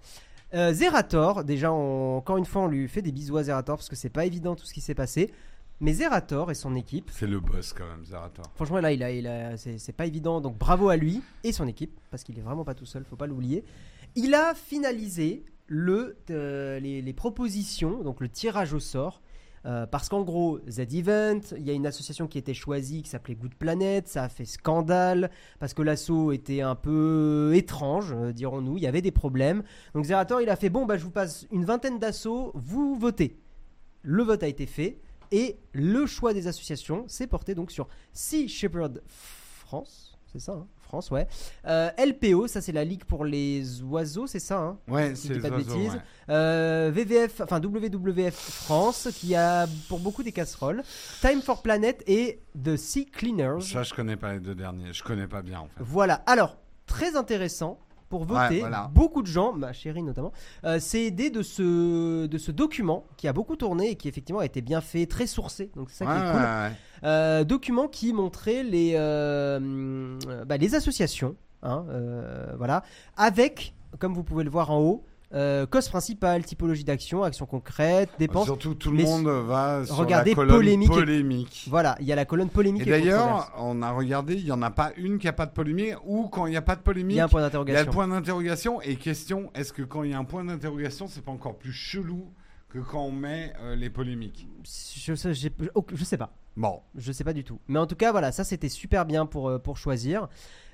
[0.53, 3.89] Euh, Zerator, déjà, on- encore une fois, on lui fait des bisous à Zerator parce
[3.89, 5.31] que c'est pas évident tout ce qui s'est passé.
[5.79, 8.45] Mais Zerator et son équipe, C'est le boss quand même, Zerator.
[8.55, 10.39] franchement, là, il a, il a- c'est c'est pas évident.
[10.41, 13.15] Donc, bravo à lui et son équipe parce qu'il est vraiment pas tout seul, faut
[13.15, 13.63] pas l'oublier.
[14.15, 19.21] Il a finalisé le, euh, les, les propositions, donc le tirage au sort.
[19.65, 23.35] Euh, parce qu'en gros, Z-Event, il y a une association qui était choisie qui s'appelait
[23.35, 28.77] Good Planet, ça a fait scandale, parce que l'assaut était un peu étrange, euh, dirons-nous,
[28.77, 29.63] il y avait des problèmes.
[29.93, 33.39] Donc Zerator, il a fait, bon, bah, je vous passe une vingtaine d'assauts, vous votez.
[34.01, 34.99] Le vote a été fait,
[35.31, 40.67] Et le choix des associations s'est porté donc sur Sea Shepherd France, c'est ça, hein?
[40.93, 41.25] France, ouais.
[41.65, 45.39] Euh, LPO, ça c'est la ligue pour les oiseaux, c'est ça, hein Ouais, si c'est
[45.39, 45.93] pas de oiseaux, bêtises.
[45.93, 45.99] ouais.
[46.29, 50.83] Euh, VVF, enfin WWF France, qui a pour beaucoup des casseroles.
[51.19, 53.61] Time for Planet et The Sea Cleaners.
[53.61, 54.93] Ça, je connais pas les deux derniers.
[54.93, 55.79] Je connais pas bien en fait.
[55.79, 56.21] Voilà.
[56.27, 57.79] Alors, très intéressant
[58.13, 58.55] pour voter.
[58.55, 58.91] Ouais, voilà.
[58.93, 60.31] Beaucoup de gens, ma chérie notamment,
[60.65, 64.39] euh, s'est aidé de ce, de ce document qui a beaucoup tourné et qui effectivement
[64.41, 65.71] a été bien fait, très sourcé.
[65.75, 66.41] Donc c'est ça qui Ouais, est cool.
[66.41, 66.71] ouais.
[67.05, 72.83] Euh, document qui montrait les, euh, hum, bah, les associations, hein, euh, voilà,
[73.17, 75.03] avec, comme vous pouvez le voir en haut,
[75.33, 78.45] euh, cause principale, typologie d'action, action concrète, dépenses.
[78.45, 81.65] Surtout, tout le Mais monde va sur regardez, la colonne polémique et- polémique.
[81.69, 84.51] Voilà, il y a la colonne polémique Et et, d'ailleurs, on a regardé, il n'y
[84.51, 86.75] en a pas une qui a pas de polémique, ou quand il n'y a pas
[86.75, 87.85] de il polémique, y a un point il y a d'interrogation.
[87.85, 88.81] le point d'interrogation.
[88.81, 91.73] Et question, est-ce que quand il y a un point d'interrogation, c'est pas encore plus
[91.73, 92.31] chelou
[92.69, 94.47] que quand on met euh, les polémiques?
[94.63, 96.31] Je sais, je sais pas.
[96.55, 97.59] Bon, Je sais pas du tout.
[97.67, 100.27] Mais en tout cas, voilà, ça c'était super bien pour, euh, pour choisir.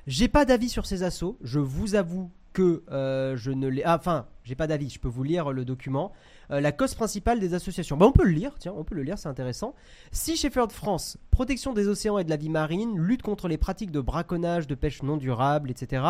[0.08, 1.38] J'ai pas d'avis sur ces assauts.
[1.42, 3.84] Je vous avoue que euh, je ne l'ai.
[3.84, 4.90] ah, Enfin, j'ai pas d'avis.
[4.90, 6.12] Je peux vous lire le document.
[6.52, 7.98] Euh, la cause principale des associations.
[7.98, 8.54] Bah, on peut le lire.
[8.60, 9.18] Tiens, on peut le lire.
[9.18, 9.76] C'est intéressant.
[10.12, 13.92] Sea Shepherd France, protection des océans et de la vie marine, lutte contre les pratiques
[13.92, 16.04] de braconnage, de pêche non durable, etc.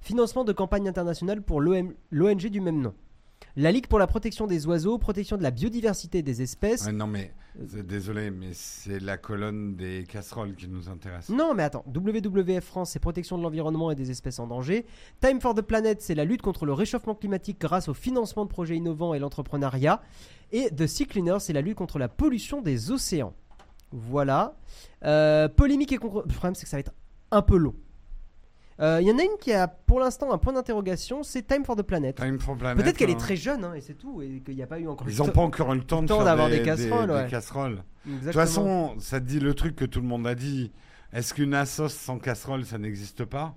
[0.00, 2.94] Financement de campagne internationale pour l'ONG du même nom.
[3.58, 7.06] La Ligue pour la protection des oiseaux, protection de la biodiversité des espèces, Ouais, non
[7.06, 7.32] mais,
[7.68, 11.30] c'est- désolé, mais c'est la colonne des casseroles qui nous intéresse.
[11.30, 11.82] Non, mais attends.
[11.86, 14.84] WWF France, c'est protection de l'environnement et des espèces en danger.
[15.22, 18.50] Time for the Planet, c'est la lutte contre le réchauffement climatique grâce au financement de
[18.50, 20.02] projets innovants et l'entrepreneuriat.
[20.52, 23.32] Et The Sea Cleaner, c'est la lutte contre la pollution des océans.
[23.90, 24.56] Voilà.
[25.04, 26.24] Euh, polémique et contre.
[26.26, 26.92] Le problème, c'est que ça va être
[27.30, 27.74] un peu long.
[28.80, 31.64] Euh, Il y en a une qui a pour l'instant un point d'interrogation, c'est Time
[31.64, 32.14] for the Planet.
[32.16, 33.16] Time for Planet, Peut-être qu'elle est hein.
[33.16, 35.28] très jeune, hein, et c'est tout, et qu'il n'y a pas eu encore Ils n'ont
[35.28, 37.24] pas encore eu le temps de d'avoir des, des casseroles, des- ouais.
[37.24, 37.82] des casseroles.
[38.04, 40.70] De toute façon, ça te dit le truc que tout le monde a dit.
[41.12, 43.54] Est-ce qu'une assos sans casserole, ça n'existe pas?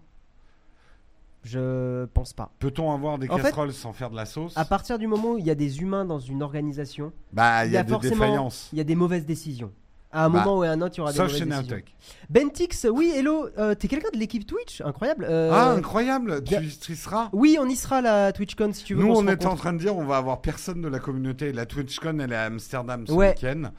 [1.44, 2.52] Je pense pas.
[2.60, 4.58] Peut-on avoir des En fait, casseroles sans faire de la sauce?
[4.58, 7.72] À partir du moment où il y a des humains dans une organisation, Bah, il
[7.72, 8.70] y, a, des forcément- défaillances.
[8.74, 9.72] il y a des mauvaises décisions.
[10.12, 11.46] À un Bah, moment ou à un autre, il y aura des Sauf chez.
[11.46, 11.96] Naotech.
[12.32, 14.82] Bentix, oui, hello, euh, t'es quelqu'un de l'équipe Twitch?
[14.82, 15.26] Incroyable.
[15.30, 17.30] Euh, Ah, incroyable Tu, tu y seras?
[17.32, 19.04] Oui, on y sera la TwitchCon si tu veux.
[19.04, 21.52] Nous, on se était en train de dire, on va avoir personne de la communauté.
[21.52, 23.30] La TwitchCon, elle est à Amsterdam ce Ouais.
[23.36, 23.70] week-end.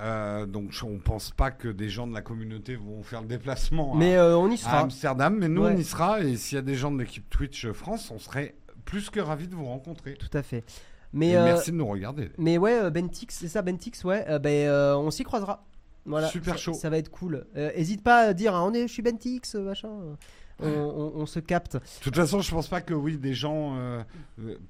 [0.00, 3.94] Euh, donc, on pense pas que des gens de la communauté vont faire le déplacement
[3.94, 4.80] à- Mais euh, on y à, sera.
[4.80, 5.36] Amsterdam.
[5.38, 5.72] Mais nous, Ouais.
[5.74, 6.20] on y sera.
[6.20, 9.46] Et s'il y a des gens de l'équipe Twitch France, on serait plus que ravis
[9.46, 10.14] de vous rencontrer.
[10.14, 10.64] Tout à fait.
[11.12, 12.30] Mais, euh, merci de nous regarder.
[12.36, 14.24] mais ouais, Bentix, c'est ça, Bentix, ouais.
[14.28, 15.64] euh, ben, euh, on s'y croisera.
[16.06, 16.28] Voilà.
[16.28, 16.74] Super chaud.
[16.74, 17.46] Ça va être cool.
[17.56, 19.90] Euh, hésite pas à dire, ah, on est, je suis Bentix, euh, machin.
[20.58, 21.74] On, on- on se capte.
[21.74, 23.76] De toute façon, je pense pas que oui, des gens.
[23.76, 24.02] euh,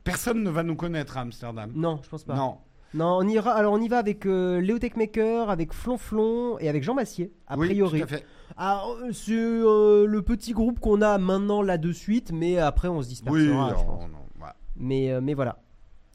[0.02, 1.70] personne ne va nous connaître à Amsterdam.
[1.76, 2.34] Non, je pense pas.
[2.34, 2.58] Non.
[2.92, 3.52] Non, on ira.
[3.52, 7.56] Alors on y va avec euh, Léo Techmaker, avec Flonflon et avec Jean Massier, a
[7.56, 7.98] Oui, priori.
[8.00, 8.26] tout à fait.
[8.56, 13.00] Ah, c'est euh, le petit groupe qu'on a maintenant là de suite, mais après on
[13.00, 13.38] se dispersera.
[13.40, 14.08] Oui, je non, pense.
[14.08, 14.46] non.
[14.74, 15.62] Mais, mais voilà.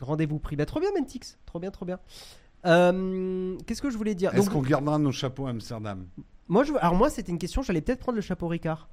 [0.02, 0.58] Rendez-vous pris.
[0.58, 1.38] Bah, trop bien, Mentix.
[1.46, 2.00] Trop bien, trop bien.
[2.66, 4.34] Euh, Qu'est-ce que je voulais dire?
[4.36, 6.06] Est-ce qu'on gardera nos chapeaux à Amsterdam?
[6.48, 7.62] Moi, je, alors moi, c'était une question.
[7.62, 8.90] J'allais peut-être prendre le chapeau Ricard.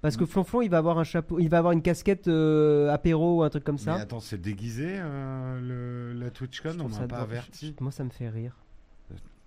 [0.00, 0.18] Parce Mm.
[0.20, 3.42] que Flonflon, il va avoir un chapeau, il va avoir une casquette euh, apéro ou
[3.42, 3.96] un truc comme ça.
[3.96, 6.76] Mais attends, c'est déguisé euh, le, la TwitchCon?
[6.80, 7.74] On m'a pas averti.
[7.80, 8.56] Moi, ça me fait rire.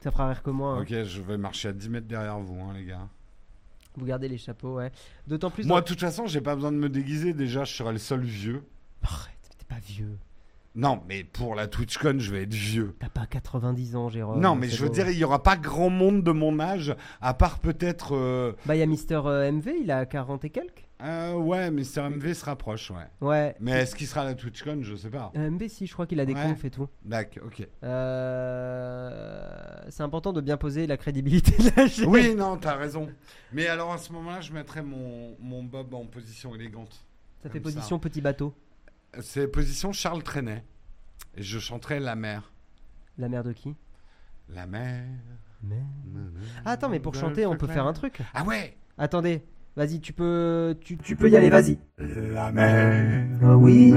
[0.01, 0.73] Ça fera rire que moi.
[0.73, 0.81] hein.
[0.81, 3.07] Ok, je vais marcher à 10 mètres derrière vous, hein, les gars.
[3.95, 4.91] Vous gardez les chapeaux, ouais.
[5.27, 5.65] D'autant plus.
[5.65, 7.33] Moi, de toute façon, j'ai pas besoin de me déguiser.
[7.33, 8.63] Déjà, je serai le seul vieux.
[9.03, 10.17] Arrête, t'es pas vieux.
[10.73, 12.95] Non, mais pour la TwitchCon, je vais être vieux.
[12.99, 14.39] T'as pas 90 ans, Jérôme.
[14.39, 16.95] non, mais c'est je veux dire, il y aura pas grand monde de mon âge,
[17.19, 18.15] à part peut-être.
[18.15, 20.85] euh, Bah, il y a Mister euh, MV, il a 40 et quelques.
[21.03, 22.09] euh, ouais, Mr.
[22.09, 23.03] MV se rapproche, ouais.
[23.19, 23.53] Ouais.
[23.59, 25.33] Mais est-ce qu'il sera à la TwitchCon Je sais pas.
[25.35, 26.43] Euh, MV, si, je crois qu'il a des Ouais.
[26.47, 26.87] confs et tout.
[27.03, 27.67] D'accord, ok.
[27.83, 32.07] Euh, C'est important de bien poser la crédibilité de la chaîne.
[32.07, 33.09] Oui, non, t'as raison.
[33.51, 37.03] Mais alors à ce moment-là, je mettrai mon, mon bob en position élégante.
[37.43, 37.77] Ça fait Comme ça.
[37.77, 38.53] position petit bateau.
[39.19, 40.63] C'est position Charles Trenet.
[41.35, 42.51] Et je chanterai La mer.
[43.17, 43.75] La mère de qui?
[44.49, 45.03] La mer.
[46.65, 48.21] Ah, attends, mais pour chanter, on peut faire un truc.
[48.33, 49.43] Ah ouais Attendez,
[49.75, 50.77] vas-y, tu peux.
[50.81, 51.79] Tu, peux y aller, vas-y.
[51.97, 53.27] La mer.
[53.43, 53.93] Oh oui,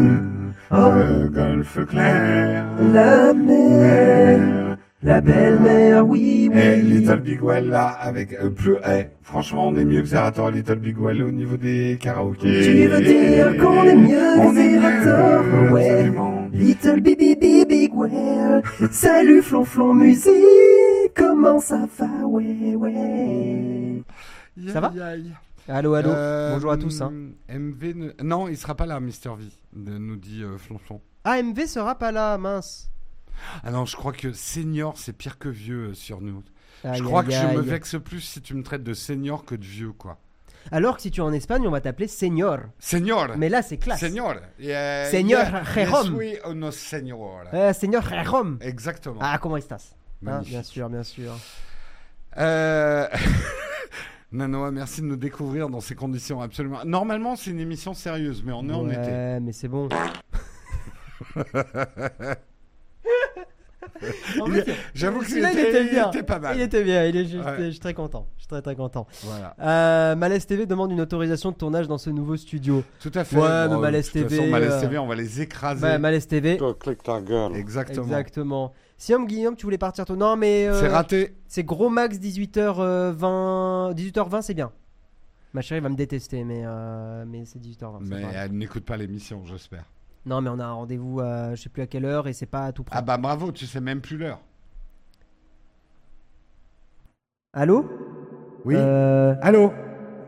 [0.70, 2.66] oh, Le golfe clair.
[2.92, 4.73] la mer,
[5.04, 6.82] la belle mer, oui, Et oui.
[6.82, 8.76] Little Big Well là, avec euh, plus.
[8.88, 12.62] eh, franchement, on est mieux que Zerator, Little Big Well au niveau des karaokés.
[12.62, 15.90] Tu veux dire qu'on est mieux On que Zerator, mieux, ouais.
[15.90, 16.48] absolument.
[16.52, 18.62] Little baby big big well.
[18.90, 20.32] Salut flonflon musique,
[21.14, 24.02] comment ça va, ouais, ouais.
[24.72, 24.92] Ça va?
[25.68, 26.10] Allô, allô.
[26.10, 27.00] Euh, Bonjour à tous.
[27.02, 27.12] hein.
[27.48, 29.30] MV ne- Non, il sera pas là, Mr.
[29.38, 29.44] V,
[29.98, 31.00] nous dit euh, Flonflon.
[31.24, 32.90] Ah, MV sera pas là, mince.
[33.62, 36.42] Ah non, je crois que senior, c'est pire que vieux euh, sur nous.
[36.84, 39.44] Aïe, je crois aïe, que je me vexe plus si tu me traites de senior
[39.44, 40.18] que de vieux, quoi.
[40.72, 42.60] Alors que si tu es en Espagne, on va t'appeler señor.
[42.78, 44.00] Senior Mais là, c'est classe.
[44.00, 46.20] Senior Eh, Señor yeah, Jérôme.
[46.20, 47.44] Je suis uno señor.
[47.52, 48.58] Euh, señor Jérôme.
[48.62, 49.18] Exactement.
[49.20, 49.94] Ah, comment estás
[50.26, 50.40] Hein.
[50.40, 51.32] Bien sûr, bien sûr.
[52.38, 53.06] Euh...
[54.32, 56.84] Nanoa, merci de nous découvrir dans ces conditions absolument.
[56.84, 59.00] Normalement, c'est une émission sérieuse, mais on est en été.
[59.00, 59.88] Ouais, mais c'est bon.
[64.46, 64.64] Il-
[64.94, 66.08] J'avoue que il était il bien.
[66.08, 66.56] était pas mal.
[66.56, 67.56] Il était bien, il est juste, Ouais.
[67.66, 68.26] je suis très content.
[68.36, 69.06] Je suis très très content.
[69.22, 69.54] Voilà.
[69.60, 72.82] Euh, Malaise TV demande une autorisation de tournage dans ce nouveau studio.
[73.00, 73.36] Tout à fait.
[73.36, 75.82] Ouais, mais Bon, Malaise de toute TV, façon, Malaise euh, TV, on va les écraser.
[75.82, 76.56] Bah, Malaise TV.
[76.56, 77.54] Toi, clique ta gueule.
[77.56, 78.04] Exactement.
[78.06, 78.72] Exactement.
[78.96, 81.34] Siam Guillaume, tu voulais partir toi Non, mais euh, C'est raté.
[81.46, 83.94] c'est gros max 18h20.
[83.94, 84.72] 18h20, c'est bien.
[85.52, 87.98] Ma chérie va me détester, mais, euh, mais c'est 18h20.
[88.02, 89.84] c'est Mais elle n'écoute pas l'émission, j'espère.
[90.26, 92.46] Non, mais on a un rendez-vous, à, je sais plus à quelle heure, et c'est
[92.46, 92.96] pas à tout près.
[92.98, 94.40] Ah bah bravo, tu sais même plus l'heure.
[97.52, 97.84] Allô?
[98.64, 98.74] Oui.
[98.76, 99.72] Euh, Allô?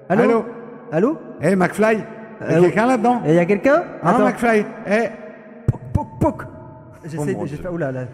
[0.09, 0.23] Allô?
[0.23, 0.45] Allô?
[0.93, 1.19] Allô?
[1.41, 2.05] Eh, McFly
[2.41, 2.63] Allô?
[2.65, 3.23] quelqu'un là-dedans?
[3.27, 3.83] Il y a quelqu'un?
[4.03, 4.27] Hein, Attends.
[4.27, 4.67] McFly?
[4.87, 5.09] Eh
[5.93, 6.43] Poc, poc.
[7.05, 7.47] J'essaie Oh de.
[7.47, 8.05] j'ai Oula, là.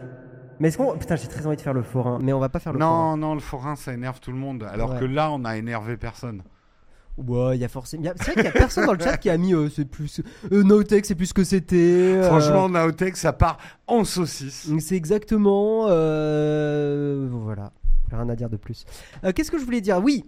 [0.61, 0.97] Mais est-ce qu'on.
[0.97, 3.17] Putain, j'ai très envie de faire le forain, mais on va pas faire le Non,
[3.17, 4.63] non, le forain, ça énerve tout le monde.
[4.73, 5.01] Alors Ouais.
[5.01, 6.43] que là, on a énervé personne.
[7.19, 8.05] Ouais, il y a forcément.
[8.17, 9.53] C'est vrai qu'il y a personne dans le chat qui a mis.
[9.55, 10.23] euh, c'est plus.
[10.51, 11.77] Euh, Notech, c'est plus ce que c'était.
[11.77, 14.71] euh, Franchement, Naotech, ça part en saucisse.
[14.81, 15.87] C'est exactement.
[15.91, 17.73] euh, Voilà.
[18.11, 18.85] Rien à dire de plus.
[19.25, 20.01] Euh, Qu'est-ce que je voulais dire?
[20.03, 20.25] Oui.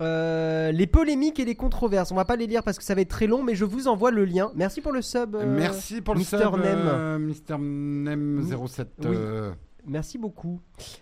[0.00, 2.10] Les polémiques et les controverses.
[2.12, 3.88] On va pas les lire parce que ça va être très long, mais je vous
[3.88, 4.50] envoie le lien.
[4.54, 5.36] Merci pour le sub.
[5.46, 7.18] Merci pour le Mister sub, Nem.
[7.24, 8.88] Mister Nem 07.
[9.04, 9.16] Oui.
[9.86, 10.60] Merci beaucoup.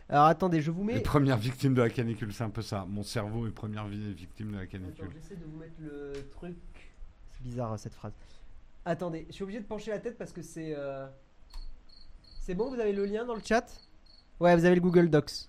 [0.09, 0.95] Alors attendez, je vous mets.
[0.95, 2.85] Les premières victimes de la canicule, c'est un peu ça.
[2.89, 5.09] Mon cerveau est première vi- victime de la canicule.
[5.15, 6.57] J'essaie de vous mettre le truc.
[7.31, 8.13] C'est bizarre cette phrase.
[8.85, 10.75] Attendez, je suis obligé de pencher la tête parce que c'est.
[10.77, 11.07] euh,
[12.41, 13.65] C'est bon, vous avez le lien dans le chat?
[14.41, 15.49] Ouais, vous avez le Google Docs.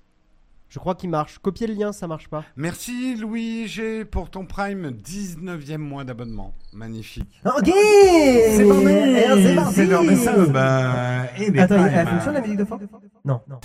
[0.73, 1.37] Je crois qu'il marche.
[1.37, 2.43] Copier le lien, ça marche pas.
[2.55, 6.55] Merci Louis G pour ton Prime 19e mois d'abonnement.
[6.73, 7.29] Magnifique.
[7.45, 12.41] Ok C'est parti Eh, C'est parti C'est subs euh, et des Attends, elle fonctionne la
[12.41, 12.79] musique de fond
[13.23, 13.39] Non.
[13.47, 13.59] Non.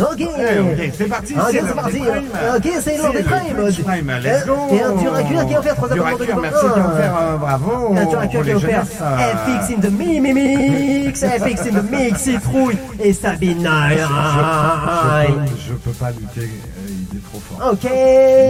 [0.00, 1.92] Ok ok, c'est parti, Ok, c'est parti.
[1.94, 2.28] des primes.
[2.56, 4.10] Ok, c'est l'heure des le primes.
[4.22, 6.70] Let's go Et un Duracure qui a offert trois abonnements de merci 1.
[6.72, 9.16] qui a offert, euh, bravo Un Duracure qui a offert euh,
[9.58, 15.56] FX in the mi- mi- mix, FX in the mix, citrouille et Sabine je, peux,
[15.68, 17.72] je peux pas lutter, euh, il est trop fort.
[17.72, 17.90] Ok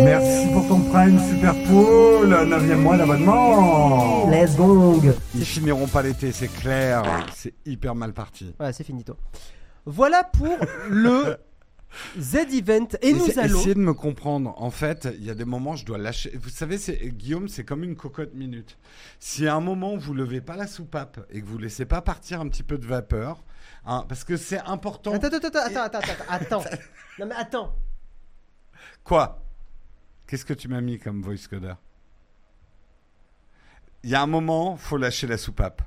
[0.05, 5.01] Merci pour ton Prime, Super Pool, 9e mois d'abonnement Let's go
[5.35, 7.03] Ils finiront pas l'été, c'est clair.
[7.35, 8.55] C'est hyper mal parti.
[8.59, 9.17] Voilà, c'est finito.
[9.91, 10.57] Voilà pour
[10.89, 11.37] le
[12.19, 12.87] Z-Event.
[13.03, 13.59] Et nous allons.
[13.59, 14.55] Essayez de me comprendre.
[14.57, 16.31] En fait, il y a des moments, je dois lâcher.
[16.41, 18.79] Vous savez, c'est Guillaume, c'est comme une cocotte minute.
[19.19, 22.41] Si à un moment vous levez pas la soupape et que vous laissez pas partir
[22.41, 23.43] un petit peu de vapeur,
[23.85, 25.13] hein, parce que c'est important.
[25.13, 25.99] Attends, attends, attends, attends, attends,
[26.29, 26.65] attends, attends.
[27.19, 27.75] Non mais attends.
[29.03, 29.45] Quoi?
[30.29, 31.75] Qu'est-ce que tu m'as mis comme voice coder?
[34.05, 35.83] Il y a un moment, faut lâcher la soupape.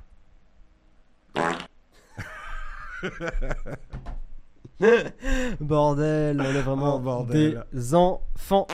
[5.60, 7.64] Bordel, on est vraiment Oh, bordel.
[7.72, 8.66] des enfants.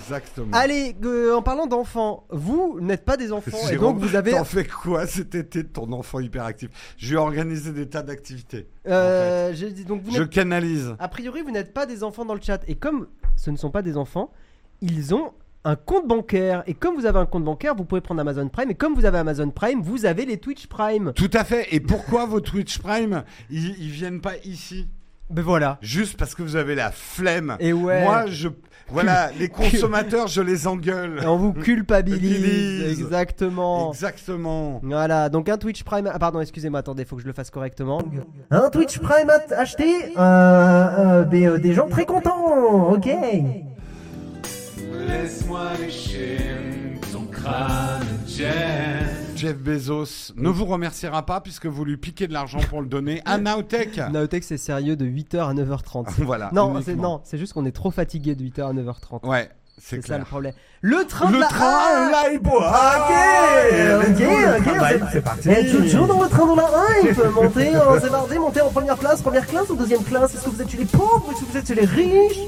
[0.00, 0.48] Exactement.
[0.52, 4.30] Allez, euh, en parlant d'enfants, vous n'êtes pas des enfants et donc vous avez.
[4.32, 6.70] T'en fais quoi cet été de ton enfant hyperactif?
[6.96, 8.68] Je lui ai organisé des tas d'activités.
[8.88, 10.96] Euh, j'ai dit- donc vous Je canalise.
[10.98, 12.62] A priori, vous n'êtes pas des enfants dans le chat.
[12.66, 14.30] Et comme ce ne sont pas des enfants,
[14.80, 15.32] ils ont
[15.64, 16.62] un compte bancaire.
[16.66, 18.70] Et comme vous avez un compte bancaire, vous pouvez prendre Amazon Prime.
[18.70, 21.12] Et comme vous avez Amazon Prime, vous avez les Twitch Prime.
[21.14, 21.68] Tout à fait.
[21.72, 24.88] Et pourquoi vos Twitch Prime, ils, ils viennent pas ici?
[25.30, 25.78] Ben voilà.
[25.80, 27.56] Juste parce que vous avez la flemme.
[27.58, 28.04] Et ouais.
[28.04, 28.48] Moi, je.
[28.88, 31.20] Voilà, les consommateurs, je les engueule.
[31.22, 33.00] Et on vous culpabilise.
[33.00, 33.92] Exactement.
[33.92, 34.80] Exactement.
[34.82, 36.10] Voilà, donc un Twitch Prime.
[36.12, 38.02] Ah, pardon, excusez-moi, attendez, faut que je le fasse correctement.
[38.50, 43.08] Un Twitch Prime à acheter euh, euh, des, euh, des gens très contents Ok
[45.06, 46.38] Laisse-moi lécher
[47.12, 49.32] ton crâne, Jeff.
[49.36, 53.20] Jeff Bezos ne vous remerciera pas puisque vous lui piquez de l'argent pour le donner
[53.24, 53.98] à Nowtech.
[54.12, 56.06] Naotech, c'est sérieux de 8h à 9h30.
[56.22, 56.50] voilà.
[56.52, 59.26] non, c'est, non, c'est juste qu'on est trop fatigué de 8h à 9h30.
[59.28, 60.54] Ouais, c'est c'est ça le problème.
[60.80, 62.62] Le train de Le la train, hype Ok,
[64.08, 64.22] ok,
[64.58, 68.00] ok, Travail, c'est- c'est parti Et toujours dans le train de la hype Montez, en
[68.00, 70.70] c'est parti, montez en première classe, première classe ou deuxième classe Est-ce que vous êtes
[70.70, 72.38] chez les pauvres Est-ce que vous êtes chez les riches?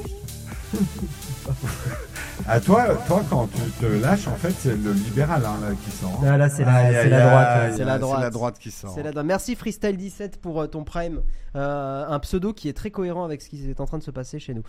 [2.48, 5.90] À toi, toi, quand tu te lâches, en fait, c'est le libéral hein, là, qui
[5.90, 6.22] sort.
[6.24, 7.72] Ah là, c'est la, c'est droite.
[7.76, 8.18] C'est la droite.
[8.18, 8.96] C'est la droite qui sort.
[9.24, 11.22] Merci Freestyle17 pour euh, ton Prime.
[11.56, 14.10] Euh, un pseudo qui est très cohérent avec ce qui est en train de se
[14.10, 14.62] passer chez nous.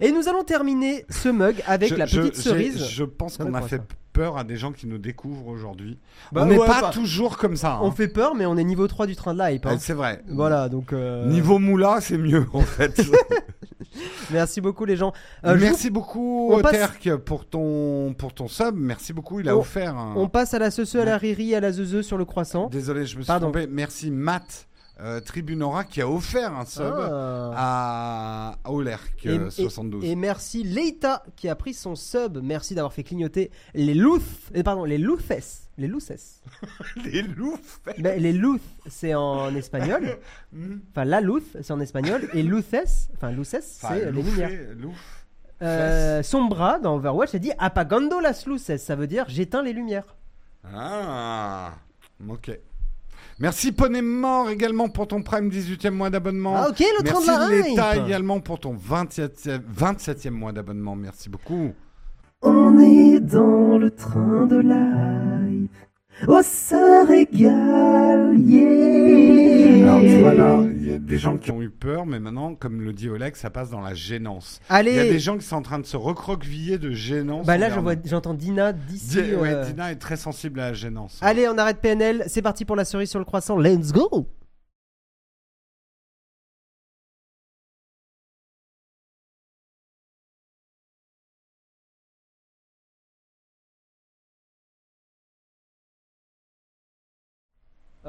[0.00, 2.84] Et nous allons terminer ce mug avec Je- la petite cerise.
[2.88, 3.82] Je pense qu'on a fait ça.
[4.12, 5.98] Peur à des gens qui nous découvrent aujourd'hui.
[6.32, 7.74] Bah on n'est ouais, pas bah, toujours comme ça.
[7.74, 7.80] hein.
[7.82, 9.66] On fait peur, mais on est niveau 3 du train de la hype.
[9.66, 9.74] hein.
[9.74, 10.22] Euh, C'est vrai.
[10.28, 10.92] Voilà, donc.
[10.92, 13.00] euh, Niveau moula, c'est mieux en fait.
[14.30, 15.12] Merci beaucoup, les gens.
[15.44, 16.76] Euh, vous- Merci beaucoup, on passe-
[17.24, 18.76] pour ton, pour ton sub.
[18.76, 20.14] Merci beaucoup, il a On- offert un.
[20.16, 22.68] On passe à la cece, à la riri, à la zeze sur le croissant.
[22.68, 23.50] Désolé, je me suis Pardon.
[23.50, 23.66] trompé.
[23.68, 24.68] Merci, Matt
[25.02, 27.52] euh, Tribunora, qui a offert un sub Ah.
[27.56, 30.04] à, à Olerk Et- euh, et- 72.
[30.04, 32.38] Et merci Leita qui a pris son sub.
[32.42, 34.22] Merci d'avoir fait clignoter les Luth.
[34.54, 35.66] eh, pardon, les Luthes.
[35.78, 35.88] Les.
[37.06, 37.58] Les loups
[37.98, 40.18] Ben, les Luth, c'est en espagnol.
[40.92, 42.28] Enfin, la Luth, c'est en espagnol.
[42.34, 44.50] Et Luthes, enfin, Luces, c'est les lumières.
[44.76, 45.24] Louf.
[45.62, 48.76] Euh, Sombra, dans Overwatch, a dit apagando las luces.
[48.76, 50.16] Ça veut dire j'éteins les lumières.
[50.64, 51.72] Ah,
[52.28, 52.58] ok.
[53.40, 56.56] Merci Poney Mort également pour ton Prime 18e mois d'abonnement.
[56.56, 60.94] Ah, ok, le train Merci de la l'État également pour ton 27e, 27e mois d'abonnement.
[60.94, 61.72] Merci beaucoup.
[62.42, 65.39] On est dans le train de life.
[66.28, 69.84] Oh, ça régale, yeah.
[69.88, 72.54] Alors, tu vois là, il y a des gens qui ont eu peur, mais maintenant,
[72.54, 74.60] comme le dit Oleg, ça passe dans la gênance.
[74.68, 77.46] Allez, Il y a des gens qui sont en train de se recroqueviller de gênance.
[77.46, 77.68] bah là,
[78.04, 79.22] j'entends Dina d'ici.
[79.22, 81.18] Di- ouais, euh, Dina est très sensible à la gênance.
[81.22, 82.24] Allez, on arrête PNL.
[82.28, 83.56] C'est parti pour la cerise sur le croissant.
[83.58, 84.26] Let's go.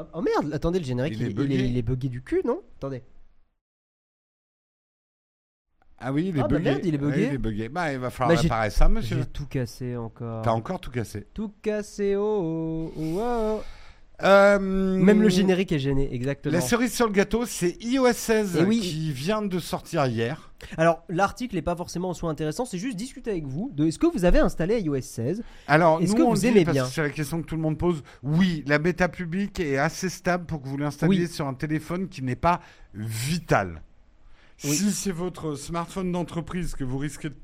[0.02, 1.56] Oh, oh merde, attendez, le générique, Il il, est il buggé.
[1.56, 2.62] est, il est buggé du cul, non?
[2.78, 3.04] Attendez.
[6.04, 6.70] Ah oui, il est Ah bah bugué.
[6.72, 7.28] merde, il est bugué.
[7.28, 7.70] Il est bugué.
[7.70, 9.18] Bah, il va falloir Bah, réparer ça, monsieur.
[9.20, 10.42] J'ai tout cassé encore.
[10.42, 11.28] T'as encore tout cassé.
[11.34, 13.20] Tout cassé, oh, oh, oh,
[13.60, 13.62] oh.
[14.24, 16.54] Euh, Même le générique est gêné, exactement.
[16.54, 18.80] La cerise sur le gâteau, c'est iOS 16 Eh oui.
[18.80, 20.52] qui vient de sortir hier.
[20.78, 23.98] Alors, l'article n'est pas forcément en soi intéressant, c'est juste discuter avec vous de est-ce
[23.98, 26.86] que vous avez installé iOS 16 Alors, Est-ce que on vous dit aimez parce bien
[26.86, 28.04] C'est la question que tout le monde pose.
[28.22, 31.28] Oui, la bêta publique est assez stable pour que vous l'installiez Oui.
[31.28, 32.62] sur un téléphone qui n'est pas
[32.94, 33.82] vital.
[34.64, 34.76] Oui.
[34.76, 37.36] Si c'est votre smartphone d'entreprise que vous risquez de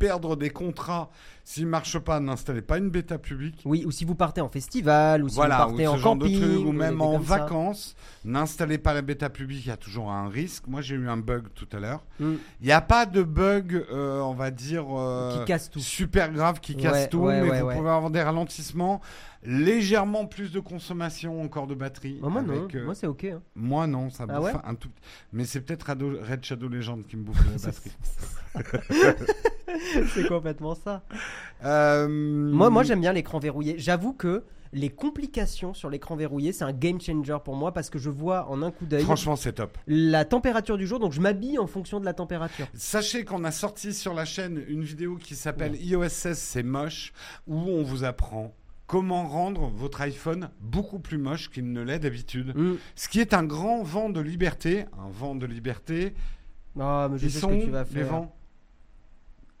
[0.00, 1.10] perdre des contrats
[1.50, 3.60] s'il ne marche pas, n'installez pas une bêta publique.
[3.64, 6.40] Oui, ou si vous partez en festival, ou si voilà, vous ou partez en camping,
[6.40, 10.28] truc, ou même en vacances, n'installez pas la bêta publique, il y a toujours un
[10.28, 10.68] risque.
[10.68, 12.04] Moi, j'ai eu un bug tout à l'heure.
[12.20, 12.34] Mm.
[12.60, 15.80] Il n'y a pas de bug, euh, on va dire, euh, Qui casse tout.
[15.80, 19.00] super grave qui casse tout, ouais, mais ouais, vous pouvez avoir des ralentissements,
[19.42, 22.20] légèrement plus de consommation encore de batterie.
[22.22, 23.24] Ah, moi non, euh, moi c'est ok.
[23.24, 23.40] hein.
[23.56, 24.90] moi non, ça Ah bouffe un tout.
[25.32, 27.90] Mais c'est peut-être Red Shadow Legend qui me bouffe la batterie.
[30.14, 31.02] c'est complètement ça.
[31.64, 33.74] Euh, Moi, moi j'aime bien l'écran verrouillé.
[33.78, 37.98] J'avoue que les complications sur l'écran verrouillé, c'est un game changer pour moi parce que
[37.98, 39.76] je vois en un coup d'œil Franchement, c'est top.
[39.88, 42.66] la température du jour, donc je m'habille en fonction de la température.
[42.74, 47.12] Sachez qu'on a sorti sur la chaîne une vidéo qui s'appelle iOS 16 c'est moche,
[47.48, 48.54] où on vous apprend
[48.86, 52.56] comment rendre votre iPhone beaucoup plus moche qu'il ne l'est d'habitude.
[52.56, 52.74] Mm.
[52.94, 56.14] Ce qui est un grand vent de liberté, un vent de liberté.
[56.78, 58.06] Ah, mais je Ils sais sont ce que tu vas les faire.
[58.06, 58.36] vents.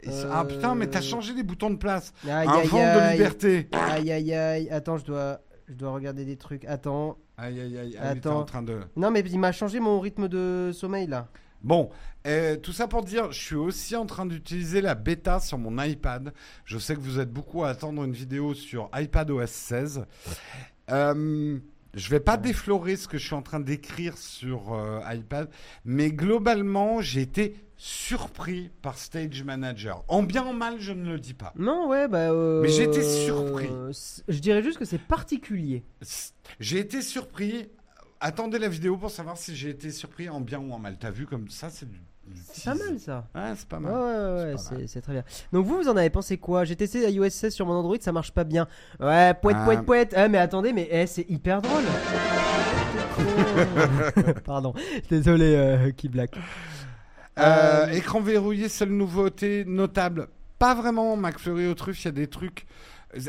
[0.08, 2.12] Euh, Ah putain, mais t'as changé les boutons de place.
[2.24, 3.16] Aïe, un aïe, vent de aïe.
[3.18, 3.68] liberté.
[3.72, 4.70] Aïe aïe aïe.
[4.70, 6.64] Attends, je dois, je dois regarder des trucs.
[6.64, 7.18] Attends.
[7.36, 7.96] Aïe aïe aïe.
[8.00, 8.40] Ah Attends.
[8.40, 8.80] en train de.
[8.96, 11.28] Non, mais il m'a changé mon rythme de sommeil là.
[11.62, 11.90] Bon,
[12.26, 15.82] euh, tout ça pour dire, je suis aussi en train d'utiliser la bêta sur mon
[15.82, 16.32] iPad.
[16.64, 20.06] Je sais que vous êtes beaucoup à attendre une vidéo sur iPad OS 16.
[20.90, 21.58] Euh,
[21.94, 25.48] je vais pas déflorer ce que je suis en train d'écrire sur euh, iPad,
[25.84, 30.04] mais globalement, j'ai été surpris par Stage Manager.
[30.06, 31.54] En bien en mal, je ne le dis pas.
[31.56, 32.30] Non, ouais, bah.
[32.30, 33.70] euh, Mais j'ai été surpris.
[33.92, 35.82] c'est- Je dirais juste que c'est particulier.
[36.60, 37.70] J'ai été surpris.
[38.20, 40.98] Attendez la vidéo pour savoir si j'ai été surpris en bien ou en mal.
[41.00, 41.96] T'as vu comme ça, c'est du.
[42.26, 43.26] du C'est pas mal ça.
[43.34, 43.92] Ouais, c'est pas Ouais, mal.
[43.94, 43.98] ouais,
[44.52, 45.24] ouais, C'est pas c'est- très bien.
[45.54, 46.66] Donc vous, vous en avez pensé quoi?
[46.66, 48.68] J'ai testé iOS 16 sur mon Android, ça marche pas bien.
[49.00, 49.64] Ouais, poète, Ah.
[49.64, 50.14] poète, poète.
[50.14, 51.82] Ah, mais attendez, mais eh, c'est hyper drôle.
[54.44, 54.74] Pardon,
[55.08, 56.30] désolé, euh, qui blague.
[57.40, 60.28] Euh, Euh, écran verrouillé, seule nouveauté notable.
[60.58, 62.66] Pas vraiment McFlurry aux truffes, il y a des trucs.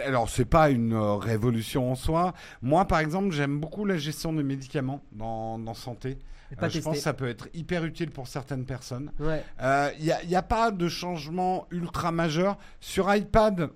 [0.05, 2.33] Alors, c'est pas une euh, révolution en soi.
[2.61, 6.17] Moi, par exemple, j'aime beaucoup la gestion des médicaments dans, dans santé.
[6.51, 6.83] J'ai pas Euh, je testé.
[6.89, 9.11] pense que ça peut être hyper utile pour certaines personnes.
[9.19, 9.43] Ouais.
[9.97, 12.57] Il n'y a, y a pas de changement ultra majeur.
[12.81, 13.69] Sur iPad,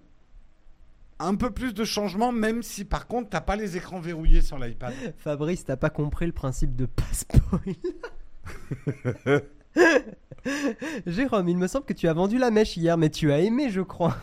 [1.17, 4.59] un peu plus de changements, même si par contre, t'as pas les écrans verrouillés sur
[4.59, 4.93] l'iPad.
[5.17, 7.75] Fabrice, t'as pas compris le principe de pas spoil.
[11.07, 13.69] Jérôme, il me semble que tu as vendu la mèche hier, mais tu as aimé,
[13.69, 14.15] je crois.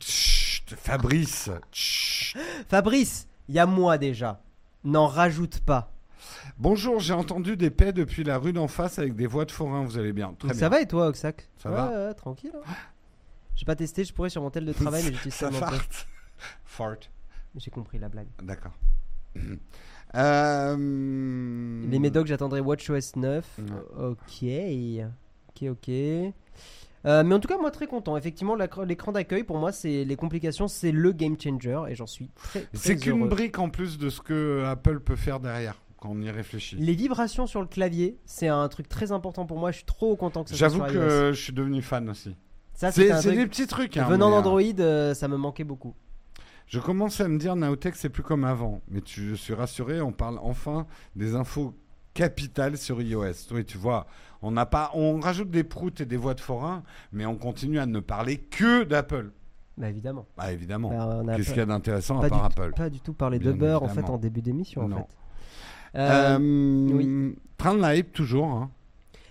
[0.00, 1.50] Chut, Fabrice.
[1.72, 2.36] chut.
[2.68, 4.42] Fabrice, il y a moi déjà.
[4.84, 5.92] N'en rajoute pas.
[6.58, 9.84] Bonjour, j'ai entendu des paix depuis la rue d'en face avec des voix de forain.
[9.84, 10.68] Vous allez bien Très ça bien.
[10.70, 11.48] va et toi, Oxac?
[11.56, 12.52] Ça Ouais, va tranquille.
[12.54, 12.72] hein.
[13.54, 16.06] J'ai pas testé, je pourrais sur mon tel de travail, mais j'utilise Ça farte.
[16.64, 16.96] Fart.
[17.56, 18.28] J'ai compris la blague.
[18.42, 18.72] D'accord.
[20.14, 23.44] Euh, Les médocs, j'attendrai WatchOS 9.
[23.58, 24.06] Ouais.
[24.06, 24.44] Ok.
[25.62, 25.88] Ok, ok.
[27.04, 28.16] Euh, mais en tout cas, moi très content.
[28.16, 32.28] Effectivement, l'écran d'accueil, pour moi, c'est les complications, c'est le game changer et j'en suis
[32.36, 36.10] très, très C'est qu'une brique en plus de ce que Apple peut faire derrière quand
[36.10, 36.76] on y réfléchit.
[36.76, 39.70] Les vibrations sur le clavier, c'est un truc très important pour moi.
[39.72, 42.36] Je suis trop content que ça soit J'avoue que je suis devenu fan aussi.
[42.74, 43.96] ça, C'est des petits trucs.
[43.96, 45.94] hein, Venant euh, d'Android, euh, ça me manquait beaucoup.
[46.72, 48.80] Je commence à me dire, Naotech, c'est plus comme avant.
[48.88, 51.74] Mais tu, je suis rassuré, on parle enfin des infos
[52.14, 53.52] capitales sur iOS.
[53.52, 54.06] Oui, tu vois,
[54.40, 56.82] on n'a pas, on rajoute des proutes et des voix de forain,
[57.12, 59.32] mais on continue à ne parler que d'Apple.
[59.76, 60.26] Bah évidemment.
[60.34, 61.22] Bah évidemment.
[61.24, 63.82] Bah, Qu'est-ce qu'il y a d'intéressant à part Apple pas du tout parler de beurre
[63.82, 64.96] en fait en début d'émission en Non.
[64.96, 65.98] fait.
[65.98, 67.36] Euh, Euh, oui.
[67.58, 68.46] Train de la hype toujours.
[68.50, 68.70] hein.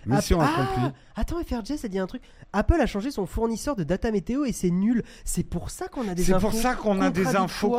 [0.06, 0.92] Mission Ah, accomplie.
[1.16, 2.22] Attends, FRJ, ça dit un truc.
[2.52, 5.02] Apple a changé son fournisseur de data météo et c'est nul.
[5.24, 6.48] C'est pour ça qu'on a des C'est infos.
[6.48, 7.78] pour ça qu'on a des infos.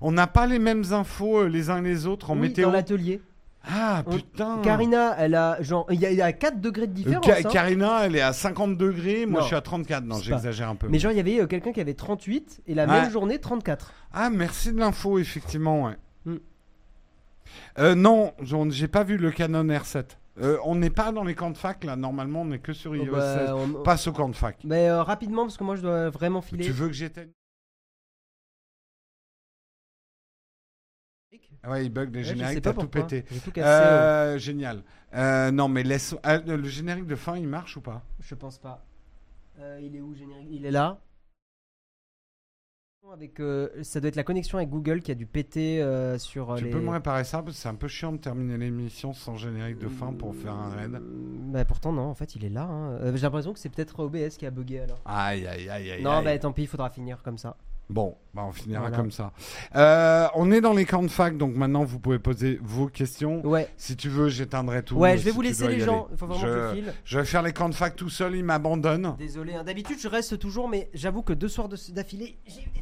[0.00, 2.66] On n'a pas les mêmes infos euh, les uns les autres en Oui, météo.
[2.66, 3.20] dans l'atelier.
[3.64, 4.58] Ah putain.
[4.64, 7.24] Karina, elle a genre il y a, il y a 4 degrés de différence.
[7.24, 7.48] Ka- hein.
[7.48, 9.42] Karina, elle est à 50 degrés, moi Non.
[9.42, 10.02] je suis à 34.
[10.04, 10.88] Non, C'est j'exagère un peu.
[10.88, 13.02] Mais genre il y avait euh, quelqu'un qui avait 38 et la Ouais.
[13.02, 13.92] même journée 34.
[14.12, 15.96] Ah, merci de l'info, effectivement, ouais.
[16.26, 16.36] Hmm.
[17.78, 20.04] Euh, non, j'ai pas vu le Canon R7.
[20.38, 21.94] Euh, on n'est pas dans les camps de fac, là.
[21.96, 23.50] Normalement, on est que sur iOS Oh, bah, 16.
[23.52, 24.58] on- Passe au camp de fac.
[24.64, 26.64] Mais euh, rapidement parce que moi je dois vraiment filer.
[26.64, 27.30] Tu veux que j'éteigne
[31.68, 33.24] Ouais, il bug des Ouais, génériques, t'as tout pété.
[33.30, 33.68] J'ai tout cassé.
[33.68, 34.82] euh, génial.
[35.52, 36.16] Non, mais laisse.
[36.22, 38.02] ah, le générique de fin, il marche ou pas?
[38.20, 38.84] Je pense pas.
[39.80, 40.48] Il est où générique?
[40.50, 40.98] Il est là.
[43.10, 46.52] Avec, euh, ça doit être la connexion avec Google qui a dû péter euh, sur
[46.52, 46.70] euh, Tu les.
[46.70, 49.78] peux me réparer ça Parce que c'est un peu chiant de terminer l'émission sans générique
[49.78, 50.98] de fin pour faire un raid.
[51.50, 52.62] Bah pourtant non, en fait il est là.
[52.62, 52.92] hein.
[53.02, 55.00] Euh, J'ai l'impression que c'est peut-être OBS qui a bugué alors.
[55.04, 56.02] Aïe, aïe, aïe, aïe.
[56.02, 56.24] non, aïe.
[56.24, 57.56] bah tant pis, il faudra finir comme ça.
[57.90, 58.96] Bon, bah on finira Voilà.
[58.96, 59.32] comme ça.
[59.74, 63.44] Euh, on est dans les camps de fac, donc maintenant vous pouvez poser vos questions.
[63.44, 64.96] Ouais, Si tu veux, j'éteindrai tout.
[64.96, 66.04] ouais, je vais si vous tu laisser dois les gens.
[66.04, 66.12] aller.
[66.12, 66.46] Il faut vraiment je...
[66.46, 66.94] que je file.
[67.04, 69.16] je vais faire les camps de fac tout seul, ils m'abandonnent.
[69.18, 69.64] Désolé, hein.
[69.64, 72.81] d'habitude je reste toujours, mais j'avoue que deux soirs de- d'affilée, j'ai eu des.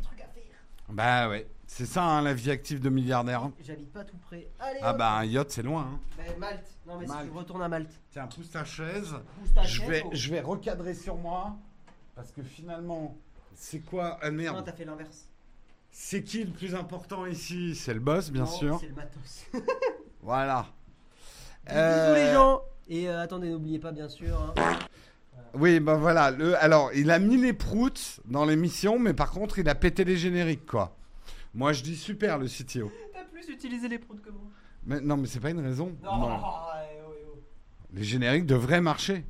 [0.92, 3.50] Bah ouais, c'est ça hein, la vie active de milliardaire.
[3.62, 4.48] J'habite pas tout près.
[4.58, 4.98] Allez, Ah hop.
[4.98, 5.82] bah un yacht c'est loin.
[5.82, 6.00] hein.
[6.16, 6.66] Bah, Malte.
[6.86, 7.20] Non, mais Malte.
[7.22, 7.92] si tu retournes à Malte.
[8.10, 9.14] Tiens, pousse ta chaise.
[9.40, 10.10] Pousse ta Je chaise, vais, oh.
[10.12, 11.56] je vais recadrer sur moi.
[12.16, 13.16] Parce que finalement,
[13.54, 14.62] c'est quoi Ah Non, merde.
[14.64, 15.26] t'as fait l'inverse.
[15.92, 17.74] C'est qui le plus important ici?
[17.74, 18.78] C'est le boss, bien Non, sûr.
[18.80, 19.46] C'est le matos.
[20.22, 20.66] Voilà.
[21.66, 22.62] Bisous Euh, les gens.
[22.88, 24.36] Et euh, attendez, n'oubliez pas bien sûr.
[24.56, 24.78] hein.
[25.54, 26.30] Oui, ben voilà.
[26.30, 30.04] Le, alors, il a mis les proutes dans l'émission, mais par contre, il a pété
[30.04, 30.96] les génériques, quoi.
[31.54, 32.90] Moi, je dis super, le CTO.
[33.12, 34.42] T'as plus utilisé les proutes que moi.
[34.86, 35.96] Mais, non, mais c'est pas une raison.
[36.02, 36.36] Non, ouais.
[37.92, 39.24] Les génériques devraient marcher.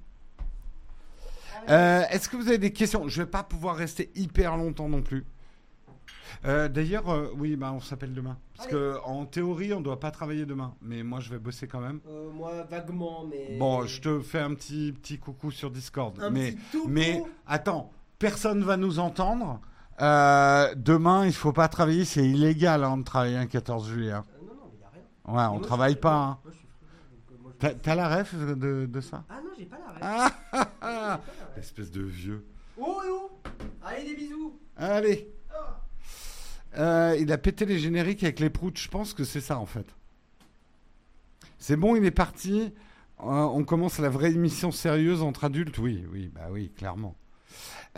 [1.66, 1.72] Ah.
[1.72, 3.08] Euh, Est-ce que vous avez des questions?
[3.08, 5.24] Je vais pas pouvoir rester hyper longtemps non plus.
[6.44, 8.36] Euh, D'ailleurs, euh, oui, bah, on s'appelle demain.
[8.56, 8.76] Parce Allez.
[8.76, 10.74] que en théorie, on doit pas travailler demain.
[10.82, 12.00] Mais moi, je vais bosser quand même.
[12.08, 13.56] Euh, moi, vaguement, mais.
[13.58, 16.18] Bon, je te fais un petit, petit coucou sur Discord.
[16.20, 16.88] Un mais, petit toutou.
[16.88, 19.60] mais attends, personne va nous entendre.
[19.98, 22.04] Demain, il faut pas travailler.
[22.04, 24.12] C'est illégal hein, de travailler un 14 juillet.
[24.12, 24.24] hein.
[24.40, 25.02] Non, non, mais y a rien.
[25.26, 26.14] Ouais, Mais on moi, travaille pas.
[26.16, 26.38] hein.
[26.44, 26.52] Moi,
[27.82, 29.24] T'as la ref de, de ça?
[29.28, 29.98] Ah non, j'ai pas la ref.
[30.00, 31.20] Ah, ah, ah.
[31.58, 32.46] Espèce de vieux.
[32.78, 33.30] Oh, et oh
[33.84, 35.28] Allez, des bisous Allez.
[36.78, 38.78] Euh, il a pété les génériques avec les proutes.
[38.78, 39.86] Je pense que c'est ça en fait.
[41.58, 42.72] C'est bon, il est parti.
[43.20, 45.78] Euh, on commence la vraie émission sérieuse entre adultes.
[45.78, 47.14] Oui, oui, bah oui, clairement.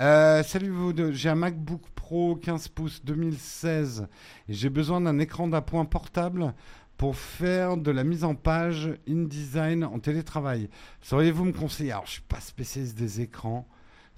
[0.00, 0.92] Euh, salut vous.
[1.12, 4.08] J'ai un MacBook Pro 15 pouces 2016
[4.48, 6.54] et j'ai besoin d'un écran d'appoint portable
[6.96, 10.68] pour faire de la mise en page InDesign en télétravail.
[11.02, 11.92] Sauriez-vous me conseiller?
[11.92, 13.66] Alors, je suis pas spécialiste des écrans.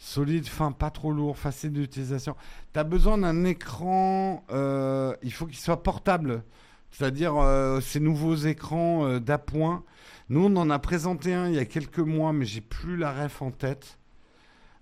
[0.04, 2.36] Solide, fin, pas trop lourd, facile d'utilisation.
[2.74, 6.42] Tu as besoin d'un écran, euh, il faut qu'il soit portable.
[6.90, 9.82] C'est-à-dire euh, ces nouveaux écrans euh, d'appoint.
[10.28, 13.12] Nous, on en a présenté un il y a quelques mois, mais j'ai plus la
[13.14, 13.98] ref en tête.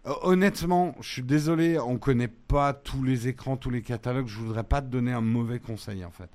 [0.04, 4.26] Honnêtement, je suis désolé, on connaît pas tous les écrans, tous les catalogues.
[4.26, 6.30] Je voudrais pas te donner un mauvais conseil en fait.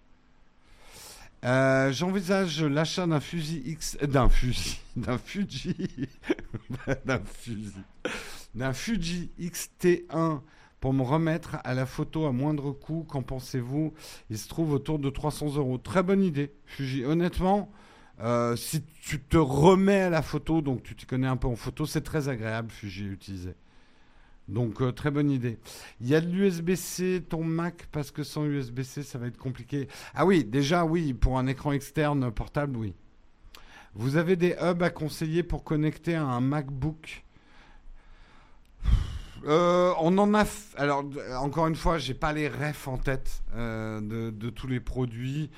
[1.91, 6.09] J'envisage l'achat d'un fusil X, d'un fusil, d'un Fuji,
[7.05, 7.73] d'un fusil,
[8.55, 10.41] d'un Fuji XT1
[10.79, 13.05] pour me remettre à la photo à moindre coût.
[13.07, 13.93] Qu'en pensez-vous?
[14.29, 15.77] Il se trouve autour de 300 euros.
[15.77, 17.05] Très bonne idée, Fuji.
[17.05, 17.71] Honnêtement,
[18.19, 21.55] euh, si tu te remets à la photo, donc tu t'y connais un peu en
[21.55, 23.55] photo, c'est très agréable, Fuji à utiliser.
[24.47, 25.59] Donc, euh, très bonne idée.
[25.99, 29.87] Il y a de l'USB-C, ton Mac, parce que sans USB-C, ça va être compliqué.
[30.15, 32.93] Ah oui, déjà, oui, pour un écran externe portable, oui.
[33.93, 37.23] Vous avez des hubs à conseiller pour connecter à un MacBook?
[39.47, 40.45] Euh, on en a.
[40.75, 41.05] Alors,
[41.39, 45.49] encore une fois, j'ai pas les refs en tête euh, de, tous les produits.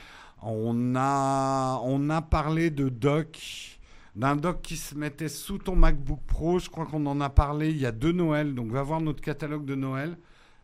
[0.41, 3.79] On a, parlé de dock,
[4.15, 6.59] d'un dock qui se mettait sous ton MacBook Pro.
[6.59, 8.53] Je crois qu'on en a parlé il y a deux Noël.
[8.53, 10.17] Donc, va voir notre catalogue de Noël.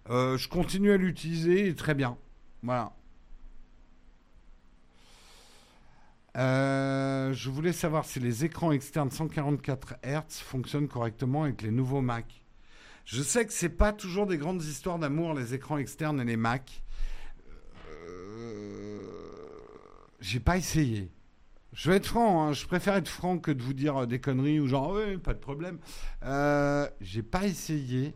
[0.10, 2.18] Euh, je continue à l'utiliser très bien.
[2.62, 2.92] Voilà.
[6.38, 12.45] Je voulais savoir si les écrans externes 144 Hz fonctionnent correctement avec les nouveaux Mac.
[13.06, 16.38] Je sais que c'est pas toujours des grandes histoires d'amour les écrans externes et les
[16.38, 16.84] Mac.
[17.90, 19.00] Euh,
[20.20, 21.12] J'ai pas essayé.
[21.74, 24.20] Je vais être franc, hein, je préfère être franc que de vous dire euh, des
[24.20, 25.78] conneries ou genre ouais, pas de problème.
[26.24, 28.16] Euh, J'ai pas essayé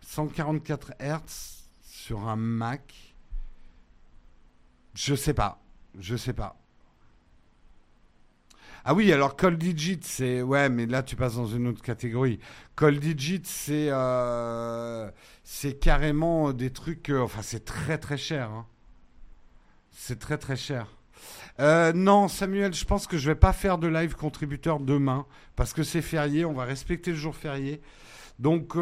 [0.00, 2.94] 144 Hz sur un Mac.
[4.94, 5.60] Je sais pas,
[5.98, 6.56] je sais pas.
[8.88, 10.42] Ah oui, alors Call Digit, c'est.
[10.42, 12.38] Ouais, mais là, tu passes dans une autre catégorie.
[12.76, 13.88] Call Digit, c'est.
[13.90, 15.10] euh,
[15.42, 17.10] C'est carrément des trucs.
[17.10, 18.50] euh, Enfin, c'est très très cher.
[18.50, 18.66] hein.
[19.90, 20.86] C'est très très cher.
[21.60, 25.26] Euh, non, Samuel, je pense que je vais pas faire de live contributeur demain
[25.56, 26.44] parce que c'est férié.
[26.44, 27.80] On va respecter le jour férié.
[28.38, 28.76] Donc,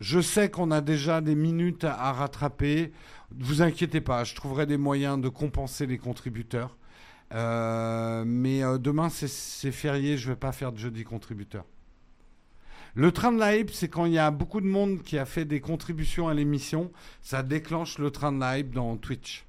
[0.00, 2.92] je sais qu'on a déjà des minutes à, à rattraper.
[3.38, 6.76] Vous inquiétez pas, je trouverai des moyens de compenser les contributeurs.
[7.34, 11.64] Euh, mais euh, demain, c'est- férié, je vais pas faire de jeudi contributeur.
[12.96, 15.26] Le train de la hype, c'est quand il y a beaucoup de monde qui a
[15.26, 16.90] fait des contributions à l'émission,
[17.22, 19.44] ça déclenche le train de la hype dans Twitch.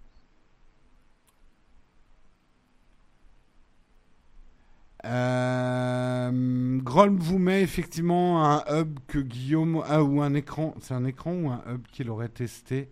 [5.05, 10.73] Euh, Grolm vous met effectivement un hub que Guillaume ah, ou un écran.
[10.81, 12.89] C'est un écran ou un hub qu'il aurait testé?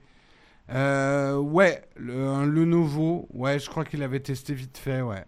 [0.70, 3.28] Euh, Ouais, le, Lenovo.
[3.32, 5.26] Ouais, je crois qu'il avait testé vite fait, ouais.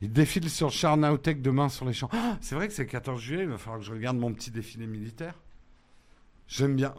[0.00, 2.08] Il défile sur Char Nowtech demain sur les champs.
[2.12, 4.32] Ah, c'est vrai que c'est le 14 juillet, il va falloir que je regarde mon
[4.32, 5.34] petit défilé militaire.
[6.46, 6.94] J'aime bien,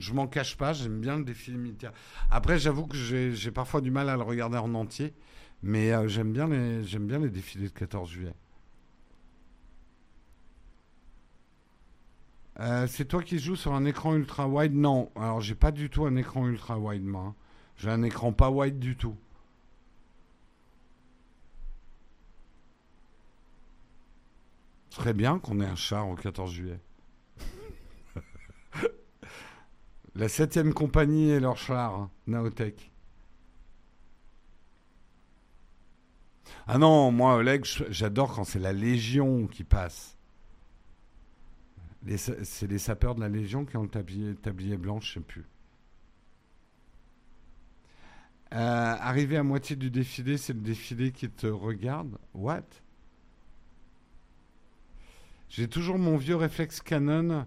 [0.00, 1.92] je m'en cache pas, j'aime bien le défilé militaire.
[2.30, 5.14] Après, j'avoue que j'ai parfois du mal à le regarder en entier,
[5.62, 8.34] mais euh, j'aime bien, les- j'aime bien les défilés de 14 juillet.
[12.60, 14.74] Euh, c'est toi qui joues sur un écran ultra wide?
[14.74, 17.22] Non, alors j'ai pas du tout un écran ultra wide, moi.
[17.28, 17.34] hein.
[17.76, 19.16] J'ai un écran pas wide du tout.
[24.88, 26.80] Ce serait bien qu'on ait un char au 14 juillet.
[30.16, 32.90] La septième compagnie et leur char, hein, Naotech.
[36.66, 40.13] Ah non, moi, Oleg, j'adore quand c'est la Légion qui passe.
[42.16, 45.44] C'est les sapeurs de la Légion qui ont le tablier, blanc, je sais plus.
[48.52, 48.56] Euh,
[49.00, 52.18] arrivé à moitié du défilé, c'est le défilé qui te regarde.
[52.34, 52.62] What?
[55.48, 57.46] J'ai toujours mon vieux réflexe Canon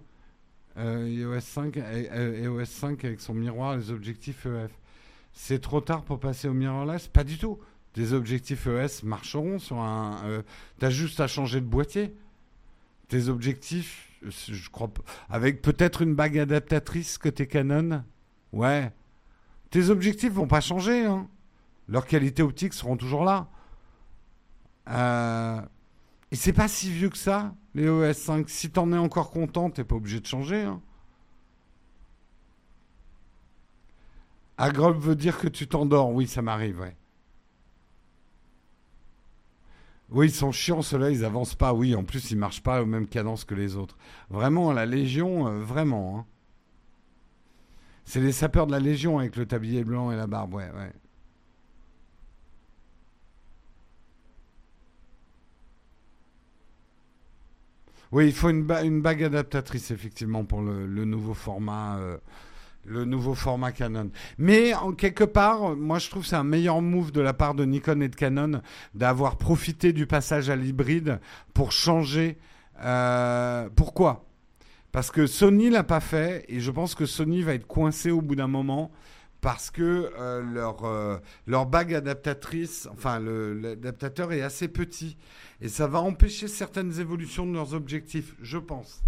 [0.77, 1.81] euh, EOS 5, et-
[2.11, 4.71] euh, EOS 5 avec son miroir et les objectifs EF.
[5.33, 7.07] C'est trop tard pour passer au mirrorless?
[7.07, 7.59] Pas du tout.
[7.93, 10.23] Des objectifs ES marcheront sur un.
[10.25, 10.41] euh,
[10.79, 12.13] T'as juste à changer de boîtier.
[13.07, 14.06] Tes objectifs, euh,
[15.29, 18.03] avec peut-être une bague adaptatrice côté Canon.
[18.53, 18.91] Ouais.
[19.69, 21.05] Tes objectifs vont pas changer.
[21.05, 21.27] Hein.
[21.87, 23.47] Leurs qualités optiques seront toujours là.
[24.89, 25.61] Euh,
[26.31, 28.49] Et c'est pas si vieux que ça, les OS 5.
[28.49, 30.63] Si t'en es encore content, t'es pas obligé de changer.
[30.63, 30.81] Hein.
[34.99, 36.11] Veut dire que tu t'endors.
[36.11, 36.95] Oui, ça m'arrive, ouais.
[40.09, 41.73] Oui, ils sont chiants, ceux-là, ils avancent pas.
[41.73, 43.97] Oui, en plus, ils marchent pas aux mêmes cadences que les autres.
[44.29, 46.19] Vraiment, la Légion, euh, vraiment.
[46.19, 46.25] hein.
[48.05, 50.91] C'est les sapeurs de la Légion avec le tablier blanc et la barbe, ouais, ouais.
[58.11, 61.97] Oui, il faut une, ba- une bague adaptatrice, effectivement, pour le, le nouveau format.
[61.99, 62.17] euh,
[62.87, 64.09] le nouveau format Canon.
[64.37, 67.65] Mais en quelque part, moi je trouve c'est un meilleur move de la part de
[67.65, 68.61] Nikon et de Canon
[68.95, 71.19] d'avoir profité du passage à l'hybride
[71.53, 72.37] pour changer.
[72.83, 74.25] euh, pourquoi?
[74.91, 78.21] Parce que Sony l'a pas fait et je pense que Sony va être coincé au
[78.21, 78.91] bout d'un moment
[79.41, 85.17] parce que euh, leur, euh, leur bague adaptatrice, enfin l'adaptateur est assez petit
[85.61, 89.03] et ça va empêcher certaines évolutions de leurs objectifs, je pense.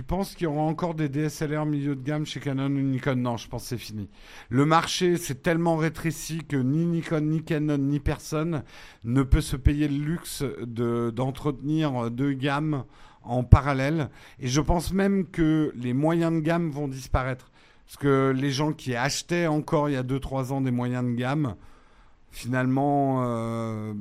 [0.00, 3.16] Tu penses qu'il y aura encore des DSLR milieu de gamme chez Canon ou Nikon?
[3.16, 4.08] Non, je pense que c'est fini.
[4.48, 8.62] Le marché s'est tellement rétréci que ni Nikon, ni Canon, ni personne
[9.04, 12.84] ne peut se payer le luxe de- d'entretenir deux gammes
[13.24, 14.08] en parallèle.
[14.38, 17.52] Et je pense même que les moyens de gamme vont disparaître.
[17.84, 21.12] Parce que les gens qui achetaient encore il y a 2-3 ans des moyens de
[21.14, 21.56] gamme,
[22.30, 23.92] finalement, euh,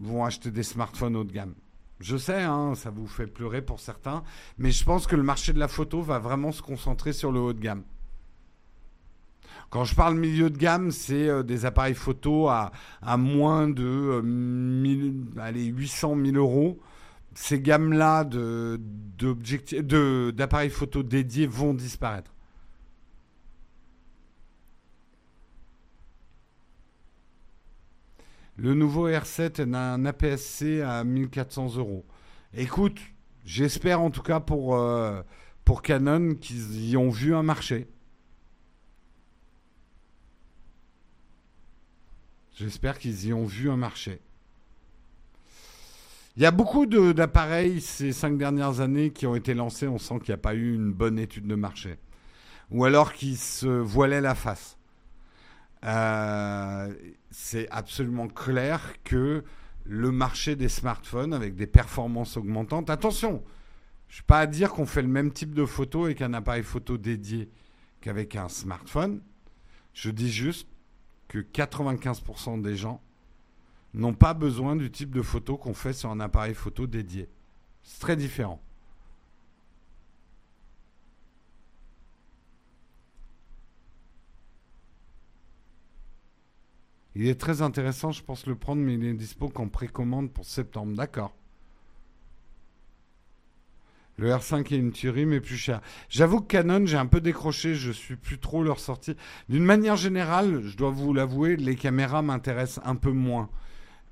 [0.00, 1.54] vont acheter des smartphones haut de gamme.
[2.00, 4.24] Je sais, hein, ça vous fait pleurer pour certains,
[4.58, 7.40] mais je pense que le marché de la photo va vraiment se concentrer sur le
[7.40, 7.82] haut de gamme.
[9.70, 12.72] Quand je parle milieu de gamme, c'est euh, des appareils photo à,
[13.16, 16.78] moins de euh, 1000 allez, 800 000 euros.
[17.34, 22.33] Ces gammes-là d'objectifs- de- d'appareils photo dédiés vont disparaître.
[28.56, 32.04] Le nouveau R7 a un APS-C à 1400 euros.
[32.56, 33.00] Écoute,
[33.44, 35.22] j'espère en tout cas pour, euh,
[35.64, 37.88] pour Canon qu'ils y ont vu un marché.
[42.56, 44.20] J'espère qu'ils y ont vu un marché.
[46.36, 49.88] Il y a beaucoup d'appareils ces cinq dernières années qui ont été lancés.
[49.88, 51.96] On sent qu'il n'y a pas eu une bonne étude de marché.
[52.70, 54.76] Ou alors qui se voilaient la face.
[55.84, 56.92] Euh,
[57.34, 59.42] c'est absolument clair que
[59.84, 62.90] le marché des smartphones avec des performances augmentantes.
[62.90, 63.42] Attention,
[64.06, 66.32] je ne suis pas à dire qu'on fait le même type de photo avec un
[66.32, 67.50] appareil photo dédié
[68.00, 69.20] qu'avec un smartphone.
[69.94, 70.68] Je dis juste
[71.26, 73.02] que 95% des gens
[73.94, 77.28] n'ont pas besoin du type de photo qu'on fait sur un appareil photo dédié.
[77.82, 78.62] C'est très différent.
[87.14, 90.44] Il est très intéressant, je pense le prendre, mais il est dispo qu'en précommande pour
[90.44, 90.96] septembre.
[90.96, 91.34] D'accord.
[94.16, 95.80] Le R5 est une tuerie, mais plus cher.
[96.08, 99.16] J'avoue que Canon, j'ai un peu décroché, je suis plus trop leur sortie.
[99.48, 103.50] D'une manière générale, je dois vous l'avouer, les caméras m'intéressent un peu moins.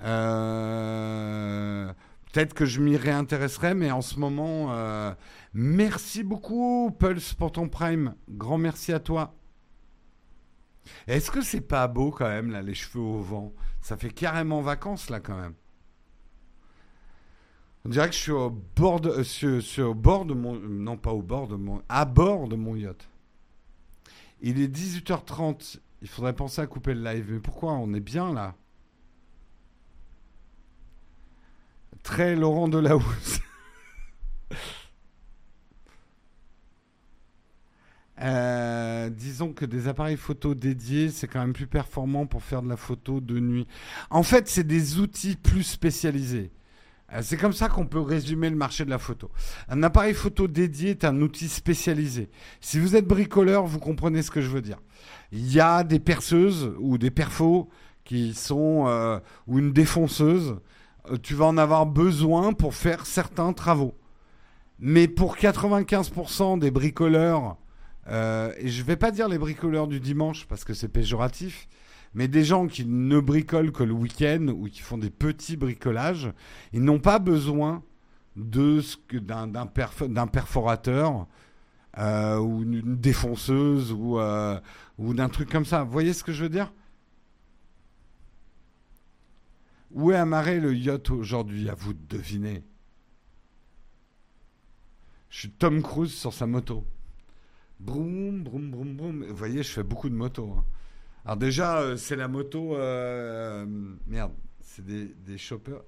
[0.02, 1.92] Euh,
[2.32, 5.12] Peut-être que je m'y réintéresserai, mais en ce moment, euh,
[5.52, 8.14] merci beaucoup, Pulse, pour ton Prime.
[8.30, 9.34] Grand merci à toi.
[11.06, 13.52] Est-ce que c'est pas beau quand même, là, les cheveux au vent?
[13.80, 15.54] Ça fait carrément vacances, là, quand même.
[17.84, 20.54] On dirait que je suis au bord de, euh, sur, mon...
[20.54, 21.82] Non, pas au bord de mon...
[21.88, 23.08] À bord de mon yacht.
[24.40, 25.80] Il est 18h30.
[26.00, 27.26] Il faudrait penser à couper le live.
[27.32, 27.72] Mais pourquoi?
[27.72, 28.54] On est bien, là.
[32.02, 33.40] Très Laurent Delahousse.
[38.22, 42.68] Euh, disons que des appareils photo dédiés, c'est quand même plus performant pour faire de
[42.68, 43.66] la photo de nuit.
[44.10, 46.52] En fait, c'est des outils plus spécialisés.
[47.12, 49.30] Euh, C'est comme ça qu'on peut résumer le marché de la photo.
[49.68, 52.30] Un appareil photo dédié est un outil spécialisé.
[52.60, 54.78] Si vous êtes bricoleur, vous comprenez ce que je veux dire.
[55.32, 57.68] Il y a des perceuses ou des perfos
[58.04, 59.18] qui sont euh,
[59.48, 60.58] ou une défonceuse.
[61.22, 63.94] Tu vas en avoir besoin pour faire certains travaux.
[64.78, 67.56] Mais pour 95% des bricoleurs,
[68.08, 71.68] euh, et je ne vais pas dire les bricoleurs du dimanche parce que c'est péjoratif,
[72.14, 76.32] mais des gens qui ne bricolent que le week-end ou qui font des petits bricolages,
[76.72, 77.82] ils n'ont pas besoin
[78.36, 81.26] d'un d'un perf- d'un perforateur
[81.98, 84.58] euh, ou une défonceuse ou euh,
[84.98, 85.84] ou d'un truc comme ça.
[85.84, 86.72] Vous voyez ce que je veux dire?
[89.90, 91.68] Où est amarré le yacht aujourd'hui?
[91.68, 92.64] À vous de deviner.
[95.28, 96.86] Je suis Tom Cruise sur sa moto.
[97.80, 99.24] Broum, broum, broum, broum.
[99.24, 100.52] Vous voyez, je fais beaucoup de motos.
[100.56, 100.64] hein.
[101.24, 102.76] Alors déjà, euh, c'est la moto...
[102.76, 103.66] euh,
[104.06, 105.14] merde, c'est des,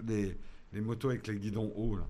[0.02, 0.38] des,
[0.72, 2.06] les motos avec les guidons hauts, là.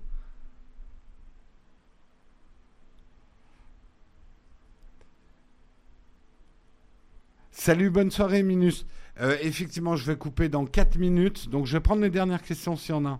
[7.51, 8.85] Salut, bonne soirée, Minus.
[9.21, 12.75] Euh, effectivement, je vais couper dans 4 minutes, donc je vais prendre les dernières questions
[12.75, 13.19] s'il y en a.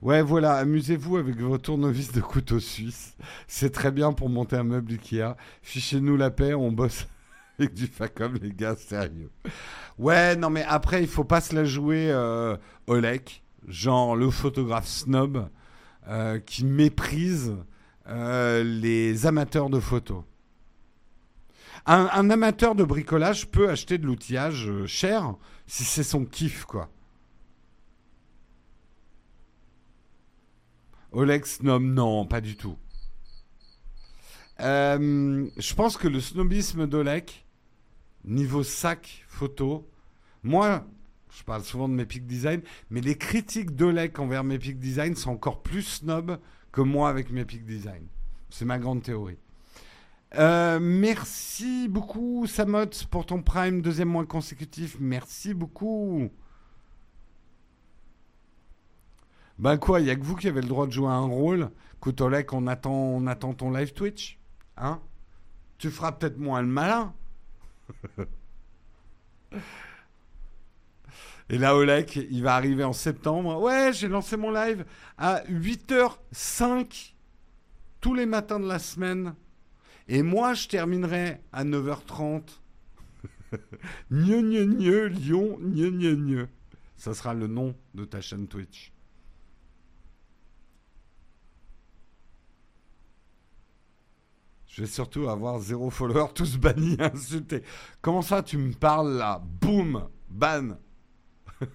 [0.00, 3.16] Ouais, voilà, amusez-vous avec vos tournevis de couteau suisse.
[3.48, 5.36] C'est très bien pour monter un meuble Ikea.
[5.62, 7.08] Fichez-nous la paix, on bosse
[7.58, 9.30] avec du Facom, les gars, sérieux.
[9.98, 12.56] Ouais, non, mais après, il faut pas se la jouer euh,
[12.86, 15.48] Olek, genre le photographe snob
[16.08, 17.56] euh, qui méprise
[18.08, 20.22] euh, les amateurs de photos.
[21.86, 25.34] Un, amateur de bricolage peut acheter de l'outillage euh, cher
[25.66, 26.90] si c'est son kiff, quoi.
[31.12, 32.76] Oleg snob, non, pas du tout.
[34.60, 37.30] Euh, je pense que le snobisme d'Oleg,
[38.24, 39.88] niveau sac photo,
[40.42, 40.86] moi,
[41.30, 45.14] je parle souvent de mes Peak Design, mais les critiques d'Oleg envers mes Peak Design
[45.14, 46.38] sont encore plus snob
[46.72, 48.06] que moi avec mes Peak Design.
[48.50, 49.38] C'est ma grande théorie.
[50.34, 54.96] Euh, merci beaucoup, Samot, pour ton prime, deuxième mois consécutif.
[55.00, 56.30] Merci beaucoup.
[59.58, 61.70] Ben quoi, il y a que vous qui avez le droit de jouer un rôle.
[61.96, 64.38] Écoute, Olek, on attend, on attend ton live Twitch.
[64.76, 65.00] Hein?
[65.78, 67.12] Tu feras peut-être moins le malin.
[71.50, 73.60] Et là, Olek, il va arriver en septembre.
[73.60, 74.84] Ouais, j'ai lancé mon live
[75.16, 77.14] à 8h05
[78.00, 79.34] tous les matins de la semaine.
[80.06, 82.42] Et moi, je terminerai à 9h30.
[84.12, 86.48] Gneu, gneu, gneu, Lyon, gneu, gneu, gneu.
[86.96, 88.92] Ça sera le nom de ta chaîne Twitch.
[94.78, 97.64] Je vais surtout avoir zéro follower, tous bannis, insultés.
[98.00, 99.42] Comment ça, tu me parles là?
[99.44, 100.78] Boum Ban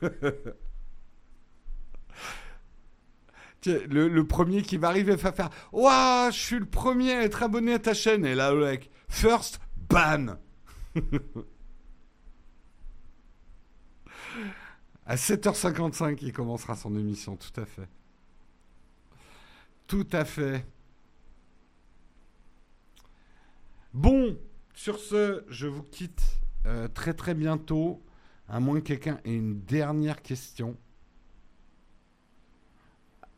[3.65, 7.73] le, premier qui va arriver va faire Ouah, je suis le premier à être abonné
[7.73, 8.25] à ta chaîne.
[8.25, 9.59] Et là, mec, first
[9.89, 10.37] ban.
[15.05, 17.89] à 7h55, il commencera son émission, tout à fait.
[19.87, 20.65] Tout à fait.
[23.93, 24.39] Bon,
[24.73, 26.23] sur ce, je vous quitte
[26.65, 28.03] euh, très très bientôt,
[28.47, 30.75] à moins que quelqu'un ait une dernière question.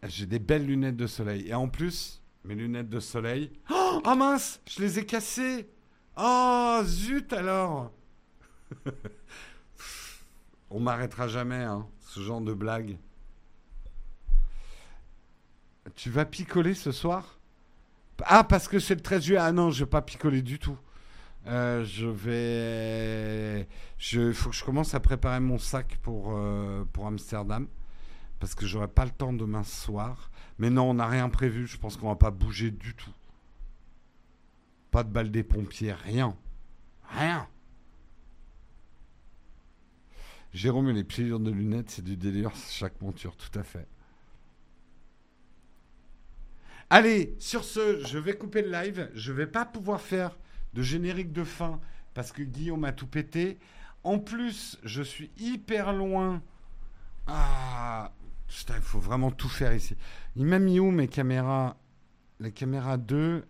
[0.03, 1.45] J'ai des belles lunettes de soleil.
[1.47, 3.51] Et en plus, mes lunettes de soleil...
[3.69, 5.69] Oh, oh mince, je les ai cassées.
[6.15, 7.91] Oh, zut alors.
[10.69, 12.97] On m'arrêtera jamais, hein, ce genre de blague.
[15.95, 17.34] Tu vas picoler ce soir?
[18.23, 19.39] Ah, parce que c'est le 13 juillet.
[19.39, 20.77] Ah non, je vais pas picoler du tout.
[21.47, 23.67] Euh, je vais.
[24.13, 27.67] Il faut que je commence à préparer mon sac pour, euh, pour Amsterdam.
[28.39, 30.31] Parce que j'aurai pas le temps demain soir.
[30.57, 31.67] Mais non, on n'a rien prévu.
[31.67, 33.13] Je pense qu'on va pas bouger du tout.
[34.91, 36.35] Pas de balle des pompiers, rien.
[37.09, 37.47] Rien.
[40.53, 43.87] Jérôme et les pliures de lunettes, c'est du délire, chaque monture, tout à fait.
[46.95, 49.09] Allez, sur ce, je vais couper le live.
[49.15, 50.37] Je vais pas pouvoir faire
[50.73, 51.81] de générique de fin
[52.13, 53.59] parce que Guillaume a tout pété.
[54.05, 56.41] En plus, je suis hyper loin.
[57.27, 58.13] Ah,
[58.47, 59.97] putain, il faut vraiment tout faire ici.
[60.37, 61.75] Il m'a mis où mes caméras?
[62.39, 63.43] La caméra 2,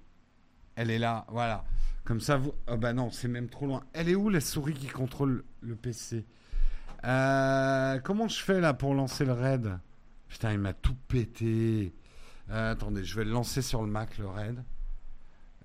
[0.75, 1.65] elle est là, voilà.
[2.03, 2.55] Comme ça, vous.
[2.65, 3.83] Ah bah non, c'est même trop loin.
[3.93, 6.25] Elle est où la souris qui contrôle le PC
[7.03, 9.77] Euh, Comment je fais là pour lancer le raid?
[10.29, 11.93] Putain, il m'a tout pété.
[12.49, 14.63] Euh, attendez, je vais le lancer sur le Mac, le raid.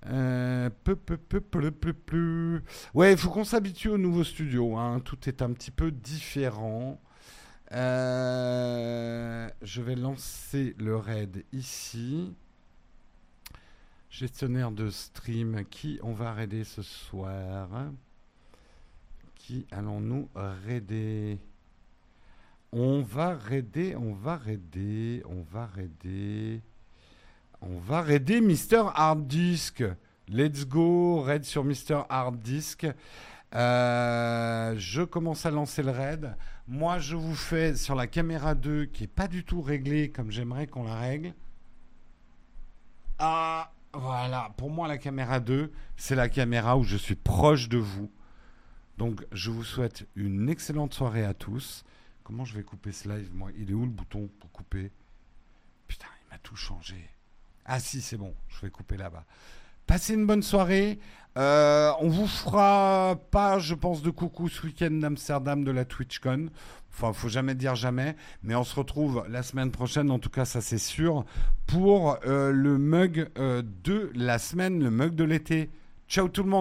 [0.07, 2.61] Euh, peu, peu, peu, peu.
[2.93, 4.77] Ouais, il faut qu'on s'habitue au nouveau studio.
[4.77, 4.99] hein.
[4.99, 6.99] Tout est un petit peu différent.
[7.71, 12.33] Euh, je vais lancer le raid ici.
[14.09, 15.63] Gestionnaire de stream.
[15.69, 17.69] Qui on va raider ce soir?
[19.35, 21.39] Qui allons-nous raider?
[22.73, 26.61] On va raider, on va raider, on va raider.
[27.61, 29.83] On va raider Mister Hard Disk.
[30.27, 32.87] Let's go, raid sur Mister Hard Disk.
[33.53, 36.35] Euh, je commence à lancer le raid.
[36.67, 40.31] Moi, je vous fais sur la caméra 2 qui est pas du tout réglée comme
[40.31, 41.35] j'aimerais qu'on la règle.
[43.19, 44.51] Ah, voilà.
[44.57, 48.09] Pour moi, la caméra 2, c'est la caméra où je suis proche de vous.
[48.97, 51.83] Donc, je vous souhaite une excellente soirée à tous.
[52.23, 54.91] Comment je vais couper ce live Moi, il est où le bouton pour couper?
[55.87, 57.09] Putain, il m'a tout changé.
[57.65, 59.25] Ah si, c'est bon, je vais couper là-bas.
[59.87, 60.99] Passez une bonne soirée.
[61.37, 66.49] Euh, on vous fera pas, je pense, de coucou ce week-end d'Amsterdam de la TwitchCon.
[66.93, 70.43] Enfin, faut jamais dire jamais, mais on se retrouve la semaine prochaine, en tout cas,
[70.43, 71.23] ça c'est sûr,
[71.65, 75.69] pour euh, le mug euh, de la semaine, le mug de l'été.
[76.09, 76.59] Ciao tout le monde.